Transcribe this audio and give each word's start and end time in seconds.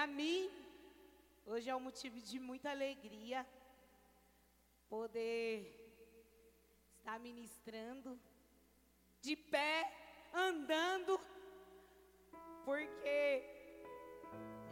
para 0.00 0.06
mim, 0.06 0.50
hoje 1.44 1.68
é 1.68 1.76
um 1.76 1.86
motivo 1.88 2.18
de 2.22 2.40
muita 2.40 2.70
alegria 2.70 3.46
poder 4.88 5.50
estar 6.96 7.20
ministrando 7.20 8.18
de 9.20 9.36
pé, 9.36 9.92
andando, 10.32 11.20
porque 12.64 13.44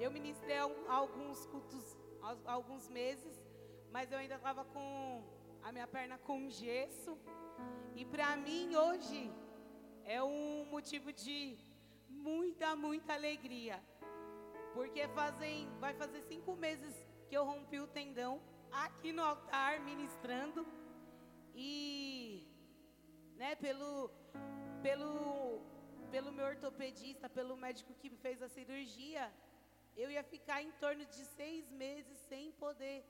eu 0.00 0.10
ministrei 0.10 0.56
alguns 0.88 1.44
cultos 1.44 1.84
alguns 2.46 2.88
meses, 2.88 3.36
mas 3.90 4.10
eu 4.10 4.16
ainda 4.16 4.36
estava 4.36 4.64
com 4.64 5.22
a 5.62 5.70
minha 5.70 5.86
perna 5.86 6.16
com 6.16 6.48
gesso. 6.48 7.18
E 7.94 8.02
para 8.06 8.34
mim 8.34 8.74
hoje 8.74 9.30
é 10.06 10.22
um 10.22 10.64
motivo 10.70 11.12
de 11.12 11.58
muita, 12.08 12.74
muita 12.74 13.12
alegria. 13.12 13.78
Porque 14.74 15.08
fazem, 15.08 15.68
vai 15.78 15.94
fazer 15.94 16.22
cinco 16.22 16.54
meses 16.56 16.94
que 17.28 17.36
eu 17.36 17.44
rompi 17.44 17.78
o 17.80 17.86
tendão 17.86 18.40
aqui 18.70 19.12
no 19.12 19.22
altar 19.22 19.80
ministrando. 19.80 20.66
E 21.54 22.46
né, 23.36 23.54
pelo, 23.56 24.10
pelo, 24.82 25.60
pelo 26.10 26.32
meu 26.32 26.46
ortopedista, 26.46 27.28
pelo 27.28 27.56
médico 27.56 27.94
que 27.94 28.10
fez 28.10 28.42
a 28.42 28.48
cirurgia, 28.48 29.32
eu 29.96 30.10
ia 30.10 30.22
ficar 30.22 30.62
em 30.62 30.70
torno 30.72 31.04
de 31.04 31.24
seis 31.24 31.70
meses 31.70 32.16
sem 32.28 32.52
poder 32.52 33.04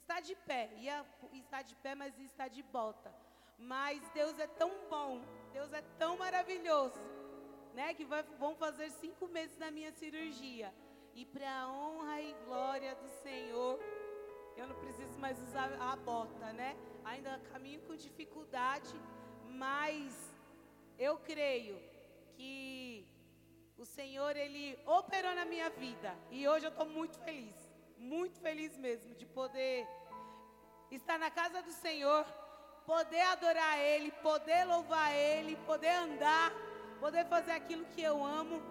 estar 0.00 0.20
de 0.20 0.34
pé. 0.34 0.70
Ia 0.78 1.06
estar 1.32 1.62
de 1.62 1.74
pé, 1.76 1.94
mas 1.94 2.18
ia 2.18 2.24
estar 2.24 2.48
de 2.48 2.62
bota. 2.62 3.14
Mas 3.58 4.08
Deus 4.10 4.38
é 4.38 4.46
tão 4.46 4.70
bom, 4.88 5.20
Deus 5.52 5.72
é 5.72 5.82
tão 5.98 6.16
maravilhoso, 6.16 7.00
né? 7.78 7.94
Que 7.94 8.04
vai, 8.04 8.22
vão 8.42 8.54
fazer 8.56 8.90
cinco 8.90 9.28
meses 9.28 9.56
da 9.56 9.70
minha 9.70 9.92
cirurgia. 9.92 10.68
E 11.14 11.24
para 11.24 11.50
a 11.60 11.68
honra 11.72 12.20
e 12.20 12.32
glória 12.44 12.92
do 13.02 13.08
Senhor, 13.22 13.78
eu 14.56 14.66
não 14.70 14.76
preciso 14.82 15.16
mais 15.24 15.40
usar 15.46 15.70
a 15.90 15.94
bota, 16.08 16.52
né? 16.60 16.70
Ainda 17.04 17.40
caminho 17.52 17.80
com 17.86 17.94
dificuldade, 17.94 18.94
mas 19.64 20.12
eu 20.98 21.14
creio 21.18 21.76
que 22.34 23.06
o 23.76 23.84
Senhor, 23.84 24.36
Ele 24.36 24.76
operou 24.84 25.32
na 25.36 25.44
minha 25.44 25.70
vida. 25.70 26.10
E 26.32 26.48
hoje 26.48 26.66
eu 26.66 26.70
estou 26.70 26.88
muito 26.98 27.16
feliz. 27.20 27.56
Muito 27.96 28.40
feliz 28.40 28.76
mesmo 28.76 29.14
de 29.14 29.26
poder 29.26 29.86
estar 30.90 31.16
na 31.16 31.30
casa 31.30 31.62
do 31.62 31.70
Senhor, 31.70 32.24
poder 32.84 33.20
adorar 33.34 33.78
Ele, 33.78 34.10
poder 34.30 34.64
louvar 34.64 35.14
Ele, 35.14 35.54
poder 35.64 35.94
andar, 36.06 36.52
poder 36.98 37.24
fazer 37.26 37.52
aquilo 37.52 37.84
que 37.86 38.02
eu 38.02 38.24
amo. 38.24 38.62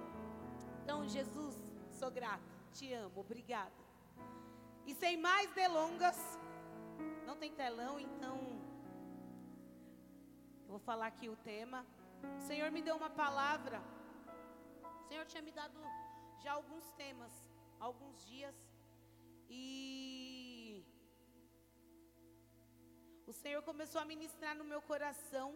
Então, 0.84 1.08
Jesus, 1.08 1.56
sou 1.92 2.10
grata, 2.12 2.54
te 2.74 2.94
amo, 2.94 3.20
obrigada. 3.20 3.72
E 4.86 4.94
sem 4.96 5.18
mais 5.18 5.52
delongas, 5.54 6.18
não 7.26 7.36
tem 7.36 7.52
telão, 7.52 8.00
então 8.00 8.38
eu 10.64 10.70
vou 10.70 10.80
falar 10.80 11.08
aqui 11.08 11.28
o 11.30 11.36
tema. 11.36 11.86
O 12.40 12.42
Senhor 12.42 12.72
me 12.72 12.82
deu 12.82 12.96
uma 12.96 13.10
palavra 13.10 13.82
o 15.08 15.10
Senhor 15.10 15.26
tinha 15.26 15.42
me 15.42 15.54
dado 15.54 15.80
já 16.44 16.52
alguns 16.52 16.86
temas, 17.02 17.32
alguns 17.80 18.26
dias, 18.26 18.56
e 19.50 20.84
o 23.26 23.32
Senhor 23.32 23.62
começou 23.64 24.02
a 24.02 24.06
ministrar 24.06 24.54
no 24.54 24.66
meu 24.66 24.82
coração 24.82 25.56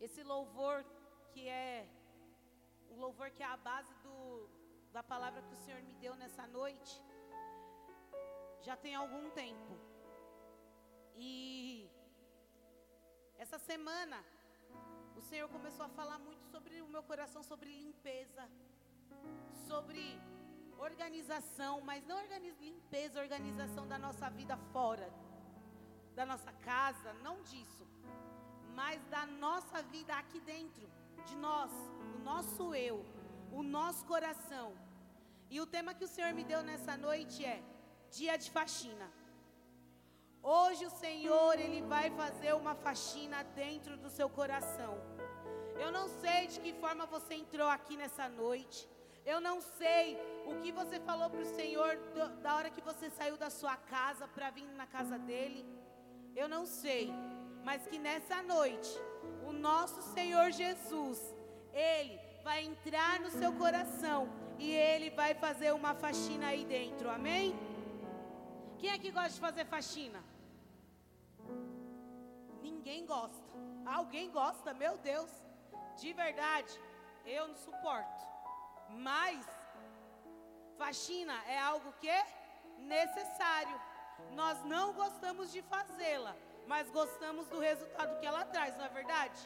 esse 0.00 0.22
louvor 0.22 0.84
que 1.32 1.48
é 1.48 1.88
um 2.90 2.98
louvor 2.98 3.30
que 3.30 3.42
é 3.42 3.46
a 3.46 3.56
base 3.56 3.92
do, 4.04 4.48
da 4.92 5.02
palavra 5.02 5.42
que 5.42 5.54
o 5.54 5.62
Senhor 5.64 5.80
me 5.82 5.94
deu 5.94 6.14
nessa 6.16 6.46
noite. 6.46 6.94
Já 8.62 8.76
tem 8.76 8.94
algum 8.94 9.30
tempo. 9.30 9.78
E 11.16 11.88
essa 13.36 13.58
semana 13.58 14.24
o 15.16 15.20
Senhor 15.20 15.48
começou 15.48 15.84
a 15.86 15.88
falar 15.88 16.18
muito 16.18 16.44
sobre 16.46 16.80
o 16.80 16.88
meu 16.88 17.02
coração, 17.02 17.42
sobre 17.42 17.70
limpeza, 17.70 18.48
sobre 19.66 20.20
organização, 20.78 21.80
mas 21.80 22.06
não 22.06 22.18
limpeza, 22.60 23.20
organização 23.20 23.86
da 23.86 23.98
nossa 23.98 24.30
vida 24.30 24.56
fora, 24.72 25.12
da 26.14 26.24
nossa 26.24 26.52
casa, 26.52 27.12
não 27.14 27.42
disso, 27.42 27.86
nossa 29.28 29.82
vida 29.82 30.14
aqui 30.14 30.40
dentro, 30.40 30.88
de 31.26 31.36
nós, 31.36 31.70
o 32.16 32.18
nosso 32.20 32.74
eu, 32.74 33.04
o 33.52 33.62
nosso 33.62 34.04
coração. 34.04 34.72
E 35.50 35.60
o 35.60 35.66
tema 35.66 35.94
que 35.94 36.04
o 36.04 36.08
Senhor 36.08 36.32
me 36.34 36.44
deu 36.44 36.62
nessa 36.62 36.96
noite 36.96 37.44
é 37.44 37.62
dia 38.10 38.36
de 38.36 38.50
faxina. 38.50 39.10
Hoje 40.42 40.86
o 40.86 40.90
Senhor, 40.90 41.58
Ele 41.58 41.82
vai 41.82 42.10
fazer 42.10 42.54
uma 42.54 42.74
faxina 42.74 43.42
dentro 43.44 43.96
do 43.96 44.10
seu 44.10 44.28
coração. 44.28 44.98
Eu 45.78 45.90
não 45.92 46.08
sei 46.08 46.46
de 46.46 46.60
que 46.60 46.72
forma 46.74 47.06
você 47.06 47.34
entrou 47.34 47.68
aqui 47.68 47.96
nessa 47.96 48.28
noite. 48.28 48.88
Eu 49.24 49.40
não 49.40 49.60
sei 49.60 50.16
o 50.46 50.54
que 50.60 50.72
você 50.72 50.98
falou 51.00 51.28
para 51.28 51.40
o 51.40 51.54
Senhor 51.54 51.96
da 52.42 52.56
hora 52.56 52.70
que 52.70 52.80
você 52.80 53.10
saiu 53.10 53.36
da 53.36 53.50
sua 53.50 53.76
casa 53.76 54.26
para 54.26 54.50
vir 54.50 54.66
na 54.80 54.86
casa 54.86 55.18
dele. 55.18 55.64
Eu 56.34 56.48
não 56.48 56.64
sei. 56.66 57.12
Mas 57.64 57.86
que 57.86 57.98
nessa 57.98 58.42
noite, 58.42 58.88
o 59.46 59.52
nosso 59.52 60.00
Senhor 60.14 60.50
Jesus, 60.50 61.18
Ele 61.72 62.18
vai 62.42 62.64
entrar 62.64 63.20
no 63.20 63.30
seu 63.30 63.52
coração 63.52 64.28
e 64.58 64.72
Ele 64.72 65.10
vai 65.10 65.34
fazer 65.34 65.72
uma 65.72 65.94
faxina 65.94 66.48
aí 66.48 66.64
dentro. 66.64 67.10
Amém? 67.10 67.54
Quem 68.78 68.90
é 68.90 68.98
que 68.98 69.10
gosta 69.10 69.30
de 69.30 69.40
fazer 69.40 69.64
faxina? 69.64 70.22
Ninguém 72.62 73.04
gosta. 73.04 73.48
Alguém 73.84 74.30
gosta, 74.30 74.72
meu 74.74 74.96
Deus. 74.98 75.30
De 76.00 76.12
verdade, 76.12 76.72
eu 77.24 77.48
não 77.48 77.56
suporto. 77.56 78.26
Mas 78.90 79.44
faxina 80.76 81.34
é 81.46 81.58
algo 81.58 81.92
que 82.00 82.08
é 82.08 82.24
necessário. 82.78 83.78
Nós 84.32 84.62
não 84.64 84.92
gostamos 84.92 85.52
de 85.52 85.62
fazê-la, 85.62 86.36
mas 86.72 86.90
gostamos 86.90 87.48
do 87.52 87.58
resultado 87.58 88.18
que 88.20 88.26
ela 88.30 88.44
traz, 88.44 88.76
não 88.76 88.84
é 88.84 88.92
verdade? 89.00 89.40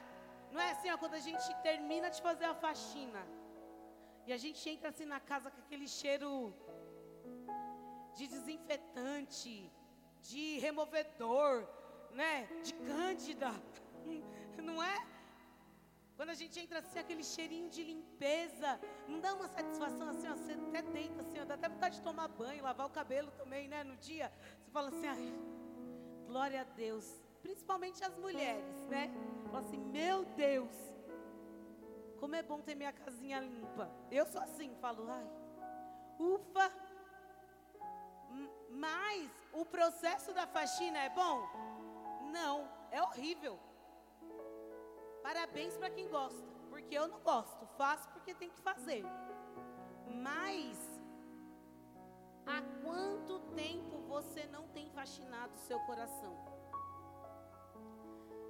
Não 0.50 0.60
é 0.60 0.72
assim, 0.72 0.90
ó, 0.90 0.98
quando 0.98 1.14
a 1.14 1.24
gente 1.28 1.46
termina 1.68 2.10
de 2.10 2.20
fazer 2.20 2.46
a 2.46 2.54
faxina 2.54 3.22
e 4.26 4.32
a 4.32 4.36
gente 4.44 4.60
entra 4.68 4.88
assim 4.90 5.06
na 5.14 5.20
casa 5.20 5.50
com 5.50 5.60
aquele 5.64 5.86
cheiro 6.00 6.54
de 8.16 8.26
desinfetante, 8.26 9.54
de 10.30 10.58
removedor, 10.58 11.66
né? 12.12 12.34
De 12.62 12.74
cândida. 12.90 13.50
Não 14.70 14.82
é? 14.82 14.96
Quando 16.16 16.30
a 16.30 16.34
gente 16.34 16.58
entra 16.60 16.80
assim, 16.80 16.98
aquele 16.98 17.24
cheirinho 17.24 17.68
de 17.68 17.82
limpeza, 17.82 18.78
não 19.08 19.18
dá 19.18 19.34
uma 19.34 19.48
satisfação 19.48 20.08
assim, 20.10 20.28
ó, 20.28 20.34
você 20.34 20.52
até 20.52 20.82
deita 20.82 21.20
assim, 21.22 21.40
ó, 21.40 21.44
dá 21.44 21.54
até 21.54 21.68
vontade 21.68 21.96
de 21.96 22.02
tomar 22.02 22.28
banho, 22.28 22.62
lavar 22.62 22.86
o 22.86 22.90
cabelo 22.90 23.30
também, 23.32 23.66
né? 23.66 23.82
No 23.82 23.96
dia, 23.96 24.30
você 24.60 24.70
fala 24.70 24.88
assim, 24.88 25.06
ai, 25.06 25.34
glória 26.32 26.62
a 26.62 26.64
Deus. 26.64 27.04
Principalmente 27.42 28.02
as 28.02 28.16
mulheres, 28.16 28.86
né? 28.88 29.10
Fala 29.50 29.60
assim, 29.60 29.78
meu 29.78 30.24
Deus, 30.24 30.74
como 32.18 32.34
é 32.34 32.42
bom 32.42 32.60
ter 32.60 32.74
minha 32.74 32.92
casinha 32.92 33.38
limpa. 33.40 33.90
Eu 34.10 34.24
sou 34.24 34.40
assim, 34.40 34.74
falo, 34.80 35.06
ai, 35.10 35.28
ufa. 36.18 36.72
Mas 38.70 39.30
o 39.52 39.64
processo 39.66 40.32
da 40.32 40.46
faxina 40.46 40.98
é 40.98 41.10
bom? 41.10 41.36
Não, 42.32 42.66
é 42.90 43.02
horrível. 43.02 43.58
Parabéns 45.22 45.76
para 45.76 45.90
quem 45.90 46.08
gosta, 46.08 46.42
porque 46.70 46.94
eu 46.96 47.06
não 47.08 47.20
gosto, 47.20 47.66
faço 47.76 48.08
porque 48.08 48.34
tem 48.34 48.48
que 48.48 48.60
fazer. 48.60 49.04
Mas 50.22 50.91
há 52.46 52.60
quanto 52.84 53.40
tempo 53.54 53.98
você 54.08 54.46
não 54.46 54.68
tem 54.68 54.88
faxinado 54.90 55.54
o 55.54 55.64
seu 55.68 55.78
coração? 55.80 56.34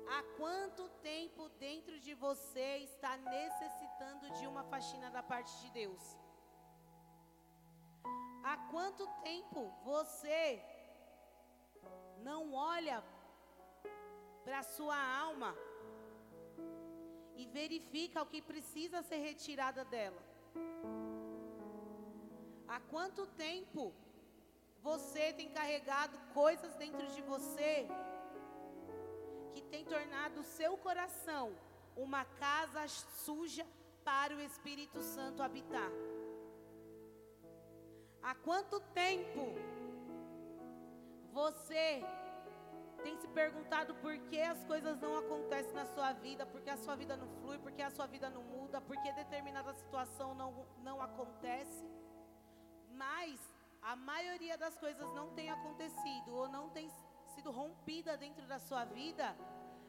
Há 0.08 0.22
quanto 0.36 0.88
tempo 1.00 1.48
dentro 1.58 1.98
de 1.98 2.14
você 2.14 2.78
está 2.78 3.16
necessitando 3.16 4.30
de 4.38 4.46
uma 4.46 4.64
faxina 4.64 5.10
da 5.10 5.22
parte 5.22 5.52
de 5.62 5.70
Deus? 5.70 6.18
Há 8.44 8.56
quanto 8.70 9.06
tempo 9.22 9.72
você 9.84 10.62
não 12.18 12.52
olha 12.52 13.02
para 14.44 14.62
sua 14.62 14.96
alma 14.96 15.54
e 17.36 17.46
verifica 17.46 18.22
o 18.22 18.26
que 18.26 18.42
precisa 18.42 19.02
ser 19.02 19.16
retirada 19.16 19.84
dela. 19.84 20.22
Há 22.74 22.80
quanto 22.92 23.26
tempo 23.26 23.92
você 24.82 25.24
tem 25.34 25.50
carregado 25.50 26.18
coisas 26.32 26.74
dentro 26.76 27.06
de 27.08 27.20
você 27.20 27.86
que 29.52 29.60
tem 29.72 29.84
tornado 29.84 30.40
o 30.40 30.44
seu 30.58 30.78
coração 30.78 31.52
uma 31.94 32.24
casa 32.24 32.88
suja 33.26 33.66
para 34.02 34.34
o 34.34 34.40
Espírito 34.40 35.02
Santo 35.02 35.42
habitar? 35.42 35.90
Há 38.22 38.34
quanto 38.36 38.80
tempo 39.04 39.44
você 41.30 42.02
tem 43.02 43.18
se 43.18 43.28
perguntado 43.28 43.94
por 43.96 44.16
que 44.30 44.40
as 44.40 44.64
coisas 44.64 44.98
não 44.98 45.18
acontecem 45.18 45.74
na 45.74 45.84
sua 45.84 46.14
vida, 46.14 46.46
por 46.46 46.62
que 46.62 46.70
a 46.70 46.78
sua 46.78 46.96
vida 46.96 47.18
não 47.18 47.28
flui, 47.42 47.58
por 47.58 47.72
que 47.72 47.82
a 47.82 47.90
sua 47.90 48.06
vida 48.06 48.30
não 48.30 48.42
muda, 48.42 48.80
por 48.80 48.96
que 49.02 49.12
determinada 49.12 49.74
situação 49.74 50.34
não, 50.34 50.66
não 50.82 51.02
acontece? 51.02 51.84
Mas 53.04 53.38
a 53.90 53.94
maioria 53.96 54.56
das 54.64 54.76
coisas 54.84 55.08
não 55.18 55.28
tem 55.38 55.48
acontecido 55.50 56.28
ou 56.40 56.48
não 56.56 56.66
tem 56.76 56.88
sido 57.34 57.50
rompida 57.50 58.16
dentro 58.16 58.44
da 58.52 58.58
sua 58.68 58.84
vida, 58.84 59.26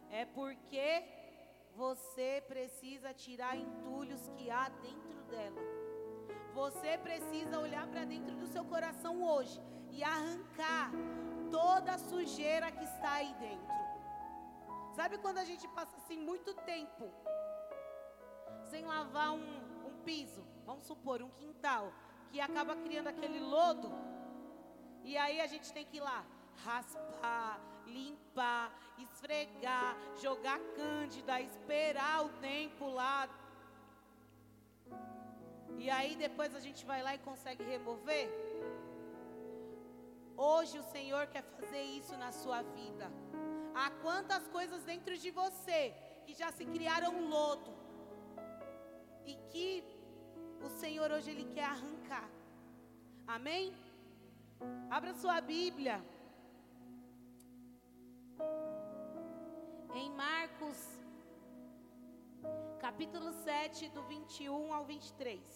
é 0.10 0.24
porque 0.26 0.88
você 1.76 2.44
precisa 2.48 3.14
tirar 3.14 3.56
entulhos 3.56 4.24
que 4.36 4.50
há 4.50 4.66
dentro 4.88 5.20
dela. 5.32 5.62
Você 6.54 6.98
precisa 7.08 7.60
olhar 7.60 7.86
para 7.88 8.04
dentro 8.14 8.36
do 8.36 8.48
seu 8.48 8.64
coração 8.66 9.24
hoje 9.24 9.60
e 9.92 10.04
arrancar 10.04 10.92
toda 11.52 11.94
a 11.94 12.04
sujeira 12.12 12.72
que 12.72 12.84
está 12.84 13.14
aí 13.14 13.34
dentro. 13.36 13.78
Sabe 14.96 15.18
quando 15.18 15.40
a 15.40 15.48
gente 15.52 15.68
passa 15.70 15.96
assim 15.98 16.18
muito 16.18 16.54
tempo 16.74 17.12
sem 18.72 18.86
lavar 18.86 19.32
um, 19.34 19.88
um 19.88 19.94
piso, 20.04 20.44
vamos 20.66 20.86
supor, 20.86 21.22
um 21.22 21.30
quintal, 21.30 21.92
que 22.34 22.42
acaba 22.42 22.76
criando 22.76 23.10
aquele 23.10 23.40
lodo, 23.40 23.90
e 25.04 25.16
aí 25.24 25.40
a 25.40 25.46
gente 25.46 25.72
tem 25.72 25.86
que 25.86 25.98
ir 25.98 26.06
lá 26.10 26.26
raspar, 26.66 27.60
limpar, 27.86 28.72
esfregar, 29.04 29.96
jogar 30.20 30.60
cândida, 30.78 31.40
esperar 31.42 32.26
o 32.26 32.30
tempo 32.50 32.88
lá. 32.90 33.30
E 35.78 35.92
aí 35.92 36.16
depois 36.16 36.56
a 36.56 36.60
gente 36.60 36.84
vai 36.92 37.04
lá 37.04 37.14
e 37.14 37.20
consegue 37.20 37.64
remover. 37.64 38.28
Hoje 40.36 40.80
o 40.80 40.90
Senhor 40.96 41.28
quer 41.28 41.44
fazer 41.44 41.84
isso 41.84 42.18
na 42.18 42.32
sua 42.32 42.64
vida. 42.64 43.12
Há 43.76 43.92
quantas 44.06 44.48
coisas 44.48 44.84
dentro 44.84 45.16
de 45.16 45.30
você 45.30 45.94
que 46.26 46.34
já 46.34 46.52
se 46.52 46.66
criaram 46.66 47.30
lodo 47.30 47.72
e 49.24 49.36
que 49.52 49.93
o 50.64 50.70
Senhor 50.70 51.12
hoje 51.12 51.32
ele 51.32 51.46
quer 51.54 51.66
arrancar. 51.66 52.30
Amém? 53.28 53.74
Abra 54.90 55.14
sua 55.14 55.42
Bíblia. 55.42 56.02
Em 59.94 60.10
Marcos, 60.12 60.80
capítulo 62.80 63.32
7, 63.32 63.90
do 63.90 64.04
21 64.04 64.74
ao 64.74 64.86
23. 64.86 65.56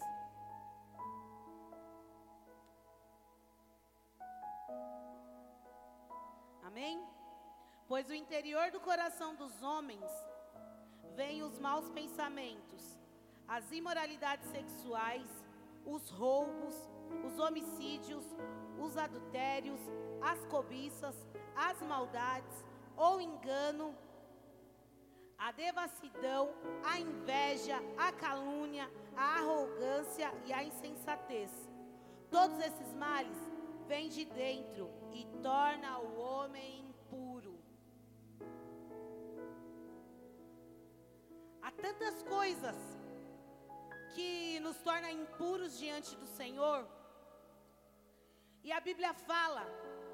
Amém? 6.63 7.03
Pois 7.87 8.09
o 8.09 8.13
interior 8.13 8.69
do 8.71 8.79
coração 8.79 9.33
dos 9.35 9.63
homens 9.63 10.11
vem 11.15 11.41
os 11.41 11.57
maus 11.57 11.89
pensamentos, 11.89 12.96
as 13.47 13.71
imoralidades 13.71 14.49
sexuais, 14.51 15.27
os 15.85 16.09
roubos, 16.09 16.75
os 17.25 17.39
homicídios, 17.39 18.25
os 18.77 18.97
adultérios, 18.97 19.79
as 20.21 20.43
cobiças, 20.45 21.15
as 21.55 21.81
maldades, 21.81 22.65
o 22.97 23.21
engano, 23.21 23.95
a 25.37 25.51
devassidão, 25.51 26.49
a 26.83 26.99
inveja, 26.99 27.77
a 27.97 28.11
calúnia, 28.11 28.89
a 29.15 29.39
arrogância 29.39 30.33
e 30.45 30.51
a 30.51 30.63
insensatez. 30.63 31.51
Todos 32.29 32.59
esses 32.59 32.93
males 32.95 33.37
vêm 33.87 34.09
de 34.09 34.25
dentro 34.25 34.89
e 35.13 35.25
torna 35.41 35.99
o 35.99 36.19
homem 36.19 36.89
impuro. 36.89 37.57
Há 41.61 41.71
tantas 41.71 42.21
coisas 42.23 42.96
nos 44.67 44.77
tornam 44.79 45.09
impuros 45.09 45.79
diante 45.79 46.13
do 46.17 46.27
Senhor. 46.27 46.85
E 48.65 48.71
a 48.77 48.81
Bíblia 48.81 49.13
fala 49.13 49.65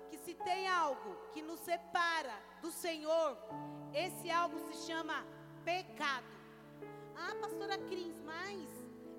que 0.10 0.18
se 0.20 0.36
tem 0.36 0.68
algo 0.68 1.12
que 1.32 1.42
nos 1.42 1.60
separa 1.62 2.36
do 2.62 2.72
Senhor, 2.72 3.36
esse 3.92 4.30
algo 4.30 4.60
se 4.68 4.76
chama 4.86 5.26
pecado. 5.66 6.32
Ah, 7.16 7.36
pastora 7.42 7.80
Cris, 7.90 8.20
mas 8.22 8.70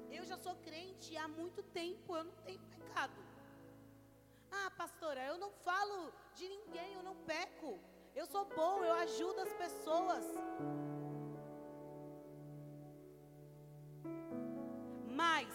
eu 0.09 0.25
já 0.25 0.37
sou 0.37 0.55
crente 0.67 1.17
há 1.17 1.27
muito 1.27 1.65
tempo, 1.65 2.17
eu 2.17 2.25
não 2.25 2.37
tenho 2.47 2.61
pecado. 2.77 3.21
Ah, 4.53 4.71
pastora, 4.71 5.21
eu 5.25 5.37
não 5.37 5.51
falo 5.51 6.13
de 6.37 6.49
ninguém, 6.49 6.95
eu 6.95 7.03
não 7.03 7.17
peco. 7.33 7.77
Eu 8.15 8.27
sou 8.27 8.45
bom, 8.45 8.85
eu 8.85 8.95
ajudo 8.95 9.41
as 9.41 9.53
pessoas. 9.55 10.25
Mas, 15.25 15.49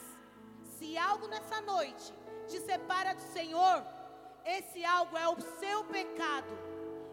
se 0.76 0.90
algo 1.10 1.26
nessa 1.34 1.60
noite 1.74 2.08
te 2.50 2.60
separa 2.70 3.12
do 3.20 3.26
Senhor, 3.38 3.78
esse 4.58 4.80
algo 4.98 5.16
é 5.26 5.28
o 5.28 5.40
seu 5.60 5.80
pecado. 5.98 6.54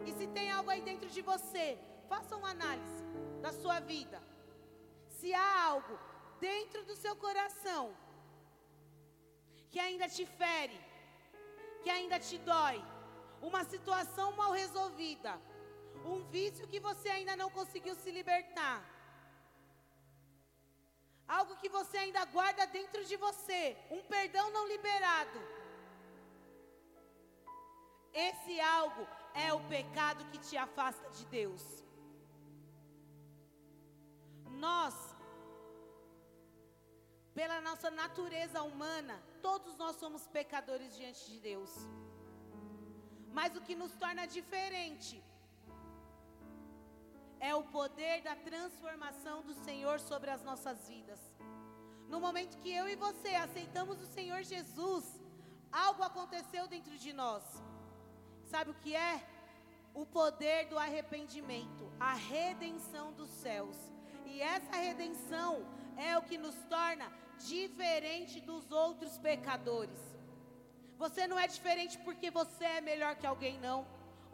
E 0.07 0.11
se 0.17 0.25
tem 0.35 0.47
algo 0.57 0.69
aí 0.71 0.81
dentro 0.89 1.09
de 1.15 1.21
você, 1.31 1.65
faça 2.11 2.35
uma 2.39 2.51
análise 2.57 3.03
da 3.45 3.51
sua 3.61 3.79
vida. 3.93 4.19
Se 5.17 5.29
há 5.33 5.49
algo 5.71 5.95
dentro 6.39 6.81
do 6.89 6.95
seu 7.03 7.15
coração 7.25 7.83
que 9.71 9.79
ainda 9.87 10.07
te 10.17 10.25
fere, 10.41 10.79
que 11.83 11.91
ainda 11.97 12.19
te 12.27 12.37
dói, 12.51 12.77
uma 13.49 13.63
situação 13.73 14.27
mal 14.41 14.51
resolvida, 14.63 15.33
um 16.13 16.19
vício 16.35 16.69
que 16.71 16.79
você 16.79 17.09
ainda 17.09 17.35
não 17.41 17.49
conseguiu 17.59 17.95
se 18.03 18.09
libertar, 18.19 18.77
algo 21.27 21.57
que 21.57 21.69
você 21.69 21.97
ainda 21.97 22.23
guarda 22.25 22.65
dentro 22.67 23.03
de 23.03 23.15
você, 23.17 23.77
um 23.91 24.01
perdão 24.03 24.49
não 24.51 24.67
liberado. 24.67 25.39
Esse 28.13 28.59
algo 28.59 29.05
é 29.33 29.53
o 29.53 29.59
pecado 29.67 30.25
que 30.31 30.39
te 30.39 30.55
afasta 30.57 31.09
de 31.09 31.25
Deus. 31.25 31.63
Nós, 34.65 34.95
pela 37.35 37.59
nossa 37.61 37.91
natureza 37.91 38.63
humana, 38.63 39.21
todos 39.41 39.77
nós 39.77 39.97
somos 39.97 40.25
pecadores 40.27 40.95
diante 40.95 41.29
de 41.31 41.39
Deus. 41.39 41.71
Mas 43.37 43.55
o 43.55 43.61
que 43.61 43.75
nos 43.75 43.93
torna 44.03 44.25
diferente 44.25 45.23
é 47.39 47.53
o 47.55 47.63
poder 47.63 48.21
da 48.21 48.35
transformação 48.35 49.41
do 49.43 49.53
Senhor 49.53 49.99
sobre 49.99 50.29
as 50.29 50.41
nossas 50.43 50.87
vidas. 50.87 51.19
No 52.07 52.19
momento 52.19 52.57
que 52.59 52.71
eu 52.71 52.87
e 52.87 52.95
você 52.95 53.35
aceitamos 53.35 54.01
o 54.01 54.05
Senhor 54.05 54.41
Jesus, 54.43 55.03
algo 55.71 56.03
aconteceu 56.03 56.67
dentro 56.67 56.97
de 56.97 57.11
nós. 57.13 57.43
Sabe 58.45 58.71
o 58.71 58.75
que 58.75 58.95
é? 58.95 59.21
O 59.93 60.05
poder 60.05 60.67
do 60.67 60.77
arrependimento, 60.77 61.91
a 61.99 62.13
redenção 62.13 63.11
dos 63.13 63.29
céus. 63.29 63.75
E 64.25 64.41
essa 64.41 64.75
redenção 64.75 65.65
é 65.97 66.17
o 66.17 66.21
que 66.21 66.37
nos 66.37 66.55
torna 66.65 67.11
diferente 67.39 68.39
dos 68.39 68.71
outros 68.71 69.17
pecadores. 69.17 69.99
Você 70.97 71.27
não 71.27 71.37
é 71.37 71.47
diferente 71.47 71.97
porque 71.99 72.31
você 72.31 72.65
é 72.65 72.81
melhor 72.81 73.15
que 73.15 73.27
alguém, 73.27 73.59
não. 73.59 73.85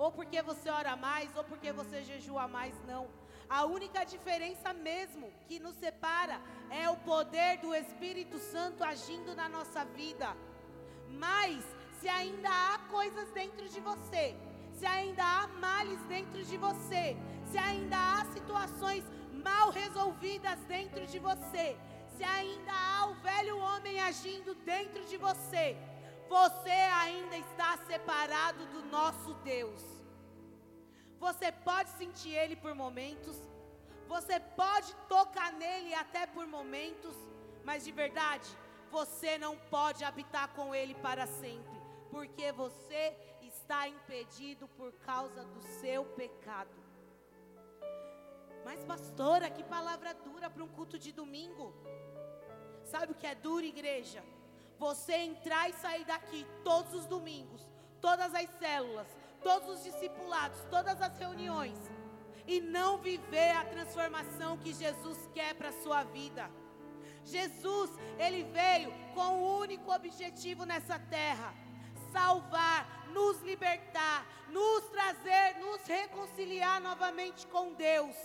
Ou 0.03 0.11
porque 0.11 0.41
você 0.41 0.69
ora 0.69 0.97
mais, 0.97 1.33
ou 1.33 1.45
porque 1.45 1.71
você 1.71 2.03
jejua 2.03 2.45
mais, 2.45 2.75
não. 2.85 3.07
A 3.49 3.63
única 3.63 4.03
diferença 4.03 4.73
mesmo 4.73 5.31
que 5.47 5.59
nos 5.59 5.77
separa 5.77 6.41
é 6.69 6.89
o 6.89 6.97
poder 6.97 7.59
do 7.59 7.73
Espírito 7.73 8.37
Santo 8.37 8.83
agindo 8.83 9.33
na 9.33 9.47
nossa 9.47 9.85
vida. 9.85 10.35
Mas 11.07 11.63
se 12.01 12.09
ainda 12.09 12.49
há 12.49 12.79
coisas 12.89 13.31
dentro 13.31 13.69
de 13.69 13.79
você, 13.79 14.35
se 14.73 14.85
ainda 14.85 15.23
há 15.23 15.47
males 15.47 16.01
dentro 16.15 16.43
de 16.43 16.57
você, 16.57 17.15
se 17.49 17.57
ainda 17.57 17.95
há 17.95 18.25
situações 18.33 19.05
mal 19.31 19.69
resolvidas 19.69 20.59
dentro 20.65 21.07
de 21.07 21.17
você, 21.17 21.77
se 22.17 22.25
ainda 22.25 22.73
há 22.73 23.05
o 23.05 23.13
velho 23.29 23.57
homem 23.57 24.01
agindo 24.01 24.53
dentro 24.65 25.05
de 25.05 25.15
você, 25.15 25.77
você 26.27 26.79
ainda 27.05 27.37
está 27.37 27.77
separado 27.87 28.65
do 28.65 28.83
nosso 28.91 29.33
Deus. 29.45 29.92
Você 31.27 31.51
pode 31.69 31.89
sentir 32.01 32.33
Ele 32.41 32.55
por 32.63 32.73
momentos, 32.83 33.37
você 34.13 34.39
pode 34.61 34.91
tocar 35.15 35.49
nele 35.53 35.93
até 36.03 36.23
por 36.35 36.45
momentos, 36.57 37.15
mas 37.63 37.85
de 37.85 37.91
verdade, 37.91 38.49
você 38.91 39.37
não 39.37 39.53
pode 39.75 40.03
habitar 40.09 40.47
com 40.57 40.75
Ele 40.79 40.95
para 41.07 41.25
sempre, 41.25 41.79
porque 42.11 42.51
você 42.51 43.03
está 43.41 43.87
impedido 43.87 44.67
por 44.79 44.91
causa 45.09 45.41
do 45.53 45.61
seu 45.79 46.03
pecado. 46.21 46.77
Mas, 48.67 48.83
pastora, 48.91 49.49
que 49.49 49.63
palavra 49.63 50.13
dura 50.13 50.49
para 50.49 50.63
um 50.63 50.71
culto 50.77 50.97
de 50.97 51.11
domingo. 51.11 51.73
Sabe 52.83 53.11
o 53.11 53.15
que 53.15 53.27
é 53.27 53.35
duro, 53.35 53.65
igreja? 53.65 54.23
você 54.77 55.13
entrar 55.13 55.69
e 55.69 55.73
sair 55.73 56.05
daqui 56.05 56.45
todos 56.63 56.93
os 56.93 57.05
domingos, 57.05 57.61
todas 58.01 58.33
as 58.35 58.49
células, 58.59 59.07
todos 59.43 59.69
os 59.69 59.83
discipulados, 59.83 60.59
todas 60.69 61.01
as 61.01 61.17
reuniões, 61.17 61.77
e 62.47 62.59
não 62.59 62.97
viver 62.97 63.51
a 63.51 63.65
transformação 63.65 64.57
que 64.57 64.73
Jesus 64.73 65.29
quer 65.33 65.53
para 65.55 65.69
a 65.69 65.81
sua 65.83 66.03
vida. 66.03 66.49
Jesus, 67.25 67.89
ele 68.17 68.43
veio 68.43 68.91
com 69.13 69.41
o 69.41 69.59
único 69.59 69.91
objetivo 69.93 70.65
nessa 70.65 70.99
terra: 70.99 71.53
salvar, 72.11 73.07
nos 73.13 73.41
libertar, 73.41 74.25
nos 74.49 74.83
trazer, 74.89 75.57
nos 75.59 75.81
reconciliar 75.85 76.81
novamente 76.81 77.47
com 77.47 77.73
Deus. 77.73 78.15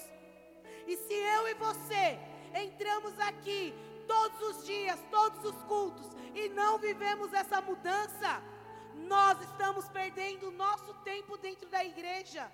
E 0.87 0.96
se 0.96 1.14
eu 1.14 1.48
e 1.48 1.54
você 1.54 2.18
entramos 2.54 3.18
aqui 3.20 3.75
todos 4.06 4.40
os 4.50 4.66
dias, 4.66 4.98
todos 5.10 5.44
os 5.44 5.62
cultos, 5.64 6.06
e 6.34 6.48
não 6.48 6.78
vivemos 6.78 7.32
essa 7.32 7.60
mudança, 7.60 8.42
nós 9.07 9.40
estamos 9.43 9.88
perdendo 9.88 10.49
o 10.49 10.52
nosso 10.52 10.93
tempo 11.11 11.37
dentro 11.37 11.69
da 11.69 11.85
igreja. 11.85 12.50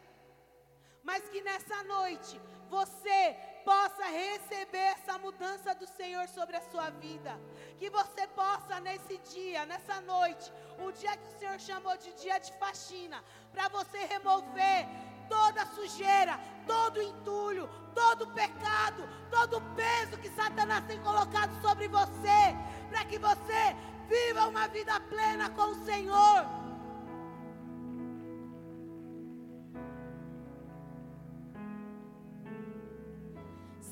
Mas 1.03 1.29
que 1.29 1.41
nessa 1.43 1.83
noite 1.85 2.41
você 2.69 3.37
possa 3.65 4.05
receber 4.05 4.89
essa 4.97 5.19
mudança 5.19 5.75
do 5.75 5.87
Senhor 5.87 6.27
sobre 6.29 6.57
a 6.57 6.63
sua 6.71 6.91
vida. 6.91 7.39
Que 7.79 7.91
você 7.91 8.27
possa 8.29 8.81
nesse 8.81 9.19
dia, 9.19 9.65
nessa 9.67 10.01
noite, 10.01 10.53
o 10.79 10.91
dia 10.93 11.17
que 11.17 11.27
o 11.27 11.39
Senhor 11.39 11.59
chamou 11.61 11.97
de 11.97 12.13
dia 12.15 12.39
de 12.39 12.53
faxina, 12.59 13.23
para 13.53 13.69
você 13.69 13.99
remover 14.05 14.87
toda 15.29 15.67
sujeira, 15.67 16.39
todo 16.67 17.01
entulho, 17.01 17.69
todo 17.95 18.27
pecado, 18.29 19.03
todo 19.31 19.63
peso 19.75 20.19
que 20.19 20.29
Satanás 20.31 20.85
tem 20.87 21.01
colocado 21.03 21.55
sobre 21.63 21.89
você, 21.89 22.55
para 22.91 23.05
que 23.05 23.19
você 23.19 23.77
viva 24.13 24.49
uma 24.53 24.67
vida 24.69 24.99
plena 25.13 25.49
com 25.51 25.67
o 25.73 25.81
Senhor. 25.85 26.41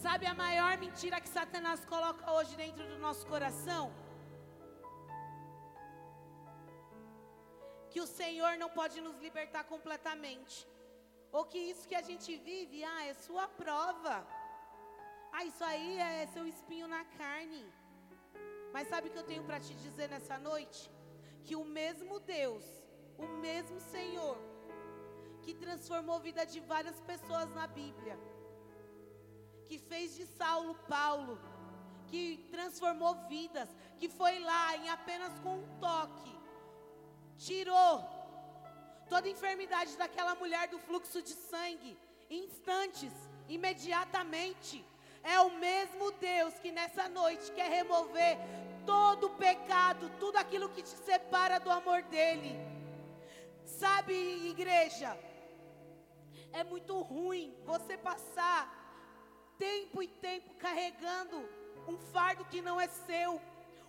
Sabe 0.05 0.27
a 0.27 0.35
maior 0.35 0.77
mentira 0.79 1.21
que 1.21 1.29
Satanás 1.29 1.85
coloca 1.85 2.31
hoje 2.33 2.55
dentro 2.57 2.85
do 2.93 2.99
nosso 2.99 3.25
coração? 3.27 3.93
Que 7.91 8.01
o 8.01 8.07
Senhor 8.07 8.53
não 8.63 8.69
pode 8.79 9.01
nos 9.01 9.19
libertar 9.27 9.65
completamente. 9.65 10.67
Ou 11.31 11.45
que 11.45 11.59
isso 11.59 11.89
que 11.89 11.95
a 11.95 12.03
gente 12.03 12.37
vive, 12.37 12.85
ah, 12.85 13.05
é 13.07 13.15
sua 13.15 13.47
prova. 13.49 14.17
Ah, 15.33 15.45
isso 15.45 15.65
aí 15.65 15.99
é 15.99 16.27
seu 16.27 16.47
espinho 16.47 16.89
na 16.89 17.05
carne. 17.21 17.65
Mas 18.73 18.89
sabe 18.89 19.09
o 19.09 19.13
que 19.13 19.19
eu 19.19 19.31
tenho 19.33 19.45
para 19.45 19.61
te 19.61 19.75
dizer 19.75 20.09
nessa 20.09 20.39
noite? 20.39 20.91
Que 21.45 21.55
o 21.57 21.65
mesmo 21.65 22.19
Deus, 22.21 22.65
o 23.19 23.27
mesmo 23.47 23.79
Senhor, 23.81 24.39
que 25.43 25.55
transformou 25.55 26.17
a 26.17 26.25
vida 26.29 26.45
de 26.47 26.61
várias 26.61 27.01
pessoas 27.01 27.49
na 27.55 27.67
Bíblia, 27.67 28.19
que 29.67 29.79
fez 29.79 30.15
de 30.15 30.25
Saulo 30.27 30.75
Paulo, 30.89 31.39
que 32.07 32.47
transformou 32.51 33.15
vidas, 33.29 33.69
que 33.99 34.09
foi 34.09 34.39
lá 34.39 34.77
em 34.77 34.89
apenas 34.89 35.39
com 35.41 35.59
um 35.59 35.79
toque, 35.79 36.35
tirou 37.39 37.95
toda 39.09 39.27
a 39.27 39.31
enfermidade 39.31 39.97
daquela 39.97 40.35
mulher 40.35 40.69
do 40.69 40.79
fluxo 40.79 41.21
de 41.21 41.35
sangue, 41.35 41.99
instantes, 42.31 43.13
imediatamente. 43.49 44.85
É 45.23 45.41
o 45.41 45.51
mesmo 45.51 46.11
Deus 46.13 46.55
que 46.59 46.73
nessa 46.73 47.09
noite 47.09 47.51
quer 47.53 47.71
remover 47.71 48.37
todo 48.85 49.29
o 49.29 49.37
pecado, 49.37 50.11
tudo 50.19 50.37
aquilo 50.37 50.69
que 50.69 50.83
te 50.83 50.89
separa 50.89 51.61
do 51.61 51.71
amor 51.71 52.03
dEle. 52.03 52.57
Sabe, 53.65 54.15
igreja, 54.49 55.17
é 56.53 56.65
muito 56.65 57.01
ruim 57.01 57.55
você 57.65 57.97
passar 57.97 58.61
tempo 59.59 60.03
e 60.03 60.09
tempo 60.09 60.55
carregando 60.55 61.49
um 61.87 61.97
fardo 62.13 62.45
que 62.45 62.61
não 62.61 62.81
é 62.81 62.89
seu, 62.89 63.41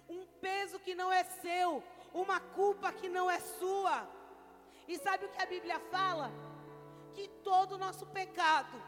um 0.09 0.25
peso 0.39 0.79
que 0.79 0.93
não 0.93 1.11
é 1.11 1.23
seu, 1.23 1.83
uma 2.13 2.39
culpa 2.39 2.91
que 2.91 3.09
não 3.09 3.29
é 3.29 3.39
sua. 3.39 4.07
E 4.87 4.97
sabe 4.97 5.25
o 5.25 5.29
que 5.29 5.41
a 5.41 5.45
Bíblia 5.45 5.79
fala? 5.91 6.31
Que 7.13 7.27
todo 7.43 7.73
o 7.73 7.77
nosso 7.77 8.05
pecado, 8.07 8.81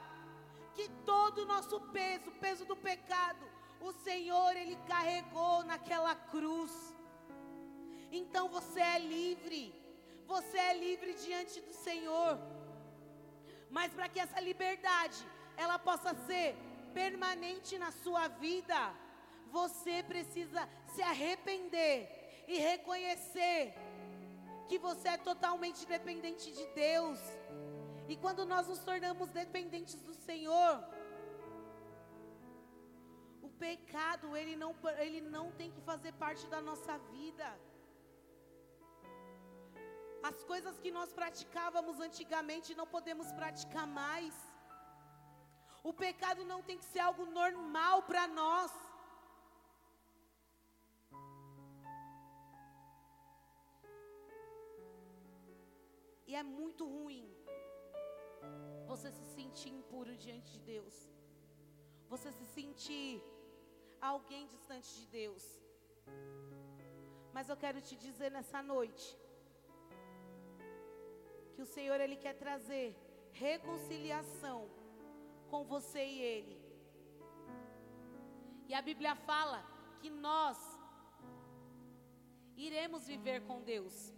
que 0.75 0.87
todo 1.11 1.39
o 1.43 1.45
nosso 1.53 1.79
peso, 1.97 2.29
o 2.29 2.39
peso 2.45 2.65
do 2.65 2.75
pecado, 2.75 3.45
o 3.79 3.91
Senhor 4.07 4.51
ele 4.55 4.77
carregou 4.87 5.63
naquela 5.63 6.13
cruz. 6.33 6.73
Então 8.11 8.47
você 8.49 8.79
é 8.79 8.99
livre. 8.99 9.63
Você 10.33 10.57
é 10.57 10.73
livre 10.85 11.13
diante 11.13 11.61
do 11.61 11.73
Senhor. 11.73 12.39
Mas 13.69 13.93
para 13.93 14.09
que 14.09 14.19
essa 14.19 14.39
liberdade 14.39 15.19
ela 15.57 15.77
possa 15.77 16.13
ser 16.27 16.55
permanente 16.93 17.77
na 17.77 17.91
sua 17.91 18.27
vida, 18.27 18.79
você 19.51 20.03
precisa 20.03 20.67
se 20.93 21.01
arrepender 21.01 22.43
e 22.47 22.57
reconhecer 22.57 23.73
que 24.67 24.77
você 24.77 25.09
é 25.09 25.17
totalmente 25.17 25.85
dependente 25.85 26.51
de 26.51 26.65
Deus. 26.67 27.19
E 28.07 28.15
quando 28.23 28.45
nós 28.45 28.67
nos 28.67 28.79
tornamos 28.89 29.29
dependentes 29.29 29.95
do 30.07 30.13
Senhor, 30.13 30.73
o 33.41 33.49
pecado 33.65 34.35
ele 34.37 34.55
não, 34.55 34.75
ele 35.05 35.21
não 35.21 35.51
tem 35.51 35.71
que 35.71 35.81
fazer 35.81 36.11
parte 36.13 36.45
da 36.47 36.61
nossa 36.61 36.97
vida. 37.15 37.47
As 40.29 40.43
coisas 40.43 40.79
que 40.79 40.91
nós 40.91 41.11
praticávamos 41.13 41.99
antigamente 41.99 42.75
não 42.75 42.87
podemos 42.95 43.31
praticar 43.31 43.87
mais. 43.87 44.35
O 45.83 45.93
pecado 45.93 46.43
não 46.43 46.61
tem 46.63 46.77
que 46.79 46.85
ser 46.85 46.99
algo 46.99 47.25
normal 47.25 48.03
para 48.03 48.27
nós. 48.27 48.71
E 56.27 56.35
é 56.35 56.43
muito 56.43 56.85
ruim 56.85 57.34
você 58.91 59.11
se 59.11 59.25
sentir 59.35 59.69
impuro 59.79 60.15
diante 60.15 60.51
de 60.55 60.61
Deus. 60.73 60.95
Você 62.09 62.31
se 62.31 62.45
sentir 62.57 63.23
alguém 63.99 64.47
distante 64.47 64.89
de 64.99 65.05
Deus. 65.07 65.43
Mas 67.33 67.49
eu 67.49 67.57
quero 67.57 67.81
te 67.81 67.95
dizer 67.95 68.29
nessa 68.31 68.61
noite 68.61 69.05
que 71.53 71.61
o 71.61 71.71
Senhor 71.75 71.99
ele 71.99 72.17
quer 72.17 72.35
trazer 72.35 72.95
reconciliação 73.31 74.69
com 75.49 75.63
você 75.63 76.03
e 76.05 76.21
Ele. 76.21 76.57
E 78.67 78.73
a 78.73 78.81
Bíblia 78.81 79.15
fala 79.15 79.59
que 79.99 80.09
nós 80.09 80.57
iremos 82.55 83.07
viver 83.07 83.41
com 83.47 83.61
Deus. 83.61 84.13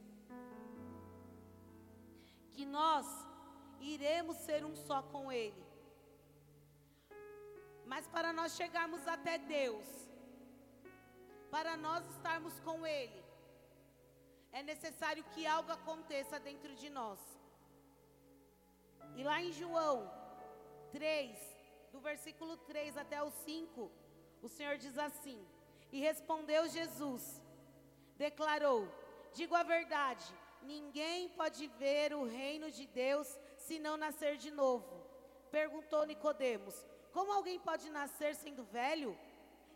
Que 2.54 2.66
nós 2.66 3.06
iremos 3.82 4.38
ser 4.38 4.64
um 4.66 4.76
só 4.76 5.02
com 5.02 5.32
Ele. 5.32 5.66
Mas 7.86 8.08
para 8.08 8.34
nós 8.34 8.56
chegarmos 8.56 9.08
até 9.08 9.38
Deus, 9.38 9.88
para 11.50 11.78
nós 11.78 12.06
estarmos 12.16 12.60
com 12.60 12.86
Ele, 12.86 13.24
é 14.52 14.62
necessário 14.64 15.24
que 15.34 15.46
algo 15.46 15.72
aconteça 15.72 16.40
dentro 16.40 16.76
de 16.76 16.90
nós. 16.90 17.20
E 19.16 19.24
lá 19.24 19.42
em 19.42 19.52
João 19.52 20.12
3, 20.92 21.38
do 21.92 22.00
versículo 22.00 22.58
3 22.58 22.98
até 22.98 23.22
o 23.24 23.32
5, 23.32 23.92
o 24.42 24.50
Senhor 24.50 24.78
diz 24.78 24.98
assim: 24.98 25.40
E 25.92 26.00
respondeu 26.00 26.68
Jesus, 26.68 27.42
declarou: 28.18 28.88
Digo 29.34 29.56
a 29.56 29.64
verdade, 29.64 30.26
ninguém 30.62 31.30
pode 31.30 31.68
ver 31.68 32.14
o 32.14 32.26
reino 32.26 32.70
de 32.72 32.86
Deus 32.88 33.40
se 33.68 33.78
não 33.86 33.96
nascer 33.98 34.38
de 34.38 34.50
novo. 34.50 34.90
Perguntou 35.52 36.06
Nicodemos: 36.06 36.76
Como 37.12 37.32
alguém 37.32 37.60
pode 37.60 37.90
nascer 37.90 38.34
sendo 38.36 38.64
velho? 38.64 39.12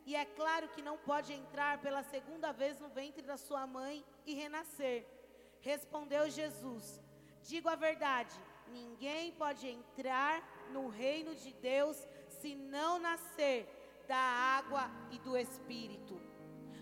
E 0.05 0.15
é 0.15 0.25
claro 0.25 0.67
que 0.69 0.81
não 0.81 0.98
pode 0.98 1.31
entrar 1.33 1.74
pela 1.79 2.03
segunda 2.03 2.51
vez 2.51 2.79
no 2.79 2.89
ventre 2.89 3.21
da 3.21 3.38
sua 3.38 3.67
mãe 3.67 4.03
e 4.25 4.33
renascer. 4.33 5.05
Respondeu 5.60 6.29
Jesus: 6.29 6.86
Digo 7.43 7.69
a 7.69 7.75
verdade, 7.75 8.36
ninguém 8.79 9.33
pode 9.33 9.67
entrar 9.67 10.36
no 10.71 10.88
reino 10.88 11.36
de 11.36 11.53
Deus 11.53 11.98
se 12.39 12.55
não 12.55 12.98
nascer 12.98 13.60
da 14.07 14.24
água 14.60 14.89
e 15.12 15.19
do 15.19 15.38
Espírito. 15.38 16.19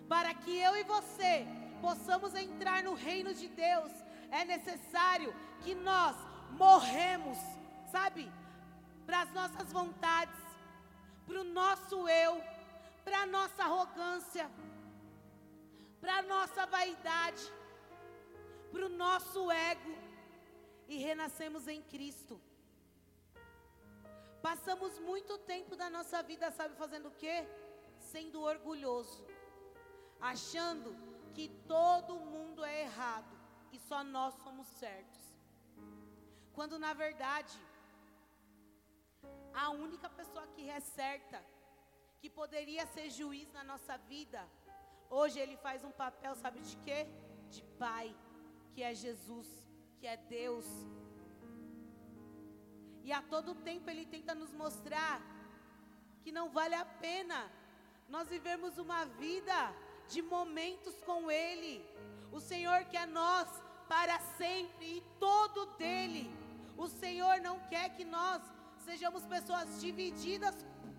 Para 0.07 0.33
que 0.33 0.57
eu 0.57 0.75
e 0.75 0.83
você 0.83 1.45
possamos 1.81 2.33
entrar 2.35 2.83
no 2.83 2.93
reino 2.93 3.33
de 3.33 3.47
Deus, 3.47 3.91
é 4.31 4.43
necessário 4.45 5.33
que 5.61 5.73
nós 5.75 6.15
morremos, 6.51 7.37
sabe? 7.91 8.31
Para 9.05 9.21
as 9.21 9.31
nossas 9.33 9.71
vontades, 9.71 10.39
para 11.25 11.41
o 11.41 11.43
nosso 11.43 12.07
eu, 12.07 12.43
para 13.03 13.21
a 13.21 13.25
nossa 13.25 13.63
arrogância, 13.63 14.49
para 15.99 16.17
a 16.17 16.21
nossa 16.21 16.65
vaidade, 16.65 17.41
para 18.71 18.85
o 18.85 18.89
nosso 18.89 19.51
ego 19.51 19.97
e 20.87 20.97
renascemos 20.97 21.67
em 21.67 21.81
Cristo. 21.81 22.39
Passamos 24.41 24.97
muito 24.99 25.37
tempo 25.39 25.75
da 25.75 25.89
nossa 25.89 26.23
vida, 26.23 26.49
sabe, 26.51 26.75
fazendo 26.75 27.09
o 27.09 27.11
quê? 27.11 27.47
Sendo 27.99 28.41
orgulhoso, 28.41 29.25
achando 30.21 30.95
que 31.33 31.49
todo 31.67 32.19
mundo 32.19 32.63
é 32.63 32.81
errado 32.81 33.37
e 33.71 33.79
só 33.79 34.03
nós 34.03 34.33
somos 34.43 34.67
certos. 34.67 35.28
Quando 36.59 36.77
na 36.77 36.91
verdade, 36.91 37.57
a 39.53 39.69
única 39.69 40.09
pessoa 40.09 40.45
que 40.47 40.69
é 40.69 40.81
certa, 40.81 41.41
que 42.19 42.29
poderia 42.29 42.85
ser 42.85 43.09
juiz 43.09 43.49
na 43.53 43.63
nossa 43.63 43.95
vida, 43.97 44.45
hoje 45.09 45.39
ele 45.39 45.55
faz 45.55 45.85
um 45.85 45.91
papel, 45.91 46.35
sabe 46.35 46.59
de 46.59 46.75
quê? 46.85 47.07
De 47.49 47.63
pai, 47.83 48.13
que 48.73 48.83
é 48.83 48.93
Jesus, 48.93 49.47
que 49.99 50.05
é 50.05 50.17
Deus. 50.17 50.65
E 53.05 53.13
a 53.13 53.21
todo 53.21 53.55
tempo 53.69 53.89
ele 53.89 54.05
tenta 54.05 54.35
nos 54.35 54.51
mostrar 54.51 55.21
que 56.23 56.33
não 56.39 56.49
vale 56.49 56.75
a 56.75 56.83
pena 56.83 57.49
nós 58.09 58.27
vivemos 58.27 58.77
uma 58.77 59.05
vida 59.05 59.73
de 60.09 60.21
momentos 60.21 61.01
com 61.05 61.31
Ele. 61.31 61.73
O 62.33 62.41
Senhor 62.41 62.83
quer 62.83 63.07
nós 63.07 63.47
para 63.87 64.19
sempre 64.19 64.97
e 64.97 65.03
todo 65.17 65.65
dele. 65.77 66.38
O 66.83 66.87
Senhor 66.87 67.41
não 67.41 67.57
quer 67.71 67.89
que 67.89 68.05
nós 68.05 68.41
sejamos 68.85 69.25
pessoas 69.25 69.81
divididas 69.81 70.55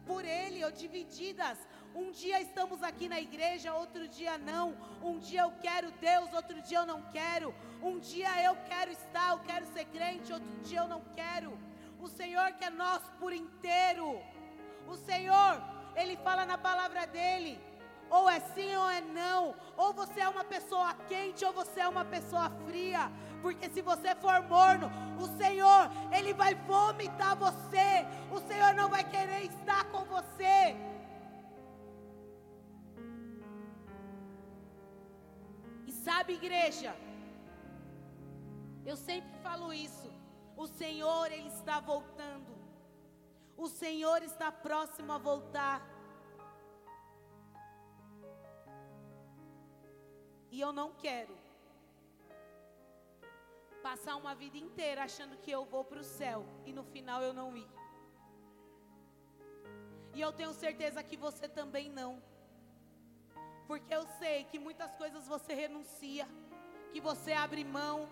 por 0.08 0.22
Ele 0.26 0.62
ou 0.62 0.70
divididas. 0.70 1.56
Um 1.94 2.10
dia 2.10 2.38
estamos 2.38 2.82
aqui 2.82 3.08
na 3.08 3.18
igreja, 3.18 3.72
outro 3.72 4.06
dia 4.06 4.36
não. 4.36 4.66
Um 5.02 5.16
dia 5.18 5.40
eu 5.46 5.52
quero 5.62 5.90
Deus, 5.92 6.28
outro 6.34 6.60
dia 6.60 6.80
eu 6.80 6.86
não 6.92 7.00
quero. 7.16 7.54
Um 7.82 7.98
dia 7.98 8.30
eu 8.42 8.54
quero 8.68 8.90
estar, 8.92 9.30
eu 9.30 9.38
quero 9.38 9.64
ser 9.72 9.86
crente, 9.86 10.34
outro 10.34 10.54
dia 10.68 10.80
eu 10.80 10.88
não 10.94 11.02
quero. 11.16 11.58
O 11.98 12.08
Senhor 12.08 12.52
quer 12.60 12.70
nós 12.70 13.02
por 13.18 13.32
inteiro. 13.32 14.20
O 14.86 14.96
Senhor, 15.08 15.52
Ele 15.96 16.14
fala 16.18 16.44
na 16.44 16.58
palavra 16.58 17.06
dele 17.06 17.58
ou 18.10 18.28
é 18.28 18.40
sim 18.40 18.74
ou 18.74 18.90
é 18.90 19.00
não. 19.00 19.54
Ou 19.76 19.92
você 19.92 20.20
é 20.20 20.28
uma 20.28 20.44
pessoa 20.44 20.92
quente 21.08 21.44
ou 21.44 21.52
você 21.52 21.80
é 21.80 21.88
uma 21.88 22.04
pessoa 22.04 22.50
fria. 22.66 23.10
Porque 23.42 23.70
se 23.70 23.80
você 23.80 24.14
for 24.14 24.42
morno, 24.42 24.90
o 25.18 25.26
Senhor, 25.38 25.90
Ele 26.16 26.32
vai 26.34 26.54
vomitar 26.54 27.36
você. 27.36 28.06
O 28.30 28.38
Senhor 28.40 28.74
não 28.74 28.88
vai 28.88 29.04
querer 29.04 29.44
estar 29.44 29.84
com 29.90 30.04
você. 30.04 30.76
E 35.86 35.92
sabe, 35.92 36.34
igreja, 36.34 36.94
eu 38.84 38.96
sempre 38.96 39.32
falo 39.42 39.72
isso. 39.72 40.10
O 40.56 40.66
Senhor, 40.66 41.32
Ele 41.32 41.48
está 41.48 41.80
voltando. 41.80 42.52
O 43.56 43.68
Senhor 43.68 44.22
está 44.22 44.52
próximo 44.52 45.12
a 45.12 45.18
voltar. 45.18 45.86
E 50.50 50.60
eu 50.60 50.72
não 50.72 50.92
quero 50.92 51.39
passar 53.88 54.16
uma 54.16 54.34
vida 54.34 54.58
inteira 54.58 55.04
achando 55.04 55.36
que 55.42 55.50
eu 55.50 55.64
vou 55.64 55.84
para 55.84 56.00
o 56.00 56.04
céu 56.04 56.44
e 56.64 56.72
no 56.72 56.84
final 56.84 57.22
eu 57.22 57.32
não 57.32 57.56
ir. 57.56 57.68
E 60.14 60.20
eu 60.20 60.32
tenho 60.32 60.52
certeza 60.52 61.02
que 61.02 61.16
você 61.16 61.48
também 61.48 61.88
não. 61.88 62.22
Porque 63.66 63.94
eu 63.94 64.04
sei 64.18 64.44
que 64.44 64.58
muitas 64.58 64.92
coisas 64.96 65.28
você 65.28 65.52
renuncia, 65.54 66.26
que 66.92 67.00
você 67.00 67.32
abre 67.32 67.62
mão, 67.64 68.08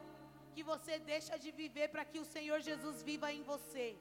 que 0.54 0.62
você 0.62 0.98
deixa 0.98 1.36
de 1.38 1.50
viver 1.50 1.88
para 1.88 2.04
que 2.04 2.20
o 2.20 2.24
Senhor 2.24 2.60
Jesus 2.60 3.02
viva 3.02 3.32
em 3.32 3.42
você. 3.42 3.96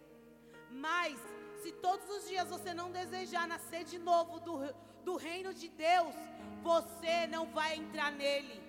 Mas, 0.70 1.18
se 1.62 1.72
todos 1.72 2.08
os 2.10 2.28
dias 2.28 2.50
você 2.50 2.74
não 2.74 2.92
desejar 2.92 3.48
nascer 3.48 3.84
de 3.84 3.98
novo 3.98 4.40
do, 4.40 4.60
do 5.04 5.16
reino 5.16 5.54
de 5.54 5.68
Deus, 5.70 6.16
você 6.62 7.26
não 7.28 7.46
vai 7.48 7.76
entrar 7.76 8.12
nele. 8.12 8.67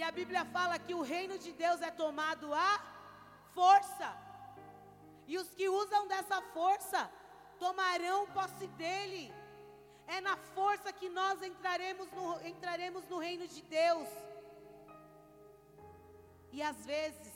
E 0.00 0.02
a 0.02 0.10
Bíblia 0.18 0.42
fala 0.56 0.78
que 0.84 0.94
o 0.98 1.02
reino 1.02 1.36
de 1.44 1.50
Deus 1.62 1.82
é 1.82 1.90
tomado 1.90 2.46
à 2.54 2.70
força. 3.56 4.08
E 5.30 5.36
os 5.40 5.48
que 5.56 5.66
usam 5.68 6.08
dessa 6.12 6.38
força 6.54 7.00
tomarão 7.58 8.20
posse 8.38 8.66
dele. 8.80 9.24
É 10.06 10.18
na 10.28 10.36
força 10.54 10.90
que 11.00 11.10
nós 11.18 11.42
entraremos 11.50 12.10
no, 12.12 12.26
entraremos 12.52 13.04
no 13.12 13.18
reino 13.26 13.46
de 13.54 13.60
Deus. 13.60 14.08
E 16.50 16.62
às 16.70 16.80
vezes, 16.86 17.34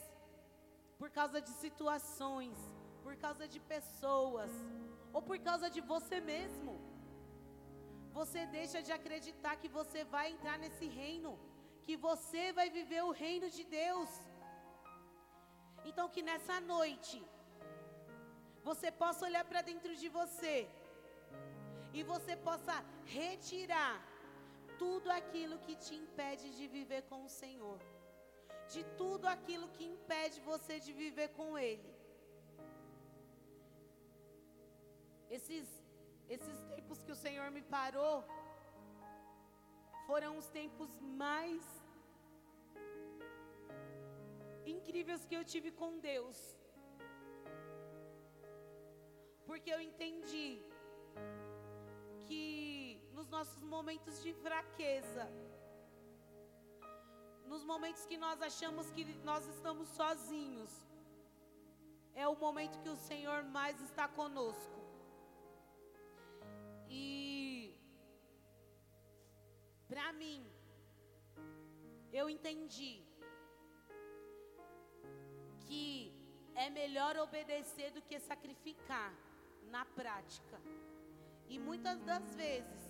por 0.97 1.11
causa 1.11 1.39
de 1.39 1.53
situações, 1.65 2.57
por 3.03 3.15
causa 3.15 3.47
de 3.47 3.59
pessoas, 3.75 4.51
ou 5.13 5.21
por 5.21 5.37
causa 5.49 5.69
de 5.69 5.81
você 5.81 6.19
mesmo, 6.19 6.73
você 8.19 8.47
deixa 8.59 8.81
de 8.81 8.91
acreditar 8.99 9.55
que 9.57 9.75
você 9.79 10.03
vai 10.15 10.31
entrar 10.31 10.57
nesse 10.57 10.87
reino, 10.87 11.33
que 11.85 11.95
você 12.09 12.43
vai 12.59 12.67
viver 12.77 13.01
o 13.03 13.15
reino 13.23 13.47
de 13.57 13.63
Deus. 13.81 14.11
Então, 15.89 16.05
que 16.13 16.21
nessa 16.29 16.57
noite, 16.73 17.17
você 18.69 18.89
possa 19.03 19.25
olhar 19.29 19.45
para 19.49 19.61
dentro 19.69 19.93
de 20.01 20.09
você 20.19 20.55
e 21.97 22.01
você 22.13 22.35
possa 22.47 22.75
retirar 23.19 23.95
tudo 24.83 25.09
aquilo 25.19 25.57
que 25.65 25.75
te 25.83 25.93
impede 26.03 26.47
de 26.57 26.65
viver 26.77 27.01
com 27.09 27.19
o 27.27 27.33
Senhor, 27.41 27.79
de 28.73 28.81
tudo 29.01 29.25
aquilo 29.35 29.67
que 29.75 29.85
impede 29.95 30.39
você 30.51 30.75
de 30.85 30.93
viver 31.03 31.29
com 31.39 31.49
Ele. 31.69 31.91
Esses 35.37 35.67
esses 36.35 36.57
tempos 36.73 36.99
que 37.03 37.11
o 37.15 37.21
Senhor 37.23 37.47
me 37.55 37.61
parou 37.61 38.15
foram 40.07 40.37
os 40.37 40.47
tempos 40.47 40.89
mais 41.23 41.63
incríveis 44.73 45.25
que 45.25 45.35
eu 45.35 45.43
tive 45.53 45.71
com 45.71 45.99
Deus. 45.99 46.37
Porque 49.47 49.69
eu 49.75 49.81
entendi 49.89 50.49
que 52.27 52.99
nos 53.13 53.27
nossos 53.35 53.61
momentos 53.75 54.21
de 54.23 54.33
fraqueza, 54.45 55.25
nos 57.51 57.63
momentos 57.63 58.05
que 58.05 58.17
nós 58.25 58.41
achamos 58.41 58.91
que 58.91 59.05
nós 59.29 59.45
estamos 59.55 59.87
sozinhos, 59.89 60.71
é 62.13 62.27
o 62.27 62.35
momento 62.35 62.79
que 62.83 62.89
o 62.89 62.95
Senhor 62.95 63.43
mais 63.43 63.79
está 63.81 64.07
conosco. 64.07 64.79
E 66.89 67.34
para 69.95 70.11
mim, 70.21 70.39
eu 72.11 72.25
entendi 72.29 72.95
que 75.65 75.85
é 76.63 76.69
melhor 76.69 77.13
obedecer 77.25 77.91
do 77.95 78.01
que 78.07 78.17
sacrificar 78.19 79.13
na 79.75 79.83
prática. 79.99 80.57
E 81.47 81.57
muitas 81.67 82.01
das 82.09 82.35
vezes, 82.35 82.83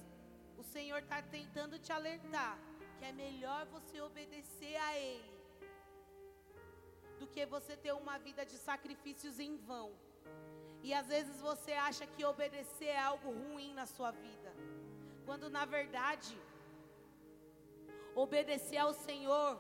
o 0.58 0.63
Senhor 0.63 1.02
está 1.04 1.22
tentando 1.22 1.78
te 1.78 1.91
alertar 1.98 2.58
que 2.98 3.06
é 3.06 3.12
melhor 3.12 3.62
você 3.76 4.02
obedecer 4.02 4.76
a 4.88 4.98
Ele 4.98 5.36
do 7.20 7.28
que 7.28 7.46
você 7.46 7.78
ter 7.78 7.94
uma 7.94 8.18
vida 8.18 8.44
de 8.52 8.58
sacrifícios 8.70 9.39
em 9.39 9.56
vão. 9.58 9.91
E 10.82 10.91
às 11.02 11.08
vezes 11.15 11.39
você 11.50 11.74
acha 11.74 12.08
que 12.08 12.26
obedecer 12.34 12.91
é 12.98 13.00
algo 13.00 13.30
ruim 13.32 13.72
na 13.76 13.86
sua 13.86 14.10
vida, 14.10 14.52
quando 15.28 15.52
na 15.52 15.65
verdade, 15.65 16.36
obedecer 18.15 18.78
ao 18.78 18.93
Senhor 18.93 19.60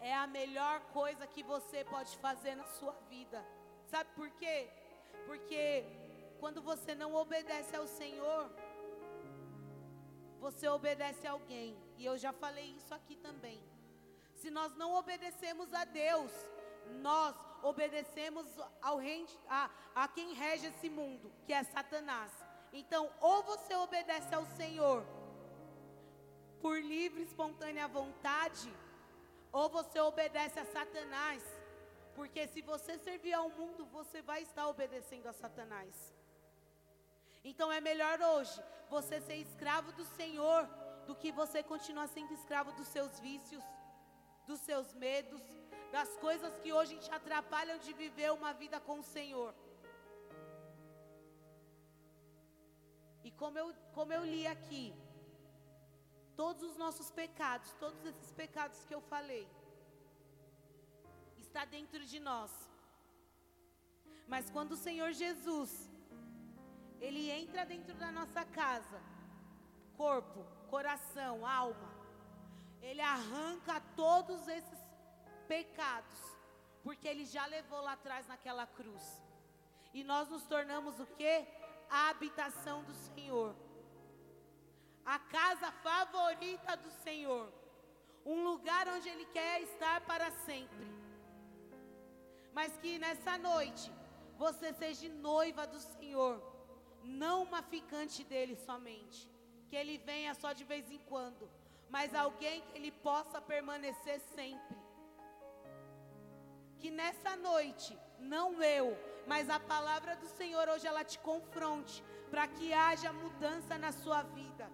é 0.00 0.14
a 0.14 0.26
melhor 0.26 0.80
coisa 0.92 1.26
que 1.26 1.42
você 1.42 1.84
pode 1.84 2.16
fazer 2.18 2.54
na 2.54 2.64
sua 2.64 2.92
vida. 3.10 3.44
Sabe 3.86 4.08
por 4.14 4.30
quê? 4.30 4.70
Porque 5.26 5.84
quando 6.38 6.62
você 6.62 6.94
não 6.94 7.14
obedece 7.14 7.76
ao 7.76 7.86
Senhor, 7.86 8.50
você 10.38 10.68
obedece 10.68 11.26
a 11.26 11.32
alguém. 11.32 11.76
E 11.98 12.04
eu 12.04 12.16
já 12.16 12.32
falei 12.32 12.70
isso 12.76 12.94
aqui 12.94 13.16
também. 13.16 13.62
Se 14.34 14.50
nós 14.50 14.74
não 14.74 14.94
obedecemos 14.94 15.74
a 15.74 15.84
Deus, 15.84 16.32
nós 17.02 17.36
obedecemos 17.62 18.46
ao 18.80 18.98
a, 19.48 19.70
a 19.94 20.08
quem 20.08 20.32
rege 20.32 20.68
esse 20.68 20.88
mundo, 20.88 21.30
que 21.44 21.52
é 21.52 21.62
Satanás. 21.62 22.32
Então, 22.72 23.10
ou 23.20 23.42
você 23.42 23.74
obedece 23.74 24.34
ao 24.34 24.46
Senhor 24.46 25.04
por 26.62 26.76
livre, 26.80 27.22
espontânea 27.22 27.88
vontade, 27.88 28.72
ou 29.52 29.68
você 29.68 29.98
obedece 30.00 30.58
a 30.60 30.64
Satanás. 30.64 31.42
Porque 32.14 32.46
se 32.48 32.60
você 32.60 32.98
servir 32.98 33.32
ao 33.32 33.48
mundo, 33.50 33.86
você 33.86 34.20
vai 34.22 34.42
estar 34.42 34.68
obedecendo 34.68 35.26
a 35.26 35.32
Satanás. 35.32 35.94
Então 37.42 37.72
é 37.72 37.80
melhor 37.80 38.20
hoje 38.20 38.62
você 38.88 39.20
ser 39.20 39.36
escravo 39.36 39.92
do 39.92 40.04
Senhor 40.04 40.68
do 41.06 41.14
que 41.14 41.32
você 41.32 41.62
continuar 41.62 42.08
sendo 42.08 42.34
escravo 42.34 42.72
dos 42.72 42.88
seus 42.88 43.18
vícios, 43.20 43.64
dos 44.46 44.60
seus 44.60 44.92
medos, 44.94 45.42
das 45.90 46.10
coisas 46.18 46.58
que 46.58 46.72
hoje 46.72 46.96
te 46.98 47.10
atrapalham 47.10 47.78
de 47.78 47.92
viver 47.92 48.30
uma 48.32 48.52
vida 48.52 48.78
com 48.80 48.98
o 48.98 49.02
Senhor. 49.02 49.54
E 53.24 53.30
como 53.30 53.58
eu, 53.58 53.74
como 53.94 54.12
eu 54.12 54.24
li 54.24 54.46
aqui, 54.46 54.94
todos 56.40 56.62
os 56.70 56.76
nossos 56.82 57.10
pecados, 57.10 57.70
todos 57.78 58.02
esses 58.10 58.32
pecados 58.32 58.82
que 58.86 58.94
eu 58.94 59.02
falei, 59.12 59.46
está 61.36 61.66
dentro 61.66 62.02
de 62.12 62.18
nós. 62.18 62.50
Mas 64.26 64.48
quando 64.48 64.72
o 64.72 64.82
Senhor 64.86 65.12
Jesus, 65.12 65.70
Ele 66.98 67.30
entra 67.30 67.66
dentro 67.66 67.94
da 68.02 68.10
nossa 68.10 68.42
casa, 68.42 69.02
corpo, 69.98 70.42
coração, 70.70 71.46
alma, 71.46 71.90
Ele 72.80 73.02
arranca 73.02 73.78
todos 73.94 74.48
esses 74.48 74.80
pecados, 75.46 76.20
porque 76.82 77.06
Ele 77.06 77.26
já 77.26 77.44
levou 77.44 77.82
lá 77.82 77.92
atrás 77.92 78.26
naquela 78.26 78.66
cruz. 78.66 79.04
E 79.92 80.02
nós 80.02 80.30
nos 80.30 80.46
tornamos 80.46 80.98
o 81.00 81.06
que? 81.18 81.46
A 81.90 82.08
habitação 82.08 82.82
do 82.82 82.94
Senhor. 82.94 83.54
A 85.14 85.18
casa 85.36 85.68
favorita 85.86 86.72
do 86.84 86.90
Senhor. 87.04 87.46
Um 88.32 88.38
lugar 88.48 88.84
onde 88.94 89.08
Ele 89.12 89.26
quer 89.36 89.56
estar 89.68 89.96
para 90.10 90.28
sempre. 90.46 90.86
Mas 92.58 92.76
que 92.82 92.92
nessa 93.04 93.34
noite 93.50 93.86
você 94.44 94.68
seja 94.82 95.08
noiva 95.30 95.66
do 95.66 95.80
Senhor, 95.80 96.36
não 97.22 97.36
uma 97.46 97.62
ficante 97.74 98.22
dele 98.32 98.56
somente. 98.68 99.20
Que 99.68 99.76
ele 99.80 99.96
venha 99.98 100.32
só 100.34 100.52
de 100.52 100.64
vez 100.64 100.90
em 100.90 101.00
quando, 101.10 101.48
mas 101.88 102.14
alguém 102.14 102.62
que 102.62 102.76
ele 102.78 102.90
possa 102.90 103.40
permanecer 103.40 104.18
sempre 104.36 104.76
que 106.80 106.90
nessa 106.90 107.36
noite, 107.36 107.96
não 108.18 108.62
eu, 108.62 108.86
mas 109.26 109.50
a 109.50 109.60
palavra 109.60 110.16
do 110.16 110.26
Senhor 110.26 110.66
hoje 110.68 110.86
ela 110.86 111.04
te 111.04 111.18
confronte, 111.18 112.02
para 112.30 112.48
que 112.48 112.72
haja 112.72 113.12
mudança 113.12 113.76
na 113.76 113.92
sua 113.92 114.22
vida. 114.22 114.66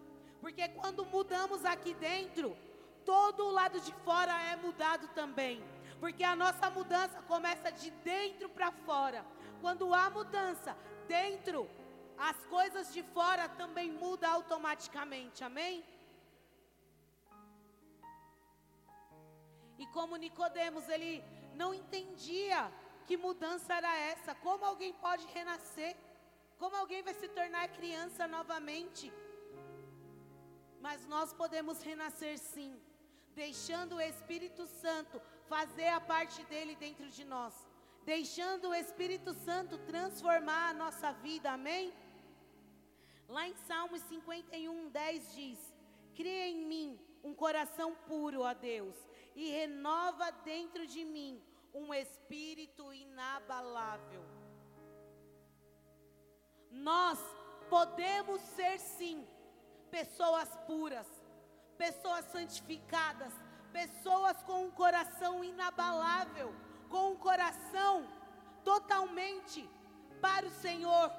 Porque 0.46 0.68
quando 0.68 1.04
mudamos 1.04 1.64
aqui 1.64 1.92
dentro, 1.94 2.56
todo 3.04 3.46
o 3.46 3.50
lado 3.50 3.80
de 3.80 3.92
fora 4.04 4.32
é 4.52 4.54
mudado 4.54 5.08
também. 5.08 5.60
Porque 5.98 6.22
a 6.22 6.36
nossa 6.36 6.70
mudança 6.70 7.20
começa 7.22 7.72
de 7.72 7.90
dentro 7.90 8.48
para 8.48 8.70
fora. 8.70 9.26
Quando 9.60 9.92
há 9.92 10.08
mudança 10.08 10.76
dentro, 11.08 11.68
as 12.16 12.36
coisas 12.46 12.94
de 12.94 13.02
fora 13.02 13.48
também 13.48 13.90
mudam 13.90 14.34
automaticamente. 14.34 15.42
Amém? 15.42 15.84
E 19.80 19.86
como 19.88 20.14
Nicodemos, 20.14 20.88
ele 20.88 21.24
não 21.56 21.74
entendia 21.74 22.72
que 23.04 23.16
mudança 23.16 23.74
era 23.74 23.92
essa. 24.12 24.32
Como 24.32 24.64
alguém 24.64 24.92
pode 24.92 25.26
renascer? 25.26 25.96
Como 26.56 26.76
alguém 26.76 27.02
vai 27.02 27.14
se 27.14 27.26
tornar 27.30 27.66
criança 27.70 28.28
novamente? 28.28 29.12
Mas 30.80 31.06
nós 31.06 31.32
podemos 31.32 31.82
renascer 31.82 32.38
sim, 32.38 32.78
deixando 33.34 33.96
o 33.96 34.00
Espírito 34.00 34.66
Santo 34.66 35.20
fazer 35.48 35.88
a 35.88 36.00
parte 36.00 36.42
dele 36.44 36.76
dentro 36.76 37.08
de 37.08 37.24
nós, 37.24 37.54
deixando 38.04 38.68
o 38.68 38.74
Espírito 38.74 39.32
Santo 39.34 39.78
transformar 39.78 40.70
a 40.70 40.74
nossa 40.74 41.12
vida, 41.12 41.52
amém? 41.52 41.92
Lá 43.28 43.48
em 43.48 43.54
Salmos 43.54 44.00
51, 44.02 44.88
10 44.90 45.34
diz: 45.34 45.74
Cria 46.14 46.48
em 46.48 46.64
mim 46.64 47.00
um 47.22 47.34
coração 47.34 47.94
puro, 48.06 48.42
ó 48.42 48.54
Deus, 48.54 48.94
e 49.34 49.50
renova 49.50 50.30
dentro 50.30 50.86
de 50.86 51.04
mim 51.04 51.42
um 51.74 51.92
espírito 51.92 52.92
inabalável. 52.92 54.24
Nós 56.70 57.18
podemos 57.68 58.40
ser 58.40 58.78
sim 58.78 59.26
pessoas 59.96 60.48
puras, 60.66 61.08
pessoas 61.78 62.24
santificadas, 62.34 63.32
pessoas 63.72 64.36
com 64.48 64.58
um 64.66 64.70
coração 64.82 65.34
inabalável, 65.42 66.48
com 66.92 67.12
um 67.12 67.16
coração 67.28 67.94
totalmente 68.70 69.60
para 70.20 70.44
o 70.46 70.56
Senhor. 70.64 71.10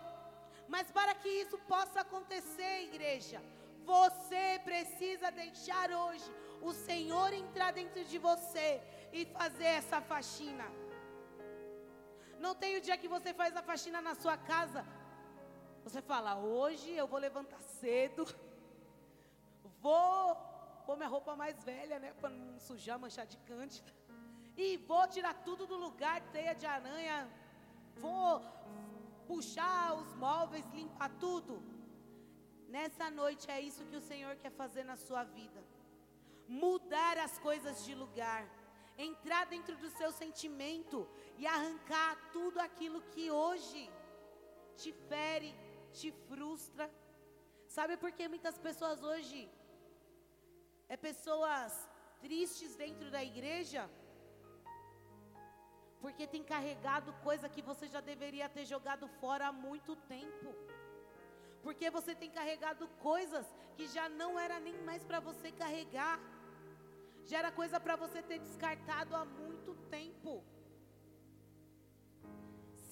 Mas 0.68 0.92
para 0.98 1.16
que 1.16 1.30
isso 1.44 1.58
possa 1.74 2.02
acontecer, 2.02 2.74
igreja, 2.90 3.40
você 3.84 4.46
precisa 4.70 5.32
deixar 5.32 5.90
hoje 6.04 6.30
o 6.62 6.72
Senhor 6.88 7.30
entrar 7.34 7.72
dentro 7.80 8.04
de 8.12 8.18
você 8.30 8.70
e 9.12 9.26
fazer 9.38 9.72
essa 9.82 10.00
faxina. 10.02 10.68
Não 12.46 12.54
tem 12.54 12.78
o 12.78 12.82
dia 12.82 13.02
que 13.02 13.14
você 13.16 13.34
faz 13.34 13.56
a 13.56 13.64
faxina 13.64 14.02
na 14.02 14.14
sua 14.14 14.38
casa. 14.38 14.86
Você 15.84 16.02
fala, 16.02 16.36
hoje 16.38 16.92
eu 16.92 17.08
vou 17.08 17.20
levantar 17.20 17.62
cedo, 17.82 18.24
vou 19.88 20.36
pôr 20.86 20.96
minha 21.00 21.14
roupa 21.16 21.34
mais 21.44 21.58
velha, 21.72 21.98
né? 22.04 22.10
Para 22.20 22.30
não 22.30 22.60
sujar, 22.68 22.98
manchar 23.06 23.28
de 23.34 23.40
cândida. 23.52 23.92
E 24.66 24.68
vou 24.90 25.04
tirar 25.16 25.36
tudo 25.48 25.64
do 25.72 25.78
lugar, 25.86 26.16
teia 26.36 26.54
de 26.62 26.66
aranha. 26.78 27.18
Vou 28.04 28.32
puxar 29.28 29.84
os 30.02 30.10
móveis, 30.24 30.66
limpar 30.80 31.12
tudo. 31.26 31.56
Nessa 32.76 33.08
noite 33.20 33.46
é 33.56 33.60
isso 33.62 33.86
que 33.90 34.00
o 34.00 34.08
Senhor 34.10 34.34
quer 34.44 34.54
fazer 34.62 34.84
na 34.92 34.98
sua 35.06 35.24
vida. 35.38 35.62
Mudar 36.64 37.16
as 37.26 37.36
coisas 37.48 37.86
de 37.86 37.94
lugar. 38.04 38.42
Entrar 39.10 39.44
dentro 39.54 39.76
do 39.84 39.90
seu 40.00 40.12
sentimento 40.22 41.08
e 41.38 41.46
arrancar 41.56 42.12
tudo 42.38 42.60
aquilo 42.68 43.00
que 43.14 43.30
hoje 43.30 43.84
te 44.82 44.92
fere, 45.12 45.52
te 46.00 46.10
frustra. 46.30 46.90
Sabe 47.78 47.96
por 47.96 48.12
que 48.12 48.34
muitas 48.34 48.58
pessoas 48.68 49.04
hoje 49.12 49.40
é 50.90 50.98
pessoas 50.98 51.90
tristes 52.22 52.76
dentro 52.76 53.10
da 53.12 53.24
igreja? 53.24 53.90
Porque 56.02 56.26
tem 56.28 56.44
carregado 56.44 57.14
coisa 57.28 57.50
que 57.50 57.62
você 57.62 57.88
já 57.88 58.02
deveria 58.02 58.48
ter 58.50 58.66
jogado 58.66 59.08
fora 59.20 59.48
há 59.48 59.52
muito 59.52 59.96
tempo 59.96 60.50
porque 61.68 61.90
você 61.90 62.14
tem 62.16 62.30
carregado 62.32 62.88
coisas 63.10 63.46
que 63.76 63.86
já 63.88 64.08
não 64.08 64.40
era 64.40 64.58
nem 64.58 64.78
mais 64.84 65.04
para 65.04 65.20
você 65.20 65.52
carregar, 65.52 66.18
já 67.26 67.40
era 67.40 67.52
coisa 67.52 67.78
para 67.78 67.98
você 67.98 68.22
ter 68.22 68.40
descartado 68.40 69.14
há 69.14 69.26
muito 69.26 69.76
tempo. 69.90 70.42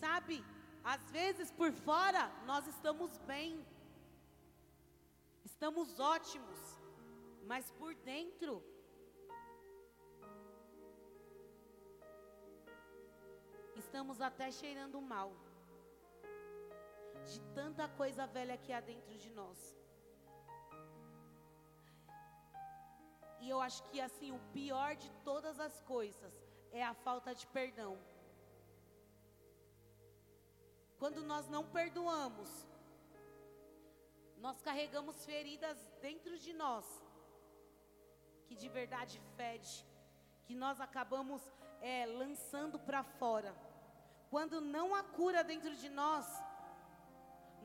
Sabe, 0.01 0.43
às 0.83 1.09
vezes 1.09 1.51
por 1.51 1.71
fora 1.71 2.29
nós 2.45 2.67
estamos 2.67 3.17
bem, 3.19 3.65
estamos 5.45 5.97
ótimos, 5.97 6.74
mas 7.45 7.71
por 7.71 7.93
dentro 7.95 8.63
estamos 13.75 14.19
até 14.19 14.51
cheirando 14.51 14.99
mal 15.01 15.31
de 17.23 17.39
tanta 17.53 17.87
coisa 17.87 18.25
velha 18.25 18.57
que 18.57 18.71
há 18.71 18.79
dentro 18.79 19.15
de 19.17 19.29
nós. 19.31 19.75
E 23.41 23.49
eu 23.49 23.61
acho 23.61 23.83
que 23.89 24.01
assim, 24.01 24.31
o 24.31 24.39
pior 24.51 24.95
de 24.95 25.09
todas 25.23 25.59
as 25.59 25.79
coisas 25.81 26.33
é 26.71 26.83
a 26.83 26.93
falta 26.93 27.33
de 27.33 27.45
perdão. 27.47 27.97
Quando 30.97 31.23
nós 31.23 31.47
não 31.47 31.63
perdoamos, 31.63 32.67
nós 34.37 34.61
carregamos 34.61 35.25
feridas 35.25 35.77
dentro 36.01 36.39
de 36.39 36.53
nós, 36.53 37.04
que 38.47 38.55
de 38.55 38.69
verdade 38.79 39.21
fede, 39.37 39.85
que 40.45 40.55
nós 40.63 40.79
acabamos 40.87 41.41
é, 41.81 42.05
lançando 42.05 42.77
para 42.87 43.03
fora. 43.03 43.53
Quando 44.29 44.59
não 44.59 44.87
há 44.95 45.03
cura 45.03 45.43
dentro 45.43 45.73
de 45.75 45.89
nós, 45.89 46.25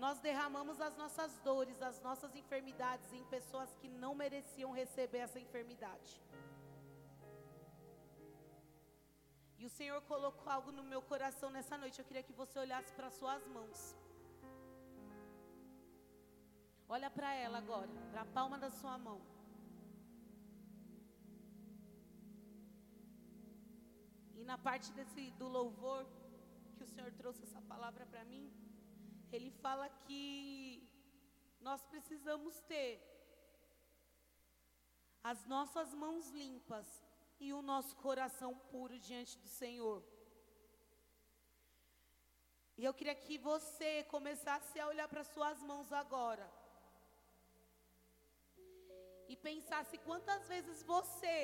nós 0.04 0.18
derramamos 0.26 0.80
as 0.80 0.96
nossas 0.96 1.38
dores, 1.48 1.80
as 1.82 2.00
nossas 2.00 2.34
enfermidades 2.34 3.12
em 3.12 3.24
pessoas 3.24 3.74
que 3.80 3.88
não 4.02 4.14
mereciam 4.14 4.70
receber 4.72 5.18
essa 5.18 5.38
enfermidade. 5.38 6.12
E 9.58 9.66
o 9.66 9.72
Senhor 9.78 10.00
colocou 10.12 10.50
algo 10.50 10.72
no 10.72 10.82
meu 10.82 11.02
coração 11.02 11.50
nessa 11.50 11.76
noite. 11.76 11.98
Eu 11.98 12.04
queria 12.08 12.22
que 12.22 12.32
você 12.32 12.58
olhasse 12.58 12.90
para 12.94 13.10
suas 13.10 13.46
mãos. 13.56 13.94
Olha 16.88 17.10
para 17.10 17.34
ela 17.34 17.58
agora, 17.58 17.90
para 18.10 18.22
a 18.22 18.30
palma 18.38 18.56
da 18.58 18.70
sua 18.70 18.96
mão. 18.96 19.20
Na 24.50 24.58
parte 24.58 24.88
desse 24.96 25.24
do 25.40 25.48
louvor 25.56 26.02
que 26.74 26.82
o 26.86 26.90
Senhor 26.92 27.10
trouxe 27.20 27.42
essa 27.46 27.60
palavra 27.72 28.04
para 28.12 28.22
mim, 28.30 28.46
ele 29.36 29.50
fala 29.64 29.86
que 30.06 30.22
nós 31.66 31.80
precisamos 31.92 32.54
ter 32.72 32.92
as 35.30 35.40
nossas 35.54 35.94
mãos 36.02 36.30
limpas 36.42 36.88
e 37.44 37.52
o 37.58 37.62
nosso 37.70 37.94
coração 38.06 38.50
puro 38.72 38.98
diante 39.08 39.38
do 39.44 39.50
Senhor. 39.60 40.02
E 42.78 42.84
eu 42.88 42.94
queria 42.98 43.14
que 43.24 43.38
você 43.50 43.90
começasse 44.16 44.76
a 44.80 44.88
olhar 44.92 45.08
para 45.14 45.22
suas 45.32 45.58
mãos 45.70 45.92
agora. 46.02 46.46
E 49.32 49.36
pensasse 49.48 49.96
quantas 50.08 50.42
vezes 50.52 50.82
você 50.94 51.36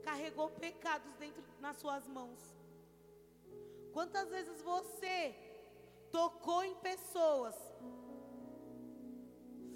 carregou 0.00 0.48
pecados 0.50 1.12
dentro 1.14 1.42
nas 1.60 1.76
suas 1.76 2.06
mãos. 2.06 2.38
Quantas 3.92 4.28
vezes 4.30 4.60
você 4.62 5.34
tocou 6.10 6.62
em 6.64 6.74
pessoas, 6.76 7.56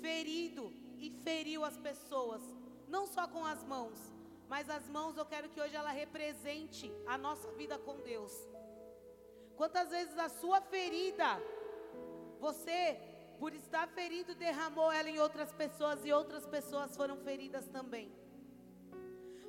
ferido 0.00 0.72
e 0.98 1.10
feriu 1.22 1.64
as 1.64 1.76
pessoas, 1.78 2.42
não 2.88 3.06
só 3.06 3.26
com 3.26 3.44
as 3.44 3.62
mãos, 3.64 3.98
mas 4.48 4.68
as 4.68 4.88
mãos 4.88 5.16
eu 5.16 5.26
quero 5.26 5.48
que 5.48 5.60
hoje 5.60 5.74
ela 5.74 5.90
represente 5.90 6.92
a 7.06 7.16
nossa 7.16 7.50
vida 7.52 7.78
com 7.78 7.96
Deus. 8.00 8.32
Quantas 9.56 9.90
vezes 9.90 10.16
a 10.18 10.28
sua 10.28 10.60
ferida, 10.60 11.40
você, 12.40 12.98
por 13.38 13.54
estar 13.54 13.88
ferido, 13.88 14.34
derramou 14.34 14.90
ela 14.92 15.08
em 15.08 15.18
outras 15.18 15.52
pessoas 15.52 16.04
e 16.04 16.12
outras 16.12 16.46
pessoas 16.46 16.96
foram 16.96 17.16
feridas 17.18 17.66
também. 17.68 18.12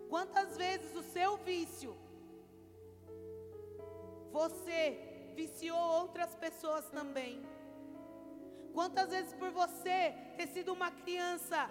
Quantas 0.10 0.58
vezes 0.58 0.96
o 0.96 1.04
seu 1.04 1.38
vício, 1.38 1.96
você 4.32 4.82
viciou 5.36 5.78
outras 6.02 6.36
pessoas 6.36 6.86
também. 6.90 7.44
Quantas 8.74 9.10
vezes 9.10 9.34
por 9.34 9.52
você 9.52 10.14
ter 10.38 10.48
sido 10.48 10.74
uma 10.74 10.92
criança, 10.92 11.70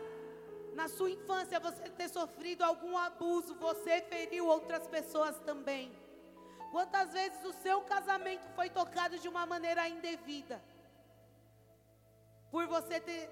na 0.74 0.88
sua 0.88 1.10
infância 1.10 1.60
você 1.60 1.82
ter 1.90 2.08
sofrido 2.08 2.62
algum 2.62 2.96
abuso, 2.96 3.54
você 3.54 4.00
feriu 4.02 4.46
outras 4.46 4.86
pessoas 4.86 5.38
também. 5.40 5.92
Quantas 6.72 7.12
vezes 7.12 7.44
o 7.44 7.52
seu 7.52 7.82
casamento 7.82 8.46
foi 8.56 8.68
tocado 8.68 9.18
de 9.18 9.28
uma 9.28 9.46
maneira 9.46 9.88
indevida? 9.88 10.60
Por 12.50 12.66
você 12.66 12.98
ter, 12.98 13.30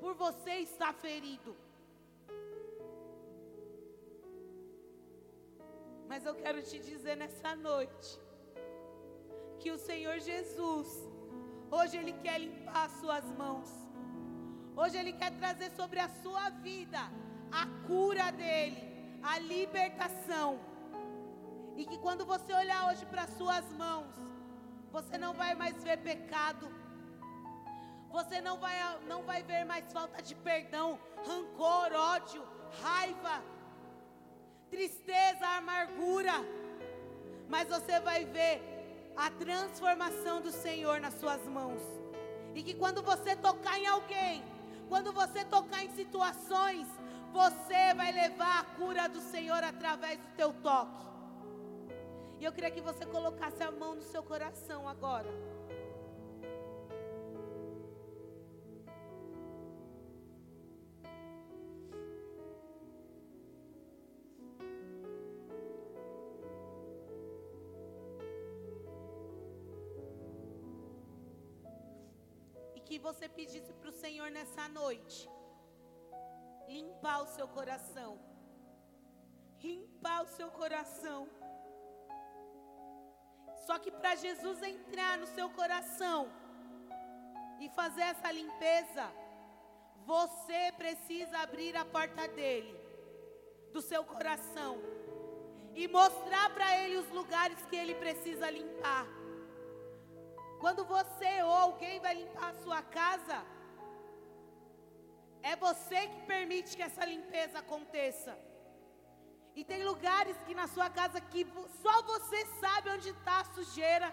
por 0.00 0.14
você 0.14 0.54
estar 0.70 0.92
ferido. 0.94 1.56
Mas 6.10 6.24
eu 6.28 6.34
quero 6.34 6.60
te 6.68 6.76
dizer 6.86 7.16
nessa 7.16 7.50
noite 7.54 8.08
que 9.60 9.70
o 9.70 9.78
Senhor 9.78 10.16
Jesus, 10.18 10.88
hoje 11.70 11.96
Ele 12.00 12.14
quer 12.24 12.36
limpar 12.44 12.86
as 12.86 12.94
suas 13.00 13.26
mãos. 13.42 13.68
Hoje 14.80 14.96
Ele 15.00 15.12
quer 15.20 15.30
trazer 15.42 15.70
sobre 15.70 16.00
a 16.00 16.08
sua 16.22 16.46
vida 16.68 16.98
a 17.60 17.64
cura 17.86 18.32
dEle, 18.32 18.82
a 19.22 19.38
libertação. 19.38 20.58
E 21.76 21.86
que 21.86 21.98
quando 22.06 22.26
você 22.32 22.52
olhar 22.52 22.88
hoje 22.88 23.06
para 23.06 23.22
as 23.28 23.32
suas 23.40 23.66
mãos, 23.84 24.12
você 24.90 25.16
não 25.16 25.32
vai 25.32 25.54
mais 25.54 25.80
ver 25.84 25.98
pecado. 25.98 26.66
Você 28.10 28.40
não 28.40 28.58
vai, 28.58 28.76
não 29.12 29.22
vai 29.22 29.44
ver 29.44 29.62
mais 29.64 29.92
falta 29.92 30.20
de 30.20 30.34
perdão, 30.34 30.98
rancor, 31.24 31.92
ódio, 31.92 32.42
raiva, 32.82 33.36
tristeza, 34.70 35.46
amargura. 35.58 36.32
Mas 37.48 37.68
você 37.68 37.98
vai 38.00 38.24
ver 38.24 38.62
a 39.16 39.30
transformação 39.30 40.40
do 40.40 40.50
Senhor 40.50 41.00
nas 41.00 41.14
suas 41.14 41.44
mãos. 41.46 41.82
E 42.54 42.62
que 42.62 42.74
quando 42.74 43.02
você 43.02 43.36
tocar 43.36 43.78
em 43.78 43.86
alguém, 43.86 44.42
quando 44.88 45.12
você 45.12 45.44
tocar 45.44 45.84
em 45.84 45.90
situações, 45.90 46.86
você 47.32 47.94
vai 47.94 48.10
levar 48.12 48.60
a 48.60 48.64
cura 48.64 49.08
do 49.08 49.20
Senhor 49.20 49.62
através 49.62 50.18
do 50.18 50.36
teu 50.36 50.52
toque. 50.52 51.06
E 52.40 52.44
eu 52.44 52.52
queria 52.52 52.70
que 52.70 52.80
você 52.80 53.04
colocasse 53.04 53.62
a 53.62 53.70
mão 53.70 53.94
no 53.94 54.02
seu 54.02 54.22
coração 54.22 54.88
agora. 54.88 55.28
Você 73.00 73.28
pedisse 73.28 73.72
para 73.72 73.90
o 73.90 73.98
Senhor 74.04 74.30
nessa 74.30 74.68
noite 74.68 75.28
limpar 76.68 77.22
o 77.22 77.26
seu 77.26 77.48
coração. 77.48 78.12
Limpar 79.60 80.22
o 80.22 80.28
seu 80.28 80.50
coração. 80.50 81.28
Só 83.66 83.78
que 83.78 83.90
para 83.90 84.14
Jesus 84.14 84.62
entrar 84.62 85.18
no 85.18 85.26
seu 85.26 85.48
coração 85.50 86.30
e 87.60 87.68
fazer 87.70 88.02
essa 88.12 88.30
limpeza, 88.32 89.06
você 90.06 90.72
precisa 90.76 91.38
abrir 91.40 91.76
a 91.76 91.84
porta 91.84 92.26
dele, 92.28 92.74
do 93.72 93.82
seu 93.82 94.02
coração, 94.04 94.78
e 95.74 95.86
mostrar 95.86 96.48
para 96.54 96.68
ele 96.78 96.96
os 96.96 97.08
lugares 97.10 97.60
que 97.66 97.76
ele 97.76 97.94
precisa 97.94 98.50
limpar. 98.50 99.06
Quando 100.62 100.82
você 100.84 101.32
ou 101.42 101.54
alguém 101.66 101.96
vai 102.04 102.14
limpar 102.20 102.48
a 102.50 102.58
sua 102.64 102.80
casa, 102.98 103.38
é 105.50 105.54
você 105.56 106.00
que 106.12 106.20
permite 106.32 106.76
que 106.76 106.86
essa 106.88 107.04
limpeza 107.12 107.58
aconteça. 107.60 108.32
E 109.58 109.64
tem 109.70 109.82
lugares 109.90 110.36
que 110.46 110.54
na 110.60 110.66
sua 110.74 110.88
casa 110.98 111.18
que 111.32 111.42
só 111.82 111.94
você 112.02 112.40
sabe 112.62 112.90
onde 112.90 113.08
está 113.14 113.40
a 113.40 113.48
sujeira. 113.56 114.08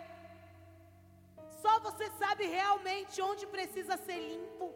Só 1.61 1.73
você 1.87 2.09
sabe 2.21 2.45
realmente 2.57 3.21
onde 3.29 3.45
precisa 3.57 3.97
ser 3.97 4.19
limpo. 4.31 4.67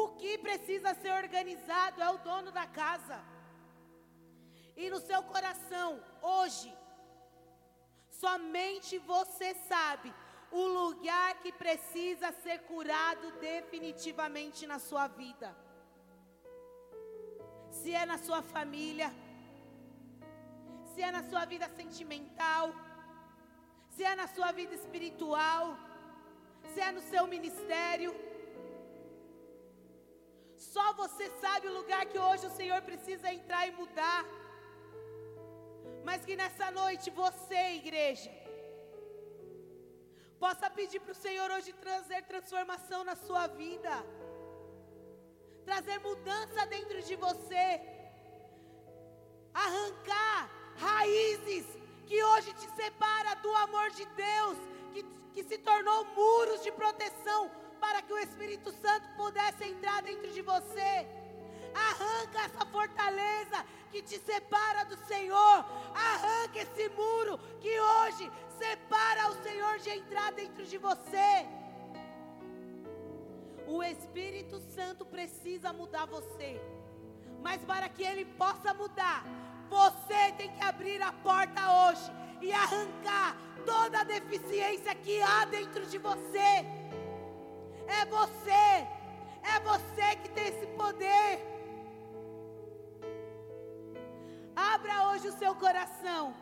O 0.00 0.08
que 0.20 0.32
precisa 0.46 0.94
ser 1.02 1.12
organizado 1.22 2.02
é 2.02 2.10
o 2.10 2.22
dono 2.28 2.50
da 2.60 2.66
casa. 2.66 3.18
E 4.76 4.90
no 4.92 5.00
seu 5.00 5.22
coração, 5.32 5.88
hoje, 6.22 6.70
somente 8.22 8.98
você 8.98 9.54
sabe 9.72 10.14
o 10.50 10.66
lugar 10.66 11.40
que 11.42 11.52
precisa 11.52 12.32
ser 12.32 12.58
curado 12.60 13.32
definitivamente 13.32 14.66
na 14.66 14.78
sua 14.78 15.06
vida. 15.06 15.54
Se 17.70 17.94
é 17.94 18.04
na 18.06 18.18
sua 18.18 18.40
família, 18.42 19.10
se 20.92 21.02
é 21.02 21.10
na 21.10 21.22
sua 21.30 21.44
vida 21.44 21.68
sentimental, 21.68 22.72
se 23.94 24.04
é 24.04 24.14
na 24.14 24.26
sua 24.26 24.50
vida 24.52 24.74
espiritual, 24.74 25.76
se 26.72 26.80
é 26.80 26.90
no 26.96 27.02
seu 27.12 27.26
ministério. 27.26 28.12
Só 30.56 30.92
você 31.02 31.30
sabe 31.42 31.68
o 31.68 31.76
lugar 31.78 32.04
que 32.06 32.18
hoje 32.18 32.46
o 32.46 32.56
Senhor 32.58 32.80
precisa 32.82 33.32
entrar 33.32 33.66
e 33.68 33.72
mudar. 33.72 34.24
Mas 36.04 36.24
que 36.24 36.34
nessa 36.42 36.70
noite 36.70 37.10
você, 37.10 37.74
igreja, 37.82 38.30
possa 40.38 40.70
pedir 40.70 41.00
para 41.00 41.12
o 41.12 41.22
Senhor 41.26 41.50
hoje 41.50 41.72
trazer 41.72 42.22
transformação 42.22 43.02
na 43.04 43.16
sua 43.16 43.46
vida, 43.46 43.90
trazer 45.64 45.98
mudança 45.98 46.66
dentro 46.66 47.02
de 47.02 47.16
você, 47.16 47.80
arrancar 49.52 50.50
raízes 50.76 51.66
que 52.06 52.22
hoje 52.22 52.52
te 52.54 52.70
separa 52.80 53.34
do 53.36 53.54
amor 53.56 53.90
de 53.90 54.04
Deus, 54.06 54.58
que, 54.92 55.02
que 55.34 55.42
se 55.42 55.58
tornou 55.58 56.04
muros 56.06 56.62
de 56.62 56.72
proteção 56.72 57.50
para 57.80 58.00
que 58.02 58.12
o 58.12 58.18
Espírito 58.18 58.70
Santo 58.72 59.08
pudesse 59.16 59.64
entrar 59.64 60.02
dentro 60.02 60.30
de 60.30 60.42
você. 60.42 61.17
Arranca 61.90 62.38
essa 62.46 62.66
fortaleza 62.66 63.64
que 63.90 64.02
te 64.02 64.18
separa 64.18 64.84
do 64.84 64.96
Senhor. 65.06 65.64
Arranca 65.94 66.58
esse 66.60 66.88
muro 66.90 67.38
que 67.60 67.80
hoje 67.80 68.30
separa 68.58 69.30
o 69.30 69.42
Senhor 69.42 69.78
de 69.78 69.90
entrar 69.90 70.32
dentro 70.32 70.64
de 70.64 70.78
você. 70.78 71.46
O 73.66 73.82
Espírito 73.82 74.58
Santo 74.74 75.04
precisa 75.04 75.72
mudar 75.72 76.06
você. 76.06 76.60
Mas 77.42 77.62
para 77.62 77.88
que 77.88 78.02
ele 78.02 78.24
possa 78.24 78.74
mudar, 78.74 79.24
você 79.68 80.32
tem 80.36 80.50
que 80.50 80.64
abrir 80.64 81.00
a 81.02 81.12
porta 81.12 81.60
hoje 81.82 82.10
e 82.40 82.52
arrancar 82.52 83.36
toda 83.64 84.00
a 84.00 84.04
deficiência 84.04 84.94
que 84.94 85.20
há 85.22 85.44
dentro 85.44 85.86
de 85.86 85.98
você. 85.98 86.50
É 87.86 88.04
você, 88.06 88.66
é 89.42 89.60
você 89.62 90.16
que 90.22 90.30
tem 90.30 90.48
esse 90.48 90.66
poder. 90.68 91.57
Abra 94.58 94.94
hoje 95.08 95.28
o 95.28 95.38
seu 95.38 95.54
coração. 95.54 96.34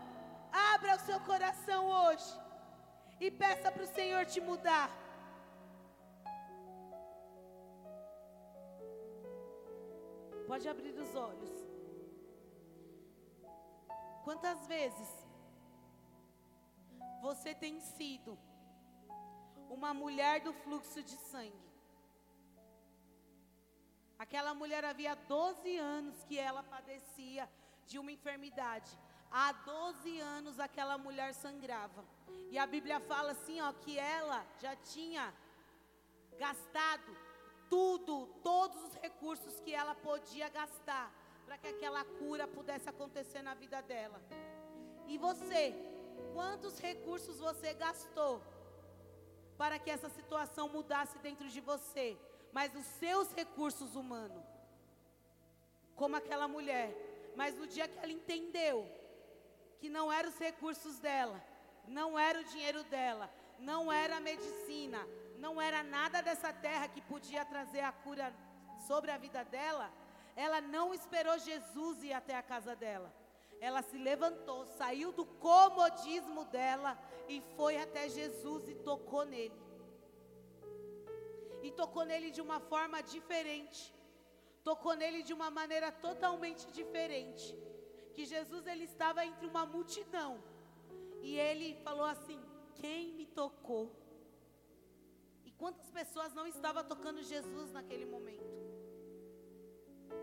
Abra 0.75 0.97
o 0.97 1.01
seu 1.01 1.19
coração 1.21 1.83
hoje. 1.87 2.31
E 3.21 3.31
peça 3.31 3.71
para 3.71 3.83
o 3.83 3.95
Senhor 3.99 4.25
te 4.25 4.41
mudar. 4.41 4.89
Pode 10.47 10.67
abrir 10.69 10.95
os 11.05 11.15
olhos. 11.15 11.55
Quantas 14.25 14.67
vezes 14.67 15.11
você 17.21 17.55
tem 17.55 17.81
sido 17.81 18.39
uma 19.69 19.93
mulher 19.93 20.41
do 20.41 20.55
fluxo 20.55 21.03
de 21.03 21.17
sangue? 21.31 21.67
Aquela 24.19 24.55
mulher 24.55 24.85
havia 24.85 25.15
12 25.15 25.77
anos 25.77 26.25
que 26.25 26.39
ela 26.39 26.63
padecia 26.63 27.47
de 27.87 27.99
uma 27.99 28.13
enfermidade. 28.13 28.91
Há 29.31 29.53
12 29.53 30.21
anos 30.21 30.59
aquela 30.59 30.97
mulher 30.97 31.35
sangrava. 31.35 32.05
E 32.51 32.59
a 32.59 32.67
Bíblia 32.67 33.01
fala 33.01 33.33
assim, 33.33 33.61
ó, 33.61 33.73
que 33.73 33.99
ela 33.99 34.45
já 34.61 34.75
tinha 34.77 35.33
gastado 36.39 37.17
tudo, 37.69 38.27
todos 38.43 38.83
os 38.85 38.95
recursos 38.95 39.61
que 39.61 39.75
ela 39.75 39.95
podia 39.95 40.49
gastar 40.49 41.13
para 41.45 41.59
que 41.59 41.69
aquela 41.69 42.05
cura 42.05 42.47
pudesse 42.47 42.89
acontecer 42.89 43.43
na 43.43 43.55
vida 43.55 43.81
dela. 43.83 44.21
E 45.07 45.17
você, 45.19 45.75
quantos 46.33 46.79
recursos 46.79 47.39
você 47.39 47.73
gastou 47.75 48.43
para 49.57 49.79
que 49.79 49.91
essa 49.91 50.09
situação 50.09 50.69
mudasse 50.69 51.19
dentro 51.19 51.49
de 51.49 51.61
você? 51.61 52.17
Mas 52.53 52.75
os 52.75 52.87
seus 53.03 53.33
recursos 53.33 53.95
humanos, 53.95 54.45
como 55.95 56.17
aquela 56.17 56.49
mulher, 56.49 56.89
mas 57.37 57.55
no 57.55 57.67
dia 57.67 57.87
que 57.87 57.99
ela 57.99 58.13
entendeu 58.13 58.89
que 59.79 59.89
não 59.89 60.11
eram 60.11 60.31
os 60.31 60.39
recursos 60.39 60.99
dela, 60.99 61.39
não 61.87 62.19
era 62.19 62.41
o 62.41 62.45
dinheiro 62.45 62.83
dela, 62.85 63.31
não 63.59 63.93
era 63.93 64.17
a 64.17 64.21
medicina, 64.21 65.07
não 65.39 65.61
era 65.61 65.83
nada 65.83 66.23
dessa 66.23 66.53
terra 66.53 66.89
que 66.89 67.01
podia 67.03 67.45
trazer 67.45 67.81
a 67.81 67.93
cura 67.93 68.35
sobre 68.87 69.11
a 69.11 69.19
vida 69.19 69.45
dela, 69.45 69.93
ela 70.35 70.61
não 70.61 70.95
esperou 70.95 71.39
Jesus 71.39 72.03
ir 72.03 72.13
até 72.13 72.37
a 72.37 72.43
casa 72.43 72.75
dela. 72.75 73.13
Ela 73.59 73.83
se 73.83 73.97
levantou, 73.97 74.67
saiu 74.79 75.13
do 75.13 75.25
comodismo 75.25 76.45
dela 76.47 76.99
e 77.29 77.41
foi 77.57 77.79
até 77.79 78.09
Jesus 78.09 78.69
e 78.69 78.75
tocou 78.75 79.25
nele. 79.25 79.59
E 81.63 81.71
tocou 81.73 82.05
nele 82.05 82.31
de 82.31 82.43
uma 82.43 82.61
forma 82.61 83.03
diferente. 83.03 83.96
Tocou 84.69 84.95
nele 85.01 85.23
de 85.29 85.33
uma 85.39 85.51
maneira 85.59 85.91
totalmente 86.07 86.65
diferente. 86.79 87.47
Que 88.15 88.25
Jesus 88.35 88.67
ele 88.73 88.85
estava 88.93 89.25
entre 89.31 89.47
uma 89.53 89.65
multidão. 89.75 90.33
E 91.29 91.39
ele 91.49 91.69
falou 91.87 92.09
assim: 92.15 92.41
"Quem 92.81 93.13
me 93.19 93.27
tocou?" 93.43 93.85
Quantas 95.59 95.91
pessoas 95.91 96.35
não 96.39 96.47
estavam 96.47 96.85
tocando 96.85 97.23
Jesus 97.23 97.73
naquele 97.77 98.07
momento? 98.15 98.55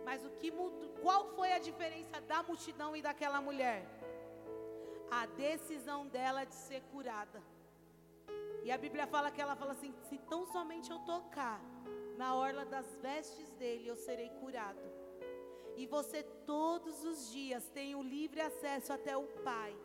Mas 0.05 0.23
o 0.23 0.31
que 0.39 0.51
mudou, 0.51 0.89
qual 1.01 1.21
foi 1.35 1.51
a 1.53 1.59
diferença 1.59 2.21
da 2.21 2.43
multidão 2.43 2.95
e 2.95 3.01
daquela 3.01 3.41
mulher? 3.41 3.79
A 5.09 5.25
decisão 5.25 6.07
dela 6.07 6.43
de 6.45 6.55
ser 6.67 6.81
curada. 6.91 7.41
E 8.63 8.71
a 8.71 8.77
Bíblia 8.77 9.07
fala 9.07 9.31
que 9.31 9.41
ela 9.41 9.55
fala 9.55 9.73
assim: 9.73 9.93
se 10.07 10.17
tão 10.31 10.45
somente 10.55 10.91
eu 10.91 10.99
tocar 10.99 11.59
na 12.17 12.35
orla 12.35 12.65
das 12.65 12.95
vestes 12.97 13.51
dele, 13.53 13.87
eu 13.87 13.95
serei 13.95 14.29
curado. 14.41 14.81
E 15.75 15.85
você 15.85 16.23
todos 16.45 17.03
os 17.03 17.31
dias 17.31 17.67
tem 17.69 17.95
o 17.95 18.03
livre 18.03 18.41
acesso 18.41 18.93
até 18.93 19.17
o 19.17 19.27
Pai. 19.43 19.75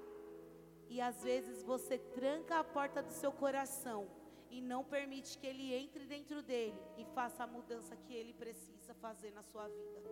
E 0.88 1.00
às 1.00 1.22
vezes 1.22 1.62
você 1.62 1.98
tranca 1.98 2.58
a 2.58 2.64
porta 2.64 3.02
do 3.02 3.12
seu 3.12 3.32
coração 3.32 4.08
e 4.50 4.60
não 4.60 4.82
permite 4.82 5.38
que 5.38 5.46
ele 5.46 5.74
entre 5.74 6.06
dentro 6.06 6.42
dele 6.42 6.80
e 6.96 7.04
faça 7.06 7.44
a 7.44 7.46
mudança 7.46 7.96
que 7.96 8.14
ele 8.14 8.32
precisa 8.32 8.94
fazer 8.94 9.30
na 9.32 9.42
sua 9.42 9.68
vida. 9.68 10.02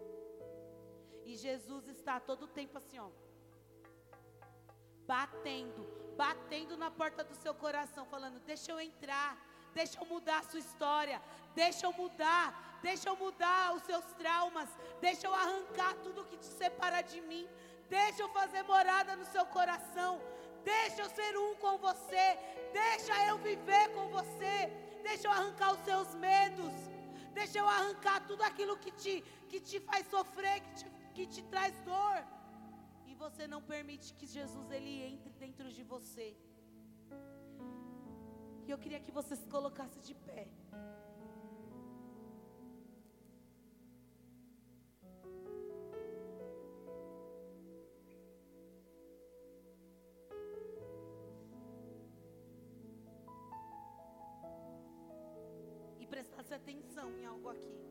E 1.25 1.37
Jesus 1.37 1.89
está 1.89 2.21
todo 2.21 2.45
o 2.45 2.49
tempo 2.49 2.77
assim, 2.79 2.99
ó, 2.99 3.09
batendo, 5.07 5.87
batendo 6.17 6.77
na 6.77 6.91
porta 6.91 7.25
do 7.25 7.35
seu 7.35 7.55
coração, 7.55 8.05
falando: 8.07 8.39
Deixa 8.41 8.71
eu 8.73 8.81
entrar, 8.81 9.37
deixa 9.79 9.97
eu 10.01 10.07
mudar 10.15 10.39
a 10.41 10.49
sua 10.51 10.63
história, 10.67 11.19
deixa 11.61 11.85
eu 11.87 11.93
mudar, 12.03 12.47
deixa 12.89 13.09
eu 13.11 13.17
mudar 13.25 13.75
os 13.77 13.83
seus 13.91 14.07
traumas, 14.21 14.71
deixa 15.07 15.25
eu 15.29 15.35
arrancar 15.43 15.93
tudo 16.05 16.29
que 16.31 16.39
te 16.45 16.51
separa 16.63 17.01
de 17.13 17.21
mim, 17.31 17.47
deixa 17.99 18.23
eu 18.23 18.31
fazer 18.41 18.63
morada 18.73 19.13
no 19.21 19.27
seu 19.35 19.45
coração, 19.59 20.13
Deixa 20.75 21.01
eu 21.03 21.11
ser 21.19 21.33
um 21.39 21.55
com 21.65 21.75
você. 21.79 22.27
Deixa 22.83 23.15
eu 23.29 23.37
viver 23.39 23.85
com 23.97 24.07
você. 24.09 24.55
Deixa 25.09 25.29
eu 25.29 25.33
arrancar 25.39 25.69
os 25.75 25.83
seus 25.89 26.09
medos. 26.27 26.75
Deixa 27.39 27.59
eu 27.61 27.69
arrancar 27.77 28.19
tudo 28.27 28.43
aquilo 28.43 28.77
que 28.85 28.91
te, 29.03 29.15
que 29.49 29.61
te 29.69 29.79
faz 29.89 30.05
sofrer, 30.15 30.57
que 30.65 30.73
te, 30.79 30.87
que 31.15 31.27
te 31.35 31.43
traz 31.53 31.73
dor. 31.91 32.19
E 33.07 33.15
você 33.15 33.47
não 33.47 33.63
permite 33.63 34.13
que 34.15 34.27
Jesus 34.27 34.69
ele 34.73 34.95
entre 35.13 35.31
dentro 35.45 35.69
de 35.77 35.85
você. 35.85 36.29
E 38.67 38.71
eu 38.71 38.79
queria 38.79 39.01
que 39.01 39.13
você 39.13 39.37
se 39.37 39.47
colocasse 39.49 40.01
de 40.01 40.15
pé. 40.15 40.49
prestasse 56.17 56.55
atenção 56.55 57.13
em 57.19 57.27
algo 57.27 57.49
aqui. 57.51 57.86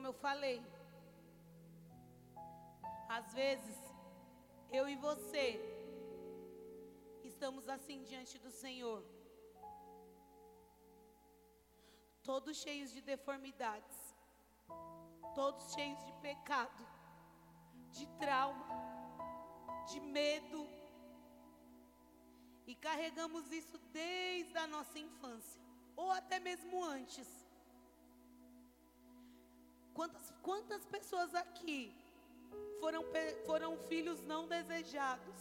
Como 0.00 0.12
eu 0.12 0.18
falei, 0.28 0.58
às 3.06 3.34
vezes 3.34 3.78
eu 4.72 4.88
e 4.88 4.96
você 4.96 5.46
estamos 7.22 7.68
assim 7.68 8.02
diante 8.04 8.38
do 8.38 8.50
Senhor, 8.50 9.04
todos 12.22 12.62
cheios 12.62 12.90
de 12.94 13.02
deformidades, 13.02 13.98
todos 15.34 15.74
cheios 15.74 16.02
de 16.06 16.14
pecado, 16.28 16.82
de 17.90 18.06
trauma, 18.22 18.66
de 19.90 20.00
medo, 20.00 20.66
e 22.66 22.74
carregamos 22.74 23.52
isso 23.52 23.76
desde 23.92 24.56
a 24.56 24.66
nossa 24.66 24.98
infância, 24.98 25.60
ou 25.94 26.10
até 26.10 26.40
mesmo 26.40 26.82
antes. 26.82 27.49
Quantas, 29.94 30.32
quantas 30.42 30.84
pessoas 30.86 31.34
aqui 31.34 31.94
foram, 32.80 33.04
foram 33.46 33.76
filhos 33.76 34.22
não 34.22 34.46
desejados? 34.46 35.38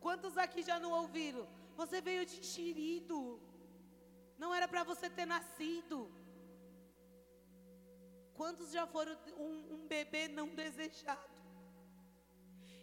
Quantos 0.00 0.36
aqui 0.38 0.62
já 0.62 0.78
não 0.78 0.92
ouviram? 0.92 1.46
Você 1.76 2.00
veio 2.00 2.24
de 2.26 2.38
enxerido. 2.40 3.40
Não 4.38 4.54
era 4.54 4.68
para 4.68 4.84
você 4.84 5.10
ter 5.10 5.26
nascido. 5.26 6.10
Quantos 8.34 8.70
já 8.70 8.86
foram 8.86 9.16
um, 9.36 9.74
um 9.74 9.86
bebê 9.86 10.28
não 10.28 10.48
desejado? 10.54 11.38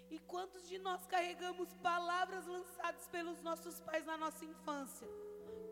E 0.09 0.19
quantos 0.19 0.67
de 0.67 0.77
nós 0.77 1.05
carregamos 1.05 1.73
palavras 1.75 2.45
lançadas 2.45 3.07
pelos 3.07 3.41
nossos 3.41 3.79
pais 3.81 4.05
na 4.05 4.17
nossa 4.17 4.43
infância? 4.45 5.07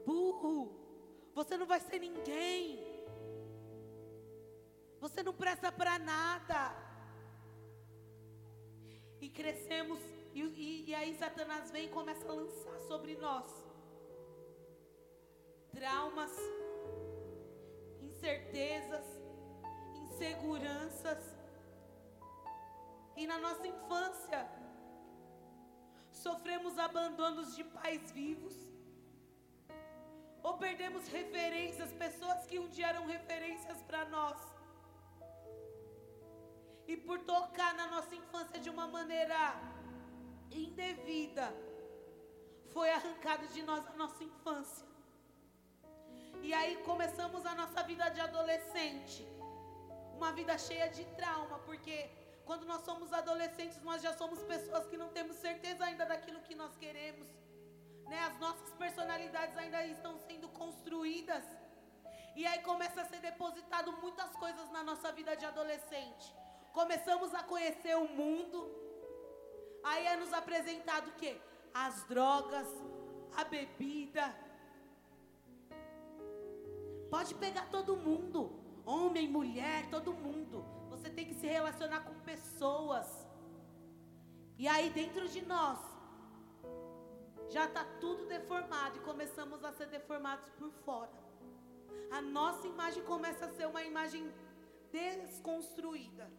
Burro, 0.05 0.73
você 1.33 1.57
não 1.57 1.65
vai 1.65 1.79
ser 1.79 1.99
ninguém. 1.99 2.92
Você 5.03 5.21
não 5.21 5.33
presta 5.33 5.69
para 5.69 5.99
nada. 5.99 6.61
E 9.19 9.27
crescemos 9.29 9.99
e, 10.33 10.41
e, 10.41 10.89
e 10.89 10.95
aí 10.95 11.13
Satanás 11.17 11.71
vem 11.71 11.87
e 11.87 11.89
começa 11.89 12.25
a 12.25 12.33
lançar 12.33 12.79
sobre 12.87 13.17
nós 13.17 13.49
traumas, 15.73 16.31
incertezas, 17.99 19.05
inseguranças. 20.03 21.21
E 23.17 23.27
na 23.27 23.37
nossa 23.39 23.67
infância, 23.67 24.47
sofremos 26.11 26.79
abandonos 26.79 27.53
de 27.57 27.65
pais 27.65 28.09
vivos, 28.11 28.55
ou 30.41 30.57
perdemos 30.57 31.07
referências, 31.07 31.91
pessoas 31.91 32.45
que 32.45 32.57
um 32.57 32.69
dia 32.69 32.87
eram 32.87 33.05
referências 33.05 33.81
para 33.83 34.05
nós. 34.05 34.52
E 36.87 36.97
por 36.97 37.19
tocar 37.19 37.73
na 37.75 37.87
nossa 37.87 38.13
infância 38.15 38.59
de 38.59 38.69
uma 38.69 38.87
maneira 38.87 39.55
indevida 40.51 41.53
foi 42.73 42.89
arrancado 42.91 43.47
de 43.47 43.61
nós 43.63 43.85
a 43.87 43.93
nossa 43.93 44.23
infância. 44.23 44.85
E 46.41 46.53
aí 46.53 46.75
começamos 46.89 47.45
a 47.45 47.55
nossa 47.55 47.83
vida 47.83 48.09
de 48.09 48.19
adolescente. 48.19 49.25
Uma 50.17 50.31
vida 50.31 50.57
cheia 50.57 50.89
de 50.89 51.05
trauma, 51.19 51.59
porque 51.59 52.09
quando 52.45 52.65
nós 52.65 52.81
somos 52.83 53.13
adolescentes, 53.13 53.81
nós 53.81 54.01
já 54.01 54.13
somos 54.21 54.39
pessoas 54.43 54.85
que 54.87 54.97
não 54.97 55.09
temos 55.09 55.37
certeza 55.37 55.85
ainda 55.85 56.05
daquilo 56.05 56.41
que 56.41 56.55
nós 56.55 56.75
queremos. 56.75 57.27
Né? 58.09 58.19
As 58.29 58.37
nossas 58.39 58.71
personalidades 58.73 59.57
ainda 59.57 59.85
estão 59.85 60.17
sendo 60.27 60.49
construídas. 60.49 61.45
E 62.35 62.45
aí 62.45 62.59
começa 62.63 63.01
a 63.01 63.05
ser 63.05 63.19
depositado 63.19 63.91
muitas 64.03 64.31
coisas 64.35 64.69
na 64.71 64.83
nossa 64.83 65.11
vida 65.11 65.35
de 65.35 65.45
adolescente. 65.45 66.42
Começamos 66.73 67.33
a 67.35 67.43
conhecer 67.43 67.95
o 67.95 68.07
mundo. 68.07 68.59
Aí 69.83 70.05
é 70.07 70.15
nos 70.15 70.33
apresentado 70.33 71.09
o 71.09 71.15
quê? 71.21 71.39
As 71.73 72.03
drogas, 72.05 72.67
a 73.35 73.43
bebida. 73.43 74.25
Pode 77.09 77.35
pegar 77.35 77.69
todo 77.69 77.95
mundo, 77.95 78.39
homem, 78.85 79.27
mulher, 79.27 79.87
todo 79.91 80.13
mundo. 80.13 80.65
Você 80.89 81.09
tem 81.11 81.25
que 81.25 81.35
se 81.35 81.45
relacionar 81.45 82.01
com 82.01 82.15
pessoas. 82.21 83.07
E 84.57 84.67
aí 84.67 84.89
dentro 84.89 85.27
de 85.27 85.45
nós 85.45 85.79
já 87.49 87.65
está 87.65 87.83
tudo 88.01 88.25
deformado 88.25 88.97
e 88.97 89.01
começamos 89.01 89.63
a 89.63 89.71
ser 89.73 89.87
deformados 89.87 90.49
por 90.57 90.71
fora. 90.85 91.11
A 92.09 92.21
nossa 92.21 92.65
imagem 92.67 93.03
começa 93.03 93.45
a 93.45 93.49
ser 93.49 93.67
uma 93.67 93.83
imagem 93.83 94.31
desconstruída. 94.91 96.31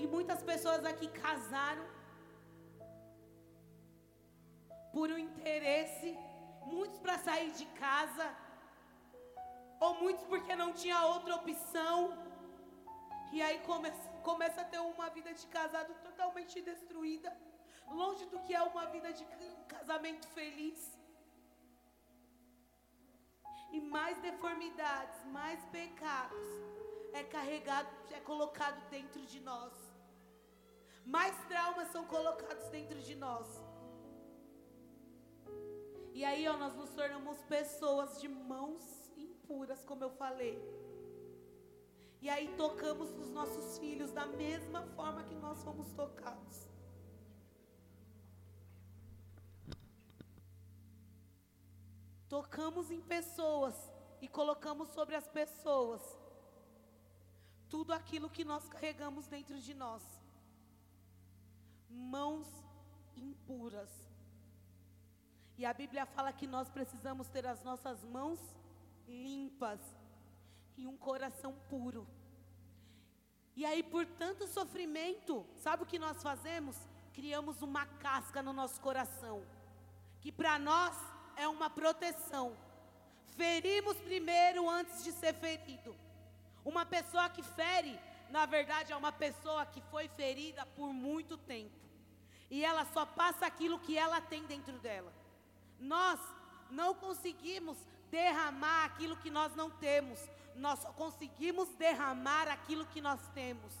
E 0.00 0.06
muitas 0.06 0.40
pessoas 0.50 0.84
aqui 0.90 1.08
casaram 1.08 1.86
por 4.92 5.10
um 5.14 5.18
interesse, 5.18 6.10
muitos 6.74 6.98
para 7.04 7.16
sair 7.18 7.50
de 7.60 7.66
casa, 7.84 8.26
ou 9.80 9.94
muitos 10.02 10.24
porque 10.32 10.54
não 10.62 10.70
tinha 10.72 11.00
outra 11.14 11.34
opção. 11.40 11.96
E 13.32 13.42
aí 13.42 13.58
começa, 13.70 14.08
começa 14.30 14.60
a 14.60 14.68
ter 14.72 14.78
uma 14.78 15.08
vida 15.10 15.32
de 15.34 15.46
casado 15.48 15.92
totalmente 16.06 16.62
destruída, 16.70 17.36
longe 17.88 18.24
do 18.26 18.38
que 18.44 18.54
é 18.54 18.62
uma 18.62 18.86
vida 18.86 19.12
de 19.12 19.24
casamento 19.74 20.28
feliz. 20.28 20.80
E 23.72 23.80
mais 23.80 24.16
deformidades, 24.28 25.24
mais 25.26 25.60
pecados 25.78 26.48
é 27.12 27.24
carregado, 27.24 27.88
é 28.12 28.20
colocado 28.20 28.80
dentro 28.90 29.20
de 29.26 29.40
nós. 29.40 29.87
Mais 31.08 31.34
traumas 31.46 31.88
são 31.88 32.04
colocados 32.04 32.68
dentro 32.68 33.00
de 33.00 33.14
nós. 33.14 33.46
E 36.12 36.22
aí, 36.22 36.46
ó, 36.46 36.56
nós 36.58 36.74
nos 36.74 36.90
tornamos 36.90 37.38
pessoas 37.44 38.20
de 38.20 38.28
mãos 38.28 38.82
impuras, 39.16 39.82
como 39.84 40.04
eu 40.04 40.10
falei. 40.10 40.56
E 42.20 42.28
aí 42.28 42.54
tocamos 42.56 43.10
nos 43.12 43.30
nossos 43.30 43.78
filhos 43.78 44.12
da 44.12 44.26
mesma 44.26 44.82
forma 44.96 45.24
que 45.24 45.34
nós 45.34 45.62
fomos 45.62 45.90
tocados. 45.92 46.68
Tocamos 52.28 52.90
em 52.90 53.00
pessoas 53.00 53.74
e 54.20 54.28
colocamos 54.28 54.88
sobre 54.90 55.14
as 55.14 55.26
pessoas 55.26 56.02
tudo 57.70 57.92
aquilo 57.94 58.28
que 58.28 58.44
nós 58.44 58.68
carregamos 58.68 59.26
dentro 59.26 59.58
de 59.58 59.72
nós. 59.72 60.17
Mãos 61.88 62.46
impuras. 63.16 63.90
E 65.56 65.66
a 65.66 65.72
Bíblia 65.72 66.06
fala 66.06 66.32
que 66.32 66.46
nós 66.46 66.68
precisamos 66.68 67.28
ter 67.28 67.46
as 67.46 67.62
nossas 67.64 68.04
mãos 68.04 68.38
limpas 69.06 69.80
e 70.76 70.86
um 70.86 70.96
coração 70.96 71.52
puro. 71.68 72.06
E 73.56 73.64
aí, 73.66 73.82
por 73.82 74.06
tanto 74.06 74.46
sofrimento, 74.46 75.44
sabe 75.56 75.82
o 75.82 75.86
que 75.86 75.98
nós 75.98 76.22
fazemos? 76.22 76.76
Criamos 77.12 77.60
uma 77.60 77.84
casca 77.86 78.40
no 78.40 78.52
nosso 78.52 78.80
coração, 78.80 79.44
que 80.20 80.30
para 80.30 80.58
nós 80.60 80.96
é 81.34 81.48
uma 81.48 81.68
proteção. 81.68 82.56
Ferimos 83.36 83.96
primeiro 83.96 84.70
antes 84.70 85.02
de 85.02 85.10
ser 85.10 85.34
ferido. 85.34 85.96
Uma 86.64 86.86
pessoa 86.86 87.28
que 87.28 87.42
fere, 87.42 87.98
na 88.30 88.46
verdade, 88.46 88.92
é 88.92 88.96
uma 88.96 89.12
pessoa 89.12 89.64
que 89.66 89.80
foi 89.90 90.08
ferida 90.08 90.66
por 90.66 90.92
muito 90.92 91.36
tempo. 91.36 91.76
E 92.50 92.64
ela 92.64 92.84
só 92.86 93.04
passa 93.04 93.46
aquilo 93.46 93.78
que 93.78 93.96
ela 93.96 94.20
tem 94.20 94.44
dentro 94.44 94.78
dela. 94.78 95.12
Nós 95.78 96.18
não 96.70 96.94
conseguimos 96.94 97.76
derramar 98.10 98.84
aquilo 98.86 99.16
que 99.16 99.30
nós 99.30 99.54
não 99.54 99.70
temos, 99.70 100.18
nós 100.54 100.80
só 100.80 100.92
conseguimos 100.92 101.68
derramar 101.76 102.48
aquilo 102.48 102.86
que 102.86 103.00
nós 103.00 103.20
temos. 103.34 103.72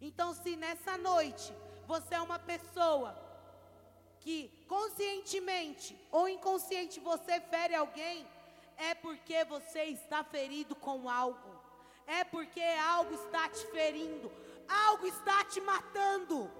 Então, 0.00 0.34
se 0.34 0.56
nessa 0.56 0.96
noite 0.98 1.52
você 1.86 2.14
é 2.14 2.20
uma 2.20 2.38
pessoa 2.38 3.16
que 4.20 4.50
conscientemente 4.68 5.96
ou 6.10 6.28
inconsciente 6.28 7.00
você 7.00 7.40
fere 7.40 7.74
alguém, 7.74 8.26
é 8.76 8.94
porque 8.94 9.44
você 9.44 9.84
está 9.84 10.22
ferido 10.24 10.74
com 10.74 11.08
algo, 11.08 11.49
é 12.18 12.24
porque 12.24 12.62
algo 12.94 13.14
está 13.14 13.48
te 13.48 13.64
ferindo, 13.74 14.30
algo 14.86 15.06
está 15.06 15.44
te 15.44 15.60
matando. 15.60 16.50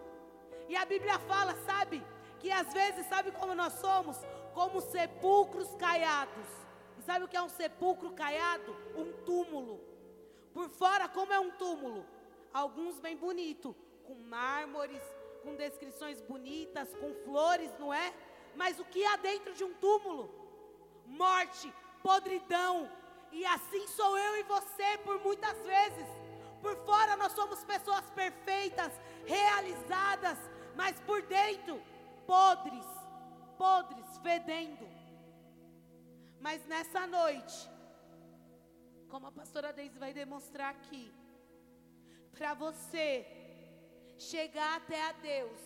E 0.68 0.76
a 0.76 0.84
Bíblia 0.84 1.18
fala, 1.30 1.54
sabe? 1.66 2.02
que 2.40 2.50
às 2.50 2.72
vezes, 2.72 3.06
sabe 3.06 3.30
como 3.30 3.54
nós 3.54 3.74
somos? 3.74 4.16
Como 4.54 4.80
sepulcros 4.80 5.68
caiados. 5.76 6.48
E 6.98 7.02
sabe 7.02 7.24
o 7.24 7.28
que 7.28 7.36
é 7.36 7.42
um 7.42 7.48
sepulcro 7.48 8.10
caiado? 8.12 8.74
Um 8.96 9.12
túmulo. 9.24 9.78
Por 10.54 10.68
fora, 10.70 11.06
como 11.08 11.32
é 11.32 11.38
um 11.38 11.50
túmulo? 11.52 12.04
Alguns 12.52 12.98
bem 12.98 13.16
bonito, 13.16 13.76
com 14.06 14.14
mármores, 14.14 15.02
com 15.42 15.54
descrições 15.54 16.20
bonitas, 16.22 16.88
com 16.96 17.14
flores, 17.24 17.70
não 17.78 17.92
é? 17.92 18.12
Mas 18.56 18.80
o 18.80 18.84
que 18.84 19.04
há 19.04 19.16
dentro 19.16 19.52
de 19.54 19.62
um 19.62 19.74
túmulo? 19.74 20.34
Morte, 21.06 21.72
podridão. 22.02 22.90
E 23.32 23.44
assim 23.46 23.86
sou 23.88 24.18
eu 24.18 24.36
e 24.38 24.42
você 24.42 24.98
por 25.04 25.20
muitas 25.20 25.56
vezes. 25.64 26.06
Por 26.60 26.76
fora 26.84 27.16
nós 27.16 27.32
somos 27.32 27.64
pessoas 27.64 28.04
perfeitas, 28.10 28.92
realizadas, 29.24 30.38
mas 30.76 30.98
por 31.00 31.22
dentro 31.22 31.80
podres, 32.26 32.86
podres, 33.56 34.18
fedendo. 34.18 34.86
Mas 36.40 36.64
nessa 36.66 37.06
noite, 37.06 37.70
como 39.08 39.26
a 39.26 39.32
pastora 39.32 39.72
Deise 39.72 39.98
vai 39.98 40.12
demonstrar 40.12 40.70
aqui, 40.70 41.12
para 42.32 42.54
você 42.54 43.26
chegar 44.18 44.76
até 44.76 45.00
a 45.08 45.12
Deus, 45.12 45.60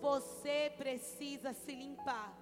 você 0.00 0.72
precisa 0.76 1.52
se 1.52 1.72
limpar. 1.72 2.39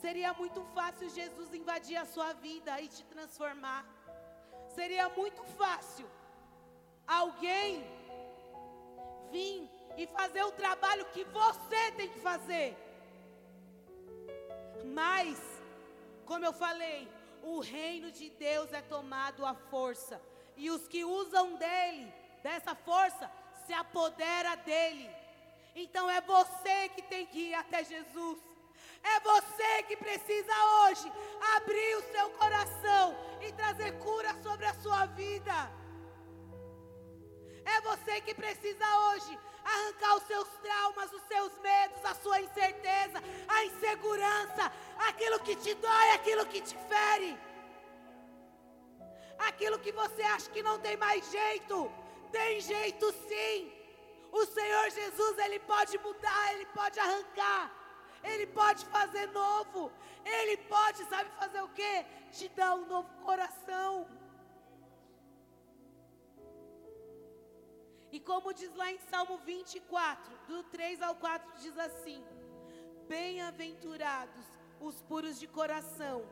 Seria 0.00 0.32
muito 0.34 0.62
fácil 0.74 1.08
Jesus 1.08 1.54
invadir 1.54 1.96
a 1.96 2.04
sua 2.04 2.32
vida 2.34 2.80
e 2.80 2.88
te 2.88 3.04
transformar. 3.04 3.84
Seria 4.74 5.08
muito 5.08 5.42
fácil 5.60 6.06
alguém 7.06 7.84
vir 9.30 9.70
e 9.96 10.06
fazer 10.06 10.42
o 10.44 10.52
trabalho 10.52 11.06
que 11.14 11.24
você 11.24 11.92
tem 11.92 12.08
que 12.08 12.20
fazer. 12.20 12.76
Mas, 14.84 15.38
como 16.26 16.44
eu 16.44 16.52
falei, 16.52 17.08
o 17.42 17.60
reino 17.60 18.10
de 18.10 18.28
Deus 18.30 18.72
é 18.72 18.82
tomado 18.82 19.46
à 19.46 19.54
força, 19.54 20.20
e 20.56 20.70
os 20.70 20.86
que 20.88 21.04
usam 21.04 21.54
dele, 21.56 22.12
dessa 22.42 22.74
força, 22.74 23.30
se 23.64 23.72
apodera 23.72 24.56
dele. 24.56 25.08
Então 25.74 26.10
é 26.10 26.20
você 26.20 26.88
que 26.94 27.02
tem 27.02 27.26
que 27.26 27.50
ir 27.50 27.54
até 27.54 27.84
Jesus. 27.84 28.38
É 29.14 29.20
você 29.20 29.82
que 29.88 29.96
precisa 29.96 30.54
hoje 30.80 31.12
abrir 31.56 31.96
o 31.96 32.02
seu 32.12 32.30
coração 32.30 33.04
e 33.40 33.52
trazer 33.52 33.92
cura 33.98 34.32
sobre 34.42 34.66
a 34.66 34.74
sua 34.74 35.06
vida. 35.06 35.56
É 37.64 37.80
você 37.80 38.20
que 38.20 38.34
precisa 38.34 38.86
hoje 39.06 39.38
arrancar 39.64 40.16
os 40.16 40.22
seus 40.24 40.48
traumas, 40.64 41.12
os 41.12 41.22
seus 41.22 41.52
medos, 41.58 42.04
a 42.04 42.14
sua 42.14 42.40
incerteza, 42.40 43.18
a 43.48 43.64
insegurança, 43.64 44.72
aquilo 45.08 45.40
que 45.40 45.56
te 45.56 45.74
dói, 45.74 46.10
aquilo 46.14 46.46
que 46.46 46.60
te 46.60 46.76
fere, 46.88 47.38
aquilo 49.38 49.78
que 49.78 49.92
você 49.92 50.22
acha 50.22 50.50
que 50.50 50.62
não 50.62 50.78
tem 50.78 50.96
mais 50.96 51.30
jeito. 51.30 51.90
Tem 52.30 52.60
jeito 52.60 53.12
sim. 53.28 53.72
O 54.32 54.44
Senhor 54.46 54.90
Jesus, 54.90 55.38
Ele 55.38 55.58
pode 55.60 55.98
mudar, 55.98 56.52
Ele 56.54 56.66
pode 56.66 56.98
arrancar, 57.00 57.72
Ele 58.32 58.46
pode 58.46 58.84
fazer 58.86 59.26
novo, 59.42 59.92
Ele 60.24 60.56
pode, 60.74 61.04
sabe 61.04 61.30
fazer 61.40 61.62
o 61.62 61.68
que? 61.68 61.94
Te 62.32 62.48
dar 62.48 62.74
um 62.74 62.86
novo 62.86 63.08
coração. 63.24 64.06
E 68.10 68.20
como 68.20 68.52
diz 68.52 68.74
lá 68.74 68.90
em 68.90 68.98
Salmo 69.10 69.38
24, 69.38 70.36
do 70.48 70.62
3 70.64 71.02
ao 71.02 71.14
4, 71.16 71.60
diz 71.60 71.76
assim: 71.78 72.24
Bem-aventurados 73.08 74.46
os 74.80 75.00
puros 75.02 75.38
de 75.38 75.46
coração, 75.46 76.24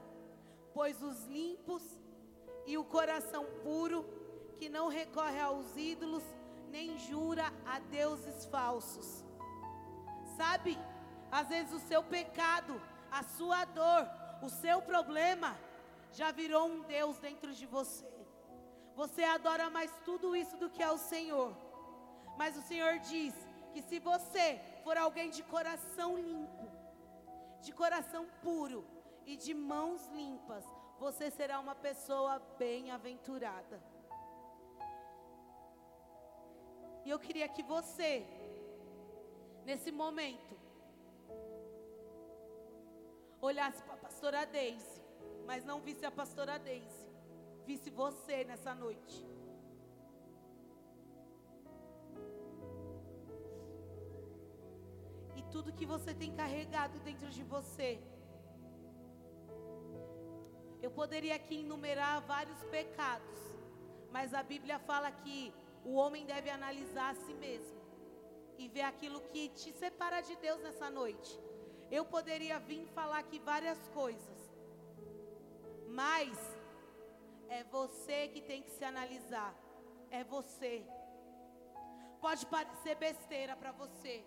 pois 0.72 1.02
os 1.02 1.24
limpos 1.26 1.82
e 2.66 2.76
o 2.78 2.84
coração 2.84 3.44
puro, 3.62 4.04
que 4.58 4.68
não 4.68 4.88
recorre 4.88 5.40
aos 5.40 5.76
ídolos, 5.76 6.24
nem 6.68 6.98
jura 6.98 7.52
a 7.66 7.78
deuses 7.78 8.46
falsos. 8.46 9.24
Sabe, 10.36 10.78
às 11.38 11.48
vezes 11.48 11.72
o 11.72 11.84
seu 11.90 12.00
pecado, 12.16 12.80
a 13.10 13.22
sua 13.36 13.64
dor, 13.64 14.04
o 14.40 14.48
seu 14.48 14.80
problema 14.90 15.50
já 16.12 16.30
virou 16.30 16.64
um 16.68 16.82
Deus 16.82 17.18
dentro 17.18 17.52
de 17.52 17.66
você. 17.66 18.08
Você 18.94 19.24
adora 19.24 19.68
mais 19.68 19.92
tudo 20.04 20.36
isso 20.36 20.56
do 20.56 20.70
que 20.70 20.80
é 20.80 20.90
o 20.96 21.04
Senhor. 21.12 21.50
Mas 22.38 22.56
o 22.56 22.62
Senhor 22.62 23.00
diz 23.00 23.34
que 23.72 23.82
se 23.82 23.98
você 23.98 24.60
for 24.84 24.96
alguém 24.96 25.28
de 25.30 25.42
coração 25.42 26.16
limpo, 26.16 26.68
de 27.60 27.72
coração 27.72 28.24
puro 28.40 28.86
e 29.26 29.36
de 29.36 29.54
mãos 29.54 30.06
limpas, 30.20 30.64
você 31.00 31.32
será 31.32 31.58
uma 31.58 31.74
pessoa 31.74 32.38
bem-aventurada. 32.64 33.82
E 37.04 37.10
eu 37.10 37.18
queria 37.18 37.48
que 37.48 37.64
você, 37.64 38.24
nesse 39.64 39.90
momento, 39.90 40.63
olhasse 43.44 43.82
para 43.82 43.94
a 43.94 44.02
pastora 44.06 44.44
Deise, 44.46 45.02
mas 45.48 45.64
não 45.70 45.78
visse 45.86 46.04
a 46.06 46.10
pastora 46.10 46.58
Deise, 46.58 47.06
visse 47.66 47.90
você 47.90 48.36
nessa 48.44 48.74
noite. 48.74 49.18
E 55.36 55.42
tudo 55.52 55.76
que 55.78 55.86
você 55.94 56.14
tem 56.14 56.32
carregado 56.34 56.98
dentro 57.00 57.28
de 57.28 57.42
você. 57.42 57.90
Eu 60.82 60.90
poderia 60.90 61.34
aqui 61.34 61.60
enumerar 61.60 62.14
vários 62.22 62.62
pecados, 62.76 63.38
mas 64.10 64.34
a 64.34 64.42
Bíblia 64.42 64.78
fala 64.78 65.10
que 65.10 65.52
o 65.84 65.94
homem 65.94 66.24
deve 66.24 66.50
analisar 66.50 67.10
a 67.12 67.14
si 67.14 67.34
mesmo 67.34 67.80
e 68.58 68.68
ver 68.68 68.82
aquilo 68.82 69.20
que 69.32 69.48
te 69.48 69.72
separa 69.72 70.20
de 70.20 70.36
Deus 70.36 70.60
nessa 70.62 70.88
noite. 70.90 71.32
Eu 71.96 72.04
poderia 72.04 72.58
vir 72.58 72.84
falar 72.98 73.18
aqui 73.24 73.38
várias 73.38 73.80
coisas, 73.98 74.38
mas 76.00 76.36
é 77.48 77.62
você 77.76 78.26
que 78.32 78.40
tem 78.48 78.62
que 78.64 78.72
se 78.76 78.84
analisar. 78.84 79.54
É 80.10 80.24
você. 80.24 80.72
Pode 82.20 82.46
parecer 82.46 82.96
besteira 82.96 83.54
para 83.54 83.70
você 83.70 84.24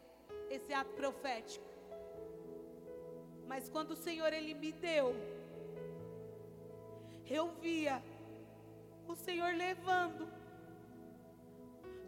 esse 0.50 0.72
ato 0.74 0.94
profético. 1.02 1.66
Mas 3.46 3.68
quando 3.70 3.92
o 3.92 4.02
Senhor 4.06 4.32
ele 4.32 4.54
me 4.54 4.72
deu, 4.72 5.14
eu 7.26 7.50
via 7.66 8.02
o 9.08 9.16
Senhor 9.26 9.54
levando 9.54 10.26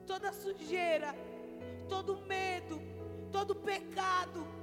toda 0.08 0.32
sujeira, 0.32 1.14
todo 1.90 2.22
medo, 2.36 2.80
todo 3.30 3.54
pecado, 3.56 4.59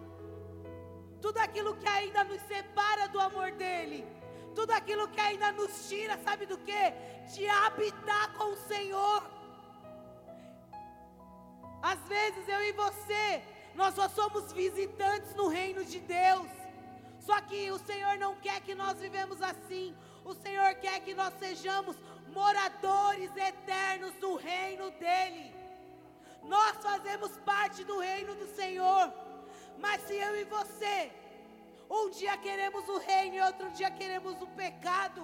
tudo 1.21 1.39
aquilo 1.39 1.77
que 1.77 1.89
ainda 1.89 2.25
nos 2.25 2.41
separa 2.43 3.09
do 3.09 3.21
amor 3.21 3.53
dEle, 3.53 4.07
tudo 4.55 4.73
aquilo 4.73 5.09
que 5.09 5.21
ainda 5.21 5.53
nos 5.53 5.89
tira, 5.89 6.19
sabe 6.25 6.47
do 6.47 6.59
que? 6.59 6.93
De 7.35 7.49
habitar 7.49 8.33
com 8.35 8.53
o 8.53 8.57
Senhor. 8.57 9.23
Às 11.83 12.01
vezes 12.09 12.49
eu 12.49 12.63
e 12.63 12.73
você, 12.73 13.43
nós 13.75 13.95
só 13.95 14.09
somos 14.09 14.53
visitantes 14.53 15.35
no 15.35 15.49
reino 15.49 15.85
de 15.85 16.01
Deus. 16.01 16.51
Só 17.21 17.41
que 17.41 17.71
o 17.71 17.79
Senhor 17.79 18.17
não 18.19 18.35
quer 18.37 18.61
que 18.61 18.75
nós 18.75 18.99
vivemos 18.99 19.43
assim. 19.43 19.95
O 20.25 20.35
Senhor 20.35 20.75
quer 20.77 21.01
que 21.01 21.15
nós 21.15 21.35
sejamos 21.39 21.97
moradores 22.33 23.31
eternos 23.37 24.13
do 24.15 24.37
reino 24.37 24.91
dEle. 24.93 25.55
Nós 26.43 26.77
fazemos 26.79 27.37
parte 27.39 27.85
do 27.85 27.99
reino 27.99 28.35
do 28.35 28.47
Senhor. 28.55 29.13
Mas 29.79 30.03
se 30.03 30.15
eu 30.15 30.35
e 30.37 30.45
você, 30.45 31.13
um 31.91 32.11
dia 32.11 32.37
queremos 32.39 32.89
o 32.89 32.99
reino 32.99 33.37
e 33.37 33.41
outro 33.41 33.71
dia 33.71 33.91
queremos 33.91 34.41
o 34.41 34.47
pecado, 34.49 35.23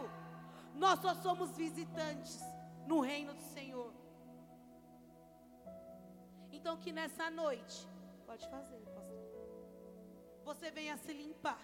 nós 0.74 1.00
só 1.00 1.14
somos 1.14 1.56
visitantes 1.56 2.40
no 2.86 3.00
reino 3.00 3.34
do 3.34 3.42
Senhor. 3.42 3.92
Então 6.50 6.76
que 6.76 6.92
nessa 6.92 7.30
noite, 7.30 7.88
pode 8.26 8.48
fazer, 8.48 8.80
pastor. 8.94 9.22
Você 10.44 10.70
venha 10.70 10.96
se 10.96 11.12
limpar. 11.12 11.60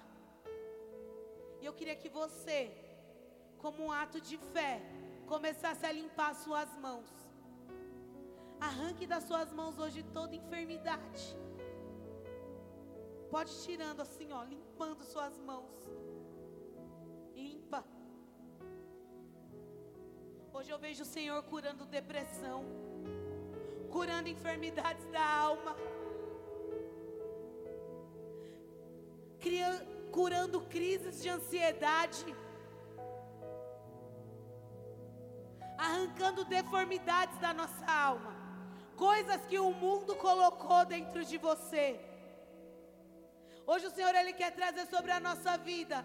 E 1.60 1.66
eu 1.66 1.72
queria 1.72 1.96
que 1.96 2.08
você, 2.08 2.72
como 3.58 3.84
um 3.84 3.92
ato 3.92 4.20
de 4.20 4.36
fé, 4.38 4.80
começasse 5.26 5.84
a 5.84 5.92
limpar 5.92 6.34
suas 6.34 6.72
mãos. 6.78 7.08
Arranque 8.60 9.06
das 9.06 9.24
suas 9.24 9.52
mãos 9.52 9.78
hoje 9.78 10.02
toda 10.02 10.34
enfermidade. 10.34 11.36
Pode 13.30 13.50
ir 13.52 13.60
tirando 13.66 14.00
assim, 14.00 14.32
ó, 14.32 14.42
limpando 14.44 15.04
suas 15.04 15.38
mãos. 15.38 15.76
Limpa. 17.34 17.84
Hoje 20.52 20.70
eu 20.70 20.78
vejo 20.78 21.02
o 21.02 21.06
Senhor 21.06 21.42
curando 21.44 21.84
depressão, 21.84 22.64
curando 23.90 24.28
enfermidades 24.28 25.06
da 25.10 25.24
alma, 25.24 25.76
curando 30.10 30.60
crises 30.62 31.22
de 31.22 31.28
ansiedade. 31.28 32.26
arrancando 35.78 36.44
deformidades 36.44 37.38
da 37.38 37.54
nossa 37.54 37.86
alma, 37.86 38.34
coisas 38.96 39.46
que 39.46 39.58
o 39.60 39.72
mundo 39.72 40.16
colocou 40.16 40.84
dentro 40.84 41.24
de 41.24 41.38
você. 41.38 42.07
Hoje 43.70 43.86
o 43.86 43.90
Senhor 43.90 44.14
ele 44.14 44.32
quer 44.32 44.50
trazer 44.52 44.86
sobre 44.86 45.10
a 45.12 45.20
nossa 45.20 45.58
vida 45.58 46.02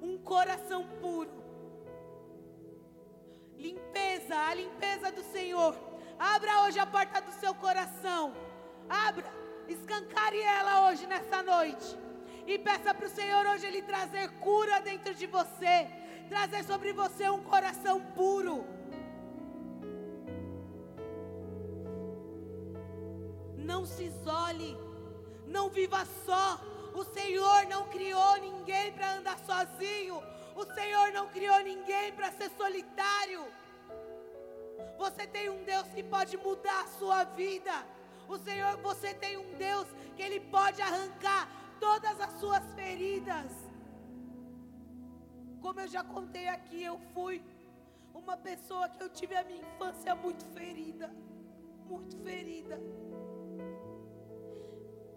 um 0.00 0.18
coração 0.18 0.80
puro. 1.00 1.30
Limpeza, 3.56 4.36
a 4.36 4.52
limpeza 4.52 5.12
do 5.12 5.22
Senhor. 5.34 5.76
Abra 6.18 6.62
hoje 6.62 6.80
a 6.80 6.86
porta 6.94 7.20
do 7.20 7.30
seu 7.34 7.54
coração. 7.54 8.34
Abra, 8.88 9.32
escancare 9.68 10.40
ela 10.40 10.88
hoje 10.88 11.06
nessa 11.06 11.40
noite. 11.40 11.96
E 12.48 12.58
peça 12.58 12.92
para 12.92 13.06
o 13.06 13.14
Senhor 13.20 13.46
hoje 13.46 13.64
Ele 13.64 13.82
trazer 13.82 14.28
cura 14.40 14.80
dentro 14.80 15.14
de 15.14 15.28
você. 15.28 15.88
Trazer 16.28 16.64
sobre 16.64 16.92
você 16.92 17.30
um 17.30 17.44
coração 17.44 18.00
puro. 18.18 18.66
Não 23.56 23.86
se 23.86 24.02
isole, 24.06 24.76
não 25.46 25.70
viva 25.70 26.04
só. 26.26 26.71
O 26.94 27.04
Senhor 27.04 27.66
não 27.66 27.88
criou 27.88 28.36
ninguém 28.38 28.92
para 28.92 29.14
andar 29.14 29.38
sozinho. 29.40 30.22
O 30.54 30.64
Senhor 30.74 31.12
não 31.12 31.26
criou 31.28 31.58
ninguém 31.60 32.12
para 32.12 32.30
ser 32.32 32.50
solitário. 32.50 33.44
Você 34.98 35.26
tem 35.26 35.48
um 35.48 35.64
Deus 35.64 35.88
que 35.88 36.02
pode 36.02 36.36
mudar 36.36 36.82
a 36.82 36.88
sua 36.98 37.24
vida. 37.24 37.72
O 38.28 38.38
Senhor, 38.38 38.76
você 38.78 39.14
tem 39.14 39.36
um 39.36 39.54
Deus 39.54 39.86
que 40.16 40.22
ele 40.22 40.40
pode 40.40 40.80
arrancar 40.82 41.48
todas 41.80 42.20
as 42.20 42.32
suas 42.38 42.64
feridas. 42.74 43.50
Como 45.60 45.80
eu 45.80 45.88
já 45.88 46.04
contei 46.04 46.48
aqui, 46.48 46.82
eu 46.82 46.98
fui 47.14 47.42
uma 48.14 48.36
pessoa 48.36 48.88
que 48.88 49.02
eu 49.02 49.08
tive 49.08 49.34
a 49.34 49.44
minha 49.44 49.62
infância 49.62 50.14
muito 50.14 50.44
ferida, 50.46 51.10
muito 51.88 52.16
ferida. 52.18 52.78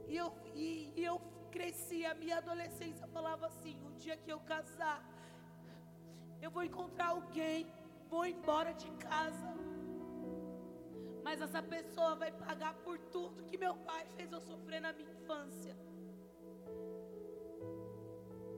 E 0.07 0.15
eu, 0.15 0.31
e, 0.53 0.93
e 0.95 1.03
eu 1.03 1.19
cresci, 1.55 1.99
a 2.05 2.13
minha 2.21 2.37
adolescência 2.43 3.07
falava 3.15 3.45
assim: 3.51 3.75
o 3.87 3.91
dia 4.03 4.17
que 4.23 4.31
eu 4.35 4.39
casar, 4.53 4.99
eu 6.45 6.51
vou 6.55 6.63
encontrar 6.69 7.09
alguém, 7.17 7.59
vou 8.13 8.25
embora 8.35 8.73
de 8.83 8.89
casa. 9.07 9.51
Mas 11.25 11.41
essa 11.45 11.61
pessoa 11.75 12.11
vai 12.23 12.31
pagar 12.45 12.73
por 12.85 12.97
tudo 13.13 13.45
que 13.49 13.57
meu 13.65 13.75
pai 13.87 14.03
fez 14.15 14.31
eu 14.31 14.41
sofrer 14.49 14.81
na 14.85 14.91
minha 14.97 15.13
infância. 15.15 15.75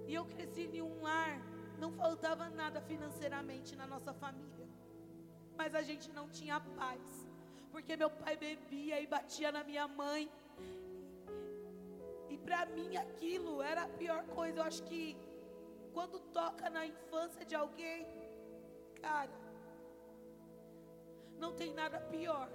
E 0.10 0.14
eu 0.20 0.26
cresci 0.34 0.64
em 0.74 0.82
um 0.82 1.02
lar, 1.08 1.36
não 1.84 1.92
faltava 2.02 2.50
nada 2.62 2.82
financeiramente 2.82 3.72
na 3.82 3.88
nossa 3.94 4.14
família. 4.24 4.68
Mas 5.60 5.74
a 5.82 5.84
gente 5.90 6.12
não 6.18 6.28
tinha 6.38 6.60
paz. 6.82 7.06
Porque 7.72 7.96
meu 8.02 8.10
pai 8.22 8.36
bebia 8.46 9.00
e 9.02 9.08
batia 9.16 9.50
na 9.58 9.64
minha 9.64 9.88
mãe. 9.88 10.30
E 12.30 12.38
para 12.38 12.66
mim 12.66 12.96
aquilo 12.98 13.62
era 13.62 13.84
a 13.84 13.90
pior 13.90 14.24
coisa. 14.28 14.60
Eu 14.60 14.64
acho 14.64 14.84
que 14.84 15.18
quando 15.94 16.20
toca 16.20 16.70
na 16.70 16.86
infância 16.86 17.46
de 17.46 17.56
alguém, 17.56 18.06
cara, 19.02 19.32
não 21.38 21.54
tem 21.54 21.74
nada 21.74 22.00
pior. 22.00 22.50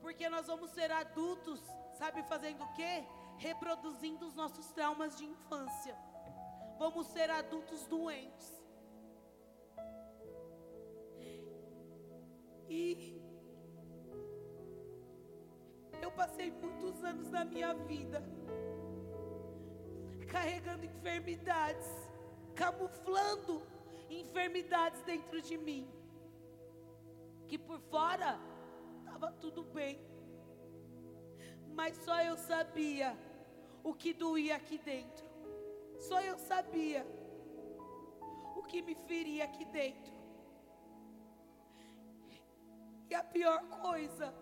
Porque 0.00 0.28
nós 0.28 0.46
vamos 0.46 0.70
ser 0.70 0.90
adultos, 0.92 1.60
sabe 1.98 2.22
fazendo 2.24 2.62
o 2.62 2.72
quê? 2.74 3.04
Reproduzindo 3.38 4.26
os 4.26 4.34
nossos 4.34 4.66
traumas 4.72 5.16
de 5.16 5.24
infância. 5.24 5.96
vamos 6.78 7.06
ser 7.08 7.30
adultos 7.30 7.86
doentes. 7.86 8.52
E 12.68 13.20
eu 16.02 16.10
passei 16.12 16.50
muitos 16.50 17.02
anos 17.04 17.28
da 17.30 17.44
minha 17.44 17.72
vida 17.74 18.22
carregando 20.34 20.84
enfermidades, 20.84 21.88
camuflando 22.56 23.62
enfermidades 24.10 25.00
dentro 25.02 25.40
de 25.40 25.56
mim. 25.56 25.84
Que 27.46 27.56
por 27.56 27.78
fora 27.92 28.32
estava 28.98 29.30
tudo 29.44 29.62
bem, 29.62 30.00
mas 31.78 31.96
só 31.98 32.20
eu 32.20 32.36
sabia 32.36 33.16
o 33.84 33.94
que 33.94 34.12
doía 34.12 34.56
aqui 34.56 34.76
dentro, 34.76 35.24
só 36.00 36.20
eu 36.20 36.36
sabia 36.36 37.06
o 38.56 38.62
que 38.64 38.82
me 38.82 38.96
feria 38.96 39.44
aqui 39.44 39.64
dentro. 39.66 40.12
E 43.08 43.14
a 43.14 43.22
pior 43.22 43.62
coisa 43.68 44.34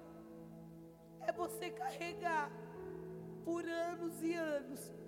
é 1.21 1.31
você 1.33 1.71
carregar 1.71 2.51
por 3.45 3.63
anos 3.67 4.23
e 4.23 4.33
anos 4.35 5.02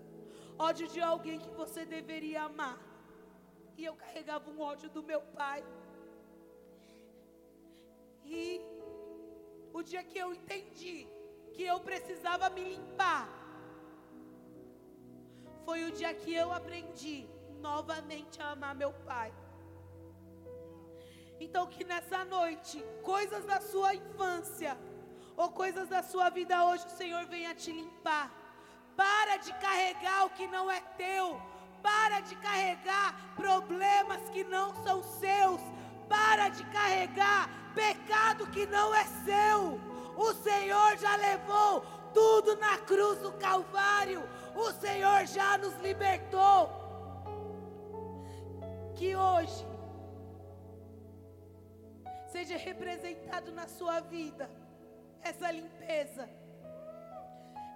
ódio 0.58 0.86
de 0.88 1.00
alguém 1.00 1.38
que 1.38 1.50
você 1.50 1.84
deveria 1.84 2.42
amar. 2.42 2.78
E 3.76 3.84
eu 3.84 3.94
carregava 3.94 4.50
um 4.50 4.60
ódio 4.60 4.88
do 4.90 5.02
meu 5.02 5.20
pai. 5.20 5.64
E 8.24 8.60
o 9.72 9.82
dia 9.82 10.02
que 10.02 10.18
eu 10.18 10.32
entendi 10.32 11.06
que 11.52 11.62
eu 11.62 11.78
precisava 11.80 12.50
me 12.50 12.64
limpar, 12.64 13.28
foi 15.64 15.84
o 15.84 15.92
dia 15.92 16.12
que 16.12 16.34
eu 16.34 16.52
aprendi 16.52 17.26
novamente 17.60 18.40
a 18.42 18.50
amar 18.50 18.74
meu 18.74 18.92
pai. 18.92 19.32
Então, 21.40 21.66
que 21.66 21.84
nessa 21.84 22.24
noite, 22.24 22.84
coisas 23.02 23.44
da 23.44 23.60
sua 23.60 23.94
infância, 23.94 24.76
ou 25.36 25.50
coisas 25.50 25.88
da 25.88 26.02
sua 26.02 26.28
vida 26.30 26.64
hoje, 26.64 26.86
o 26.86 26.90
Senhor 26.90 27.24
venha 27.26 27.54
te 27.54 27.72
limpar. 27.72 28.43
Para 28.96 29.36
de 29.36 29.52
carregar 29.54 30.26
o 30.26 30.30
que 30.30 30.46
não 30.46 30.70
é 30.70 30.80
teu. 30.96 31.40
Para 31.82 32.20
de 32.20 32.34
carregar 32.36 33.14
problemas 33.36 34.28
que 34.30 34.44
não 34.44 34.74
são 34.84 35.02
seus. 35.02 35.60
Para 36.08 36.48
de 36.48 36.64
carregar 36.66 37.48
pecado 37.74 38.46
que 38.48 38.66
não 38.66 38.94
é 38.94 39.04
seu. 39.24 39.80
O 40.16 40.32
Senhor 40.32 40.96
já 40.96 41.16
levou 41.16 41.84
tudo 42.12 42.56
na 42.56 42.78
cruz 42.78 43.18
do 43.18 43.32
Calvário. 43.32 44.22
O 44.54 44.70
Senhor 44.72 45.26
já 45.26 45.58
nos 45.58 45.74
libertou. 45.80 46.70
Que 48.94 49.16
hoje 49.16 49.66
seja 52.28 52.56
representado 52.56 53.50
na 53.52 53.66
sua 53.66 54.00
vida 54.00 54.48
essa 55.22 55.50
limpeza. 55.50 56.28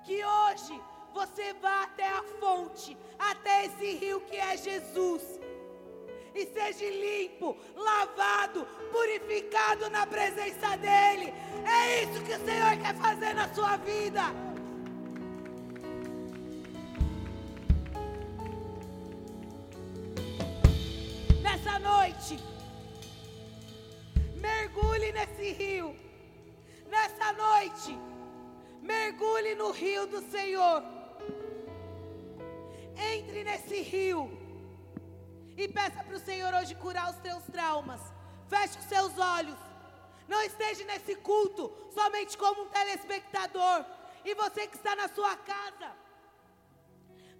Que 0.04 0.24
hoje 0.24 0.80
você 1.18 1.52
vá 1.54 1.82
até 1.82 2.06
a 2.06 2.22
fonte, 2.38 2.96
até 3.18 3.66
esse 3.66 3.92
rio 3.94 4.20
que 4.20 4.36
é 4.36 4.56
Jesus. 4.56 5.22
E 6.32 6.46
seja 6.46 6.88
limpo, 6.88 7.56
lavado, 7.74 8.64
purificado 8.92 9.90
na 9.90 10.06
presença 10.06 10.76
dEle. 10.76 11.34
É 11.80 12.04
isso 12.04 12.22
que 12.22 12.34
o 12.34 12.44
Senhor 12.44 12.76
quer 12.82 12.94
fazer 12.94 13.34
na 13.34 13.52
sua 13.52 13.76
vida. 13.78 14.22
Nessa 21.42 21.80
noite, 21.80 22.38
mergulhe 24.36 25.10
nesse 25.10 25.50
rio. 25.50 25.96
Nessa 26.88 27.32
noite, 27.32 27.98
mergulhe 28.80 29.56
no 29.56 29.72
rio 29.72 30.06
do 30.06 30.22
Senhor. 30.30 30.97
Entre 32.98 33.44
nesse 33.44 33.80
rio 33.80 34.30
e 35.56 35.68
peça 35.68 36.02
para 36.02 36.16
o 36.16 36.20
Senhor 36.20 36.52
hoje 36.54 36.74
curar 36.74 37.10
os 37.10 37.16
teus 37.16 37.44
traumas. 37.44 38.00
Feche 38.48 38.78
os 38.78 38.84
seus 38.84 39.16
olhos. 39.18 39.58
Não 40.26 40.42
esteja 40.42 40.84
nesse 40.84 41.14
culto 41.16 41.72
somente 41.92 42.36
como 42.36 42.62
um 42.62 42.68
telespectador. 42.68 43.84
E 44.24 44.34
você 44.34 44.66
que 44.66 44.76
está 44.76 44.94
na 44.96 45.08
sua 45.08 45.36
casa, 45.36 45.92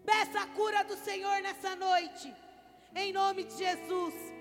peça 0.05 0.41
a 0.41 0.47
cura 0.49 0.83
do 0.85 0.97
Senhor 0.97 1.41
nessa 1.43 1.77
noite. 1.77 2.35
Em 2.95 3.13
nome 3.13 3.45
de 3.45 3.57
Jesus. 3.57 4.38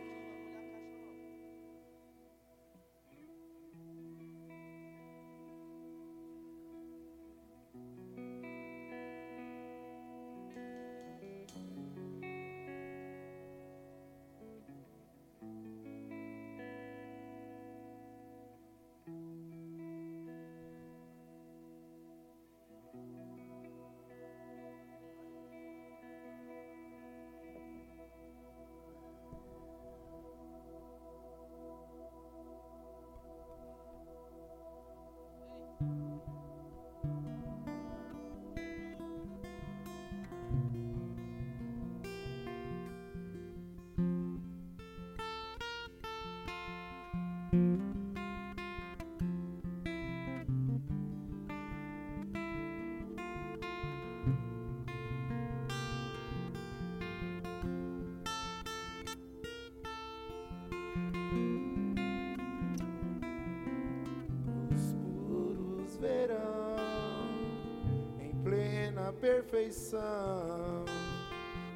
Perfeição, 69.27 70.85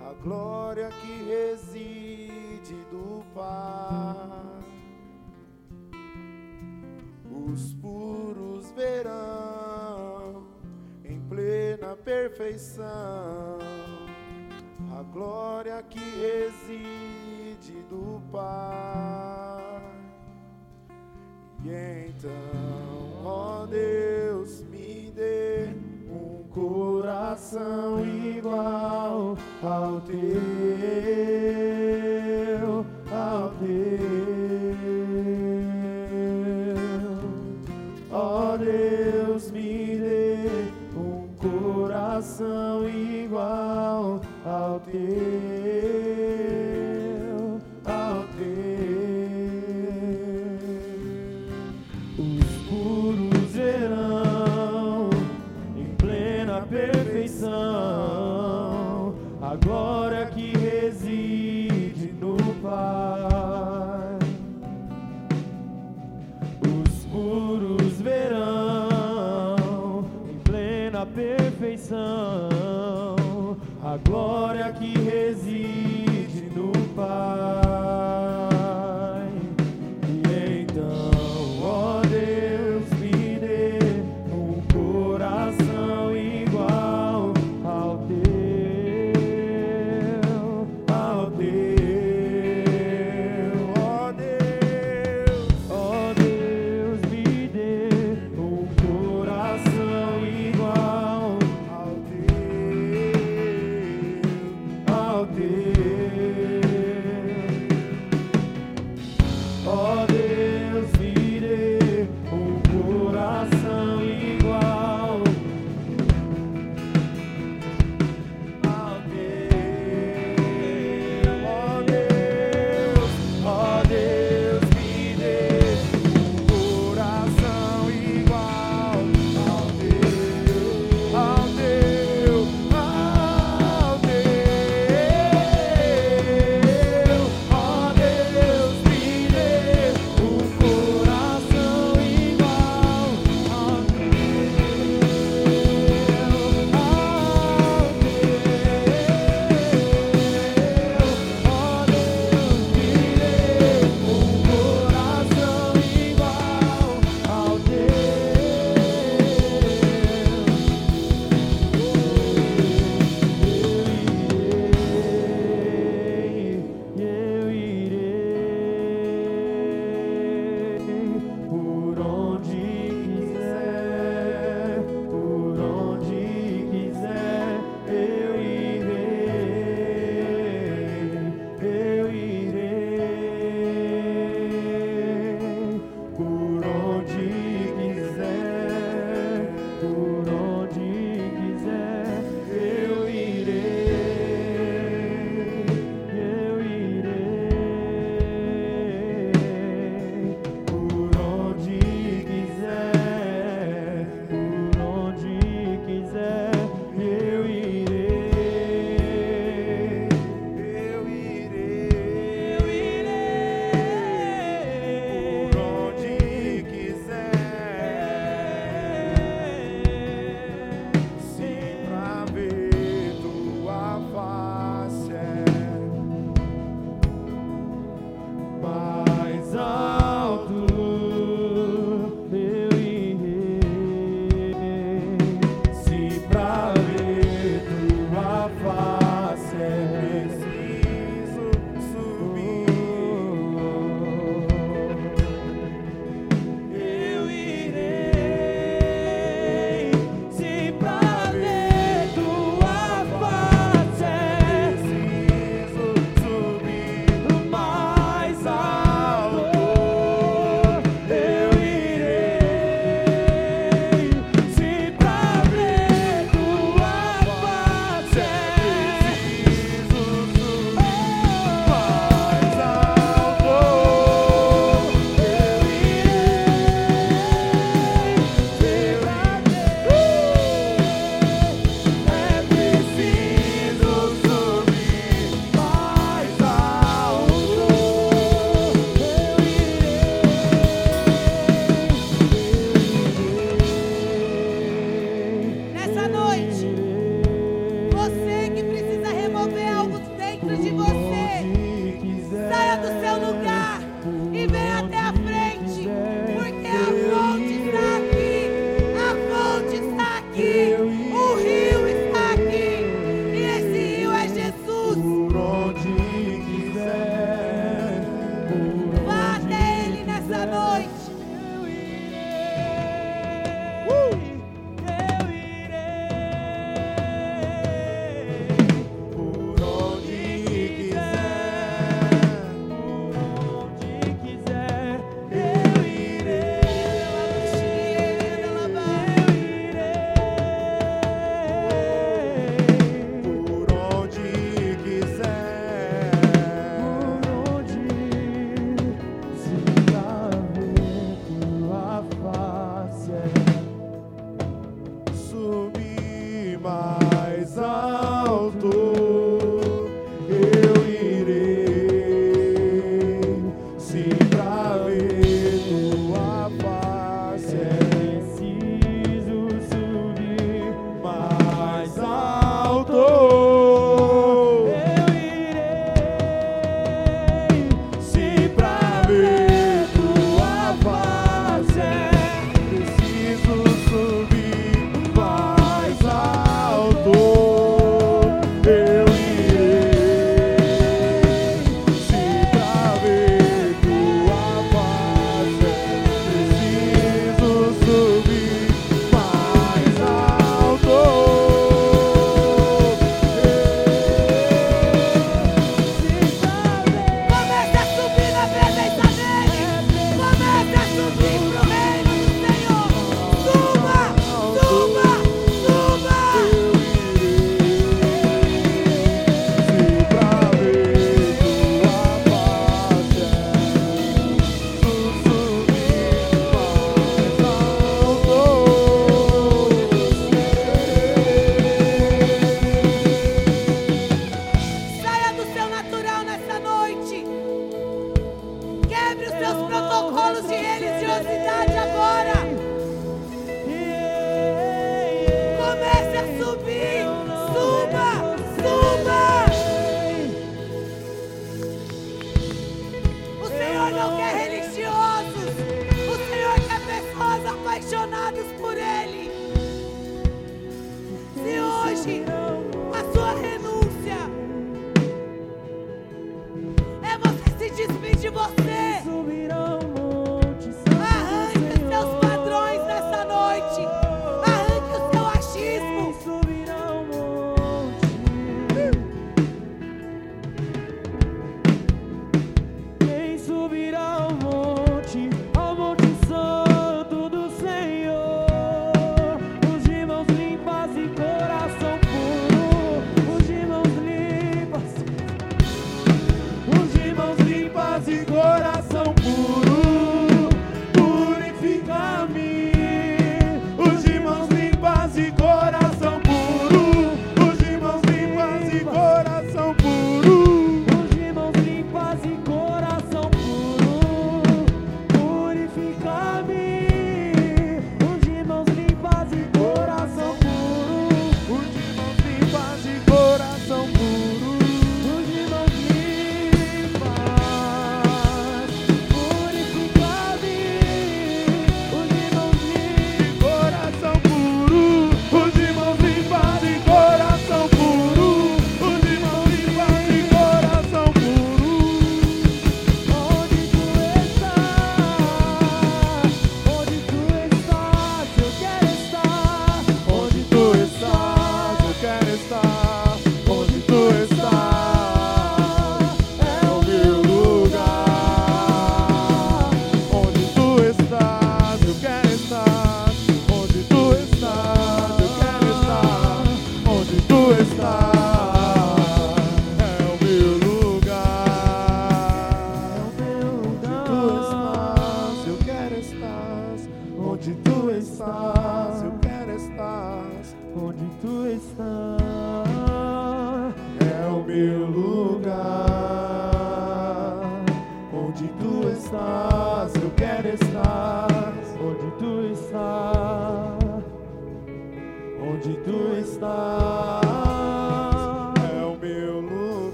a 0.00 0.12
glória 0.20 0.88
que 1.00 1.22
reside 1.22 2.74
do 2.90 3.24
Pai. 3.32 4.64
Os 7.48 7.72
puros 7.74 8.72
verão 8.72 10.48
em 11.04 11.20
plena 11.28 11.94
perfeição, 11.94 12.84
a 14.98 15.02
glória 15.04 15.80
que 15.84 16.00
reside 16.00 16.35
coração 27.46 27.85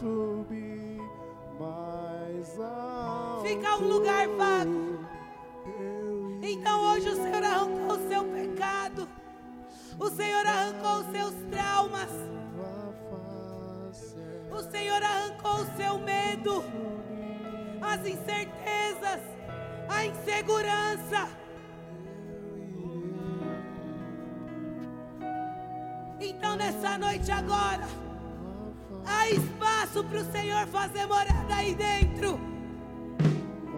subir 0.00 0.98
mais 1.58 2.58
alto. 2.58 3.46
Fica 3.46 3.76
um 3.76 3.86
lugar 3.86 4.26
vago. 4.28 5.04
Então 6.42 6.92
hoje 6.92 7.10
o 7.10 7.16
Senhor 7.16 7.44
arrancou 7.44 7.96
o 7.96 8.08
seu 8.08 8.24
pecado. 8.24 9.08
O 9.98 10.08
Senhor 10.08 10.46
arrancou 10.46 11.00
os 11.00 11.06
seus 11.12 11.34
traumas. 11.50 12.10
O 14.50 14.62
Senhor 14.70 15.02
arrancou 15.02 15.56
o 15.56 15.76
seu 15.76 15.98
medo. 15.98 16.64
As 17.82 18.00
incertezas, 18.06 19.20
a 19.88 20.06
insegurança. 20.06 21.28
Então 26.18 26.56
nessa 26.56 26.96
noite 26.98 27.30
agora, 27.30 28.09
Há 29.06 29.28
espaço 29.30 30.04
para 30.04 30.20
o 30.20 30.32
Senhor 30.32 30.66
fazer 30.66 31.06
morada 31.06 31.54
aí 31.54 31.74
dentro. 31.74 32.38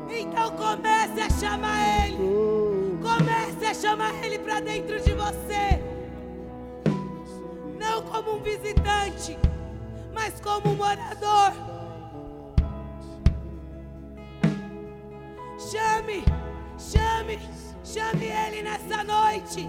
Então 0.09 0.51
comece 0.57 1.21
a 1.21 1.31
chamar 1.31 2.07
Ele. 2.07 2.19
Comece 3.01 3.65
a 3.65 3.75
chamar 3.75 4.15
Ele 4.25 4.39
para 4.39 4.61
dentro 4.61 5.01
de 5.01 5.13
você. 5.13 5.83
Não 7.79 8.03
como 8.03 8.37
um 8.37 8.43
visitante, 8.43 9.39
mas 10.13 10.41
como 10.41 10.71
um 10.71 10.77
morador. 10.77 11.53
Chame, 15.59 16.25
chame, 16.79 17.39
chame 17.85 18.27
Ele 18.27 18.63
nessa 18.63 19.03
noite. 19.03 19.69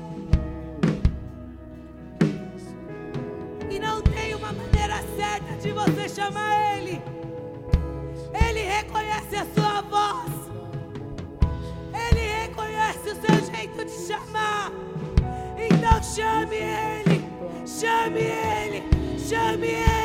E 3.73 3.79
não 3.79 4.03
tem 4.03 4.35
uma 4.35 4.53
maneira 4.53 5.03
certa 5.17 5.55
de 5.55 5.71
você 5.71 6.07
chamar 6.07 6.77
Ele. 6.77 7.01
Ele 8.47 8.59
reconhece 8.59 9.35
a 9.35 9.47
sua 9.55 9.81
voz. 9.81 10.31
Ele 11.91 12.19
reconhece 12.19 13.09
o 13.09 13.15
seu 13.15 13.51
jeito 13.51 13.83
de 13.83 14.07
chamar. 14.07 14.71
Então 15.57 16.03
chame 16.03 16.57
Ele. 16.57 17.25
Chame 17.65 18.19
Ele. 18.19 18.83
Chame 19.17 19.67
Ele. 19.69 20.02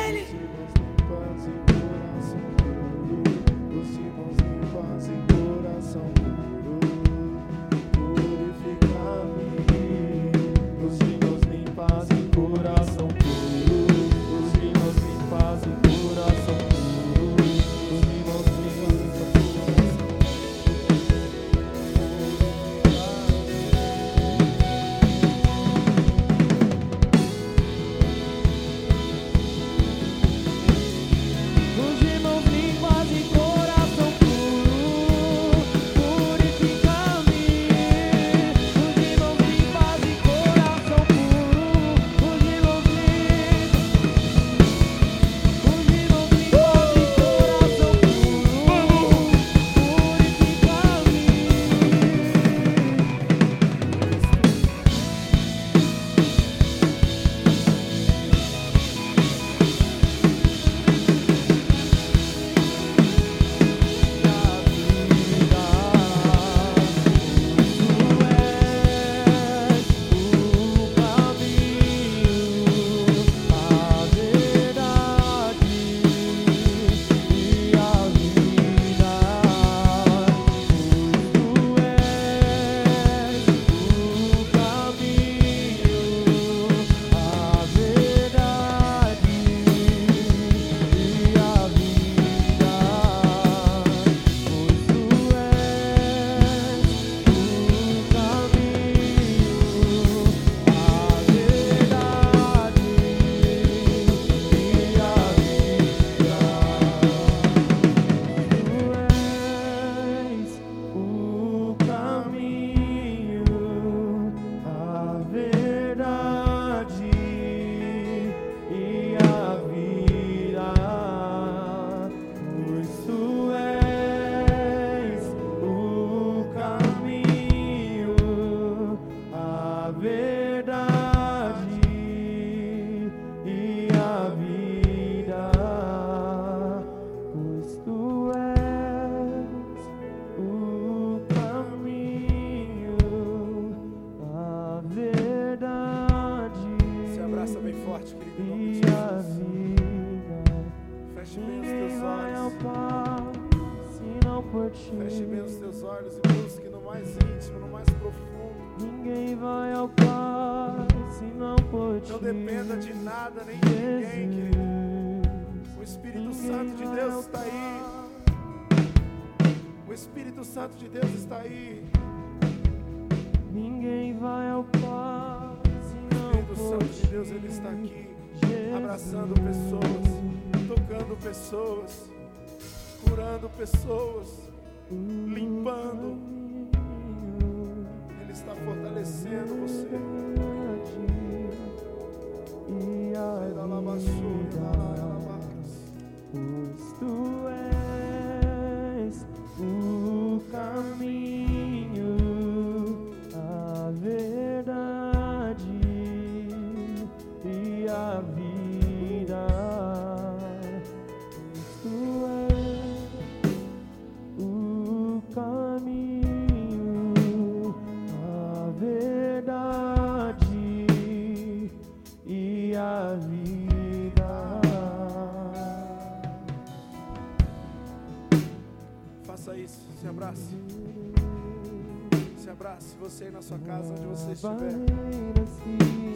Sua 233.49 233.57
casa, 233.59 233.93
onde 233.93 234.05
você 234.05 234.31
estiver. 234.33 234.71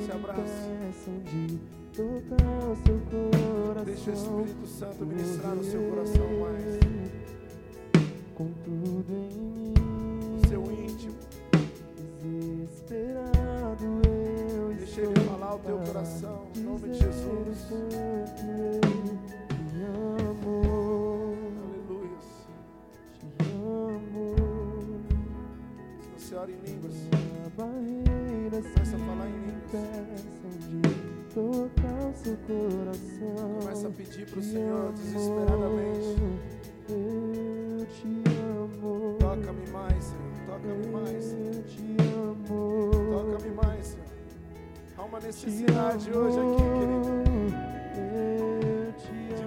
Se 0.06 0.12
abrace. 0.12 0.70
Deixa 3.86 4.12
o 4.12 4.14
Espírito 4.14 4.68
Santo 4.68 5.06
ministrar 5.06 5.56
no 5.56 5.64
seu 5.64 5.82
coração 5.90 6.23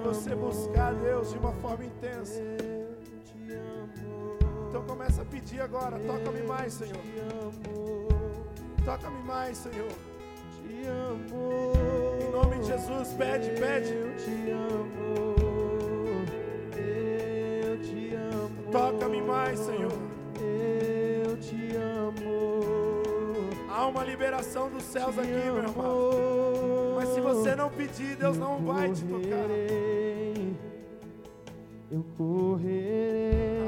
você 0.07 0.35
buscar 0.37 0.95
Deus 0.95 1.33
de 1.33 1.39
uma 1.39 1.53
forma 1.55 1.85
intensa. 1.85 2.41
Então 4.69 4.83
começa 4.85 5.23
a 5.23 5.25
pedir 5.25 5.61
agora. 5.61 5.99
Toca-me 5.99 6.43
mais, 6.43 6.75
Senhor. 6.75 7.03
Toca-me 8.85 9.23
mais, 9.25 9.59
Senhor. 9.59 9.91
Em 12.21 12.31
nome 12.31 12.61
de 12.61 12.67
Jesus, 12.67 13.13
pede, 13.15 13.51
pede. 13.61 13.95
Eu 13.95 14.17
te 14.17 14.51
amo. 14.51 15.27
Eu 16.77 17.81
te 17.83 18.15
amo. 18.15 18.71
Toca-me 18.71 19.23
mais, 19.23 19.59
Senhor. 19.59 19.93
Eu 20.41 21.37
te 21.39 21.77
amo. 21.77 23.03
Há 23.69 23.87
uma 23.89 24.05
liberação 24.05 24.71
dos 24.71 24.85
céus 24.85 25.19
aqui, 25.19 25.31
meu 25.31 25.57
irmão. 25.57 26.11
Mas 26.97 27.09
se 27.09 27.21
você 27.21 27.57
não 27.57 27.71
pedir, 27.71 28.17
Deus 28.17 28.37
não 28.37 28.59
vai 28.65 28.93
te 28.93 29.05
tocar. 29.05 29.86
Eu 31.91 32.05
correrei. 32.17 33.61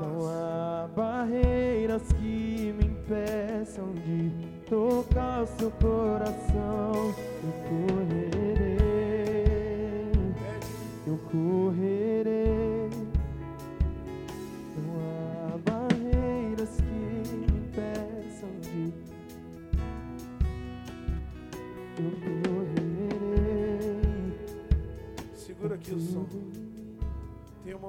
Não 0.00 0.28
há 0.28 0.88
barreiras 0.94 2.02
que 2.12 2.74
me 2.76 2.84
impeçam 2.84 3.92
de 3.94 4.30
tocar 4.68 5.42
o 5.42 5.46
seu 5.46 5.70
coração. 5.70 7.14
Eu 7.42 7.52
correrei, 7.96 8.68
eu 11.06 11.18
correrei. 11.30 12.27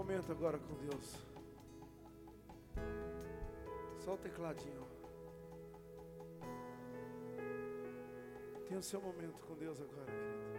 Momento 0.09 0.31
agora 0.31 0.57
com 0.57 0.73
Deus. 0.73 1.23
Só 3.99 4.15
o 4.15 4.17
tecladinho. 4.17 4.87
Tem 8.67 8.75
o 8.75 8.81
seu 8.81 8.99
momento 8.99 9.39
com 9.45 9.53
Deus 9.53 9.79
agora, 9.79 10.11
querido. 10.11 10.49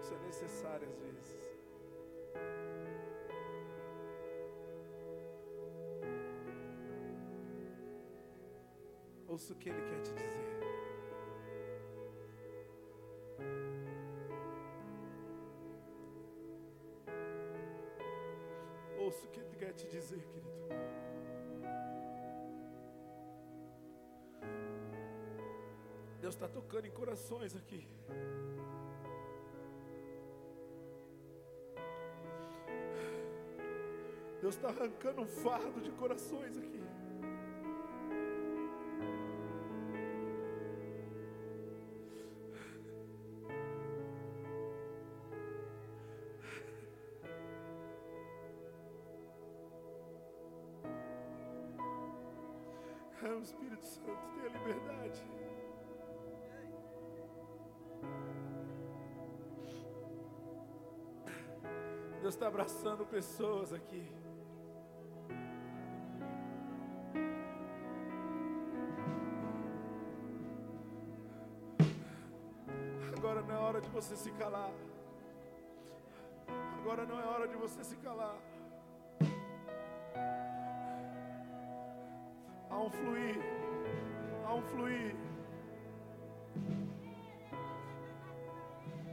Isso 0.00 0.14
é 0.14 0.18
necessário 0.26 0.88
às 0.88 0.98
vezes. 0.98 1.38
Ouça 9.26 9.52
o 9.52 9.56
que 9.56 9.68
Ele 9.68 9.82
quer 9.82 10.00
te 10.00 10.14
dizer. 10.14 10.57
Querido. 20.26 20.48
Deus 26.20 26.34
está 26.34 26.48
tocando 26.48 26.86
em 26.86 26.90
corações 26.90 27.56
aqui. 27.56 27.88
Deus 34.40 34.54
está 34.54 34.68
arrancando 34.68 35.22
um 35.22 35.26
fardo 35.26 35.80
de 35.80 35.90
corações 35.92 36.56
aqui. 36.56 36.87
Deus 62.28 62.34
está 62.34 62.48
abraçando 62.48 63.06
pessoas 63.06 63.72
aqui. 63.72 64.06
Agora 73.16 73.40
não 73.40 73.54
é 73.54 73.58
hora 73.58 73.80
de 73.80 73.88
você 73.88 74.14
se 74.14 74.30
calar. 74.32 74.70
Agora 76.80 77.06
não 77.06 77.18
é 77.18 77.24
hora 77.24 77.48
de 77.48 77.56
você 77.56 77.82
se 77.82 77.96
calar. 77.96 78.36
Há 82.68 82.78
um 82.78 82.90
fluir. 82.90 83.38
Há 84.44 84.54
um 84.54 84.62
fluir. 84.64 85.16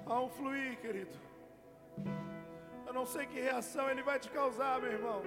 Há 0.06 0.20
um 0.20 0.30
fluir, 0.30 0.78
querido. 0.82 1.35
Não 2.96 3.06
sei 3.14 3.24
que 3.32 3.46
reação 3.48 3.86
ele 3.92 4.04
vai 4.10 4.18
te 4.24 4.30
causar, 4.36 4.74
meu 4.82 4.92
irmão. 4.98 5.22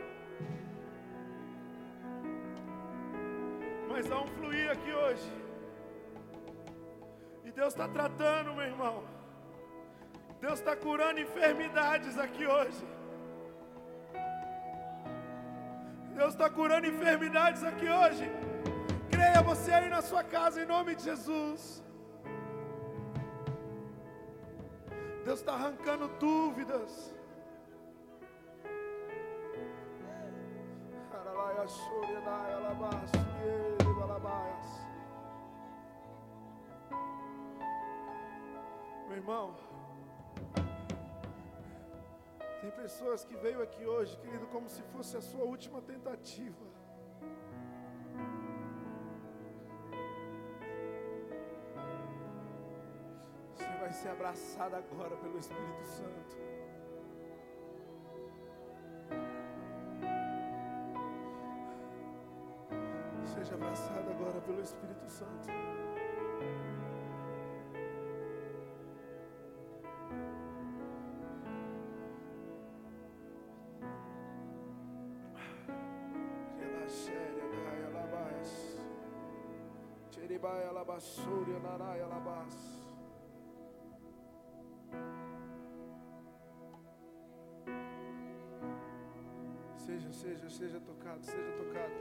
Mas 3.91 4.11
há 4.11 4.19
um 4.21 4.29
fluir 4.37 4.71
aqui 4.75 4.93
hoje. 5.01 5.31
E 7.47 7.51
Deus 7.59 7.73
está 7.75 7.87
tratando, 7.97 8.55
meu 8.59 8.67
irmão. 8.73 8.97
Deus 10.45 10.57
está 10.61 10.75
curando 10.87 11.21
enfermidades 11.27 12.17
aqui 12.27 12.47
hoje. 12.47 12.87
Deus 16.19 16.33
está 16.37 16.49
curando 16.49 16.87
enfermidades 16.95 17.63
aqui 17.73 17.91
hoje. 18.01 18.27
Creia 19.11 19.43
você 19.43 19.73
aí 19.73 19.91
na 19.91 20.01
sua 20.01 20.25
casa, 20.25 20.63
em 20.63 20.71
nome 20.75 20.95
de 20.95 21.05
Jesus. 21.11 21.83
Deus 25.27 25.41
está 25.41 25.53
arrancando 25.53 26.09
dúvidas. 26.27 27.18
Irmão, 39.29 39.55
tem 42.63 42.71
pessoas 42.71 43.25
que 43.27 43.37
veio 43.37 43.63
aqui 43.63 43.85
hoje, 43.85 44.17
querido, 44.17 44.47
como 44.47 44.71
se 44.71 44.81
fosse 44.85 45.19
a 45.19 45.21
sua 45.21 45.45
última 45.45 45.83
tentativa. 45.83 46.67
Você 53.55 53.69
vai 53.81 53.93
ser 53.93 54.09
abraçado 54.09 54.77
agora 54.77 55.15
pelo 55.17 55.39
Espírito 55.39 55.85
Santo. 55.85 56.37
Seja 63.27 63.55
abraçado 63.55 64.11
agora 64.11 64.41
pelo 64.41 64.63
Espírito 64.63 65.07
Santo. 65.11 65.49
Cheribaya 80.99 81.59
labasúria 81.59 81.59
naraya 81.61 82.07
labas. 82.07 82.55
Seja, 89.77 90.13
seja, 90.13 90.51
seja 90.51 90.81
tocado, 90.81 91.25
seja 91.25 91.53
tocado. 91.53 91.95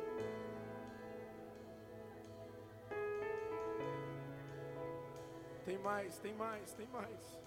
Tem 5.66 5.78
mais, 5.78 6.18
tem 6.20 6.34
mais, 6.34 6.74
tem 6.74 6.88
mais. 6.88 7.40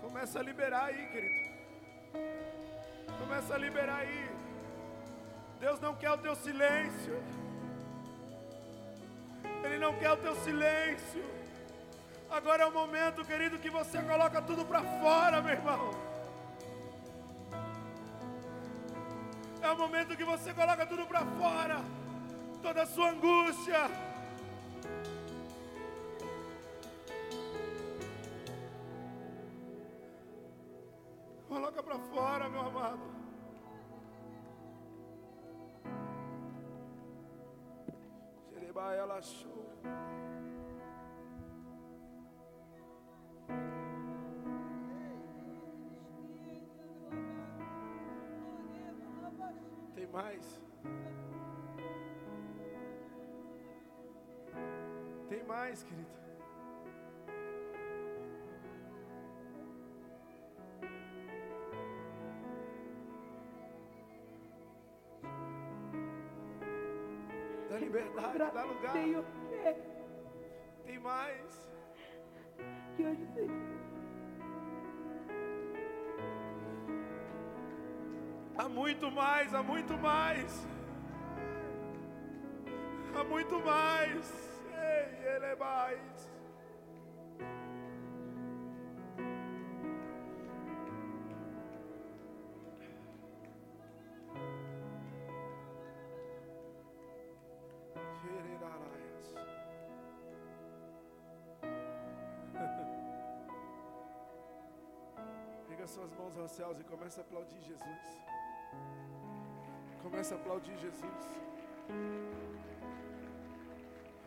Começa 0.00 0.38
a 0.38 0.42
liberar 0.42 0.84
aí, 0.84 1.08
querido. 1.08 1.52
Começa 3.18 3.54
a 3.54 3.58
liberar 3.58 4.00
aí. 4.00 4.41
Deus 5.62 5.78
não 5.78 5.94
quer 5.94 6.10
o 6.10 6.18
teu 6.18 6.34
silêncio. 6.34 7.22
Ele 9.64 9.78
não 9.78 9.92
quer 9.94 10.10
o 10.10 10.16
teu 10.16 10.34
silêncio. 10.34 11.24
Agora 12.28 12.64
é 12.64 12.66
o 12.66 12.72
momento, 12.72 13.24
querido, 13.24 13.60
que 13.60 13.70
você 13.70 14.02
coloca 14.02 14.42
tudo 14.42 14.64
para 14.64 14.82
fora, 14.82 15.40
meu 15.40 15.52
irmão. 15.52 15.90
É 19.62 19.70
o 19.70 19.78
momento 19.78 20.16
que 20.16 20.24
você 20.24 20.52
coloca 20.52 20.84
tudo 20.84 21.06
para 21.06 21.24
fora. 21.40 21.78
Toda 22.60 22.82
a 22.82 22.86
sua 22.86 23.10
angústia. 23.10 23.88
Coloca 31.48 31.80
para 31.84 31.98
fora, 32.12 32.48
meu 32.48 32.62
amado. 32.62 33.21
Ela 38.94 39.20
chora. 39.20 39.62
Tem 49.94 50.06
mais? 50.06 50.62
Tem 55.28 55.44
mais, 55.44 55.82
querido. 55.84 56.21
Liberdade, 68.14 68.54
dá 68.54 68.64
lugar. 68.64 68.92
Tenho 68.92 69.22
fé 69.62 69.76
Tem 70.86 70.98
mais. 70.98 71.72
que 72.96 73.04
hoje 73.06 73.26
seja. 73.34 73.52
Há 78.58 78.68
muito 78.68 79.10
mais, 79.10 79.54
há 79.54 79.62
muito 79.62 79.96
mais. 79.98 80.66
Há 83.14 83.24
muito 83.24 83.60
mais. 83.60 84.60
Ei, 84.68 85.34
ele 85.34 85.46
é 85.46 85.56
mais. 85.56 86.31
Pega 105.82 105.94
suas 105.94 106.12
mãos 106.16 106.34
aos 106.38 106.52
céus 106.52 106.78
e 106.80 106.84
começa 106.84 107.20
a 107.20 107.24
aplaudir 107.24 107.60
Jesus. 107.68 108.02
Começa 110.00 110.34
a 110.34 110.38
aplaudir 110.38 110.76
Jesus. 110.78 111.24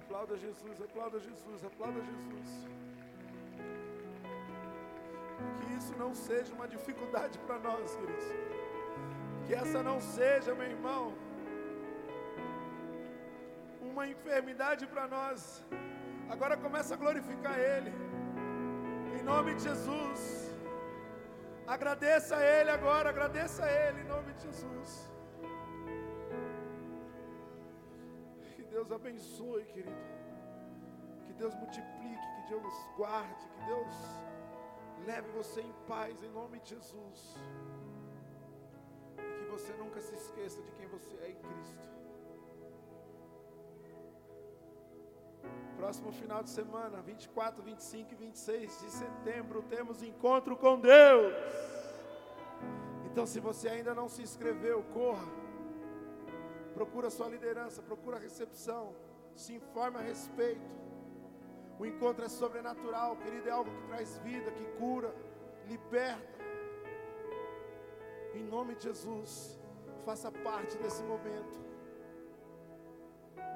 Aplauda 0.01 0.35
Jesus, 0.35 0.81
aplauda 0.87 1.17
Jesus, 1.27 1.63
aplauda 1.63 2.01
Jesus. 2.09 2.49
Que 5.61 5.73
isso 5.77 5.93
não 5.97 6.13
seja 6.13 6.53
uma 6.53 6.67
dificuldade 6.67 7.39
para 7.45 7.57
nós, 7.59 7.95
queridos. 7.95 8.25
Que 9.45 9.55
essa 9.55 9.81
não 9.81 10.01
seja, 10.01 10.53
meu 10.53 10.69
irmão, 10.75 11.13
uma 13.91 14.05
enfermidade 14.05 14.85
para 14.87 15.07
nós. 15.07 15.63
Agora 16.27 16.57
começa 16.57 16.95
a 16.95 16.97
glorificar 16.97 17.57
Ele. 17.57 17.93
Em 19.17 19.23
nome 19.23 19.55
de 19.55 19.63
Jesus. 19.69 20.54
Agradeça 21.67 22.35
a 22.37 22.43
Ele 22.43 22.69
agora, 22.69 23.09
agradeça 23.09 23.65
a 23.65 23.71
Ele 23.71 24.01
em 24.01 24.03
nome 24.05 24.33
de 24.33 24.43
Jesus. 24.43 25.11
Que 28.55 28.63
Deus 28.63 28.91
abençoe, 28.91 29.65
querido. 29.65 30.05
Que 31.25 31.33
Deus 31.33 31.55
multiplique, 31.55 32.27
que 32.35 32.49
Deus 32.49 32.73
guarde, 32.95 33.47
que 33.47 33.65
Deus 33.65 33.95
leve 35.07 35.27
você 35.31 35.61
em 35.61 35.73
paz 35.87 36.21
em 36.21 36.29
nome 36.29 36.59
de 36.59 36.69
Jesus. 36.69 37.35
E 39.17 39.43
que 39.43 39.45
você 39.49 39.73
nunca 39.73 39.99
se 40.01 40.13
esqueça 40.13 40.61
de 40.61 40.71
quem 40.71 40.87
você 40.87 41.15
é 41.23 41.29
em 41.31 41.35
Cristo. 41.35 42.04
Próximo 45.85 46.11
final 46.11 46.41
de 46.41 46.49
semana, 46.49 46.99
24, 46.99 47.61
25 47.61 48.11
e 48.11 48.15
26 48.15 48.81
de 48.81 48.89
setembro, 48.89 49.61
temos 49.69 50.01
encontro 50.01 50.57
com 50.57 50.79
Deus. 50.79 51.31
Então, 53.05 53.23
se 53.27 53.39
você 53.39 53.69
ainda 53.69 53.93
não 53.93 54.09
se 54.09 54.23
inscreveu, 54.23 54.81
corra. 54.91 55.27
Procura 56.73 57.11
sua 57.11 57.27
liderança, 57.27 57.83
procura 57.83 58.17
a 58.17 58.19
recepção, 58.19 58.95
se 59.35 59.53
informe 59.53 59.97
a 59.97 60.01
respeito. 60.01 60.71
O 61.77 61.85
encontro 61.85 62.25
é 62.25 62.29
sobrenatural, 62.29 63.15
querido, 63.17 63.47
é 63.47 63.51
algo 63.51 63.69
que 63.69 63.87
traz 63.89 64.17
vida, 64.29 64.49
que 64.49 64.65
cura, 64.79 65.13
liberta. 65.67 66.43
Em 68.33 68.43
nome 68.43 68.73
de 68.73 68.85
Jesus, 68.85 69.59
faça 70.03 70.31
parte 70.31 70.75
desse 70.79 71.03
momento. 71.03 71.63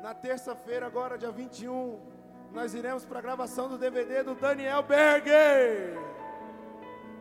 Na 0.03 0.13
terça-feira, 0.13 0.85
agora, 0.85 1.17
dia 1.17 1.31
21, 1.31 2.18
nós 2.53 2.73
iremos 2.73 3.05
para 3.05 3.19
a 3.19 3.21
gravação 3.21 3.69
do 3.69 3.77
DVD 3.77 4.23
do 4.23 4.35
Daniel 4.35 4.81
Berger. 4.83 5.97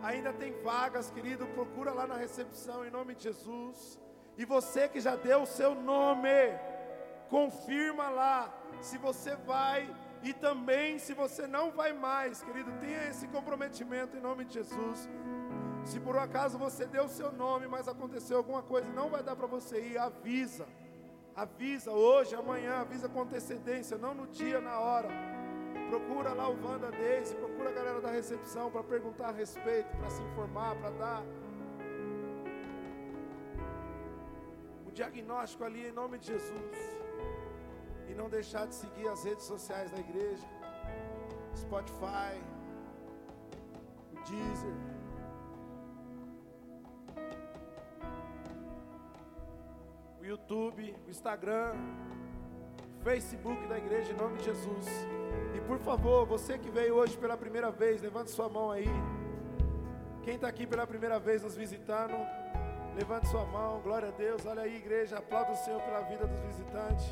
Ainda 0.02 0.32
tem 0.32 0.52
vagas, 0.62 1.10
querido. 1.10 1.46
Procura 1.48 1.92
lá 1.92 2.06
na 2.06 2.16
recepção 2.16 2.86
em 2.86 2.90
nome 2.90 3.14
de 3.14 3.24
Jesus. 3.24 3.98
E 4.36 4.44
você 4.44 4.88
que 4.88 5.00
já 5.00 5.16
deu 5.16 5.42
o 5.42 5.46
seu 5.46 5.74
nome, 5.74 6.28
confirma 7.28 8.08
lá 8.08 8.54
se 8.80 8.96
você 8.96 9.34
vai 9.36 9.94
e 10.22 10.32
também 10.32 10.98
se 10.98 11.12
você 11.12 11.46
não 11.46 11.70
vai 11.72 11.92
mais, 11.92 12.42
querido. 12.42 12.72
Tenha 12.80 13.08
esse 13.08 13.26
comprometimento 13.28 14.16
em 14.16 14.20
nome 14.20 14.44
de 14.44 14.54
Jesus. 14.54 15.08
Se 15.84 15.98
por 16.00 16.16
um 16.16 16.20
acaso 16.20 16.58
você 16.58 16.86
deu 16.86 17.04
o 17.04 17.08
seu 17.08 17.32
nome, 17.32 17.66
mas 17.66 17.88
aconteceu 17.88 18.38
alguma 18.38 18.62
coisa 18.62 18.88
e 18.88 18.92
não 18.92 19.08
vai 19.08 19.22
dar 19.22 19.36
para 19.36 19.46
você 19.46 19.80
ir, 19.80 19.98
avisa. 19.98 20.66
Avisa 21.38 21.92
hoje, 21.92 22.34
amanhã, 22.34 22.80
avisa 22.80 23.08
com 23.08 23.22
antecedência, 23.22 23.96
não 23.96 24.12
no 24.12 24.26
dia, 24.26 24.60
na 24.60 24.80
hora. 24.80 25.08
Procura 25.88 26.32
lá 26.32 26.48
o 26.48 26.56
Wanda 26.64 26.90
Daisy, 26.90 27.36
procura 27.36 27.70
a 27.70 27.72
galera 27.72 28.00
da 28.00 28.10
recepção 28.10 28.72
para 28.72 28.82
perguntar 28.82 29.28
a 29.28 29.30
respeito, 29.30 29.88
para 29.98 30.10
se 30.10 30.20
informar, 30.20 30.74
para 30.80 30.90
dar 30.90 31.22
o 34.84 34.90
diagnóstico 34.90 35.62
ali 35.62 35.86
em 35.86 35.92
nome 35.92 36.18
de 36.18 36.26
Jesus. 36.26 36.98
E 38.08 38.14
não 38.14 38.28
deixar 38.28 38.66
de 38.66 38.74
seguir 38.74 39.06
as 39.06 39.22
redes 39.22 39.44
sociais 39.44 39.92
da 39.92 39.98
igreja. 39.98 40.44
Spotify, 41.54 42.34
o 44.12 44.16
Deezer. 44.28 44.87
YouTube, 50.28 50.94
o 51.06 51.10
Instagram, 51.10 51.72
Facebook 53.02 53.66
da 53.66 53.78
igreja, 53.78 54.12
em 54.12 54.16
nome 54.16 54.36
de 54.38 54.44
Jesus. 54.44 54.86
E 55.56 55.60
por 55.62 55.78
favor, 55.78 56.26
você 56.26 56.58
que 56.58 56.70
veio 56.70 56.96
hoje 56.96 57.16
pela 57.16 57.36
primeira 57.36 57.70
vez, 57.70 58.02
levante 58.02 58.30
sua 58.30 58.48
mão 58.48 58.70
aí. 58.70 58.88
Quem 60.22 60.34
está 60.34 60.46
aqui 60.46 60.66
pela 60.66 60.86
primeira 60.86 61.18
vez 61.18 61.42
nos 61.42 61.56
visitando, 61.56 62.14
levante 62.94 63.26
sua 63.28 63.44
mão, 63.46 63.80
glória 63.80 64.08
a 64.08 64.12
Deus. 64.12 64.44
Olha 64.44 64.62
aí, 64.62 64.76
igreja, 64.76 65.18
aplauda 65.18 65.52
o 65.52 65.56
Senhor 65.56 65.80
pela 65.80 66.02
vida 66.02 66.26
dos 66.26 66.40
visitantes. 66.40 67.06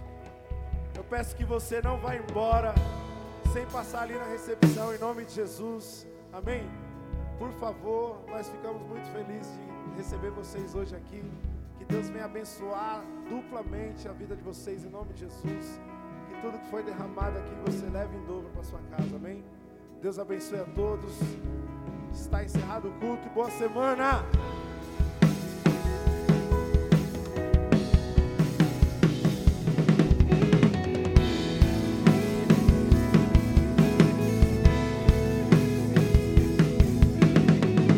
Eu 0.95 1.05
peço 1.05 1.35
que 1.35 1.45
você 1.45 1.81
não 1.81 1.99
vá 1.99 2.15
embora 2.17 2.75
sem 3.53 3.65
passar 3.67 4.03
ali 4.03 4.15
na 4.15 4.27
recepção, 4.27 4.95
em 4.95 4.99
nome 4.99 5.25
de 5.25 5.33
Jesus. 5.33 6.07
Amém? 6.33 6.69
Por 7.39 7.51
favor, 7.53 8.21
nós 8.29 8.49
ficamos 8.49 8.83
muito 8.83 9.07
felizes 9.13 9.59
de 9.89 9.97
receber 9.97 10.31
vocês 10.31 10.75
hoje 10.75 10.95
aqui. 10.95 11.23
Deus 11.89 12.09
venha 12.09 12.25
abençoar 12.25 13.03
duplamente 13.29 14.09
a 14.09 14.13
vida 14.13 14.35
de 14.35 14.43
vocês, 14.43 14.85
em 14.85 14.89
nome 14.89 15.13
de 15.13 15.21
Jesus. 15.21 15.81
Que 16.29 16.41
tudo 16.41 16.59
que 16.59 16.71
foi 16.71 16.83
derramado 16.83 17.39
aqui 17.39 17.55
você 17.65 17.87
leve 17.87 18.17
em 18.17 18.25
dobro 18.25 18.49
para 18.51 18.63
sua 18.63 18.81
casa, 18.91 19.17
amém? 19.17 19.45
Deus 20.01 20.19
abençoe 20.19 20.61
a 20.61 20.65
todos. 20.65 21.13
Está 22.13 22.45
encerrado 22.45 22.89
o 22.89 22.93
culto 23.01 23.27
e 23.27 23.31
boa 23.31 23.51
semana. 23.51 24.25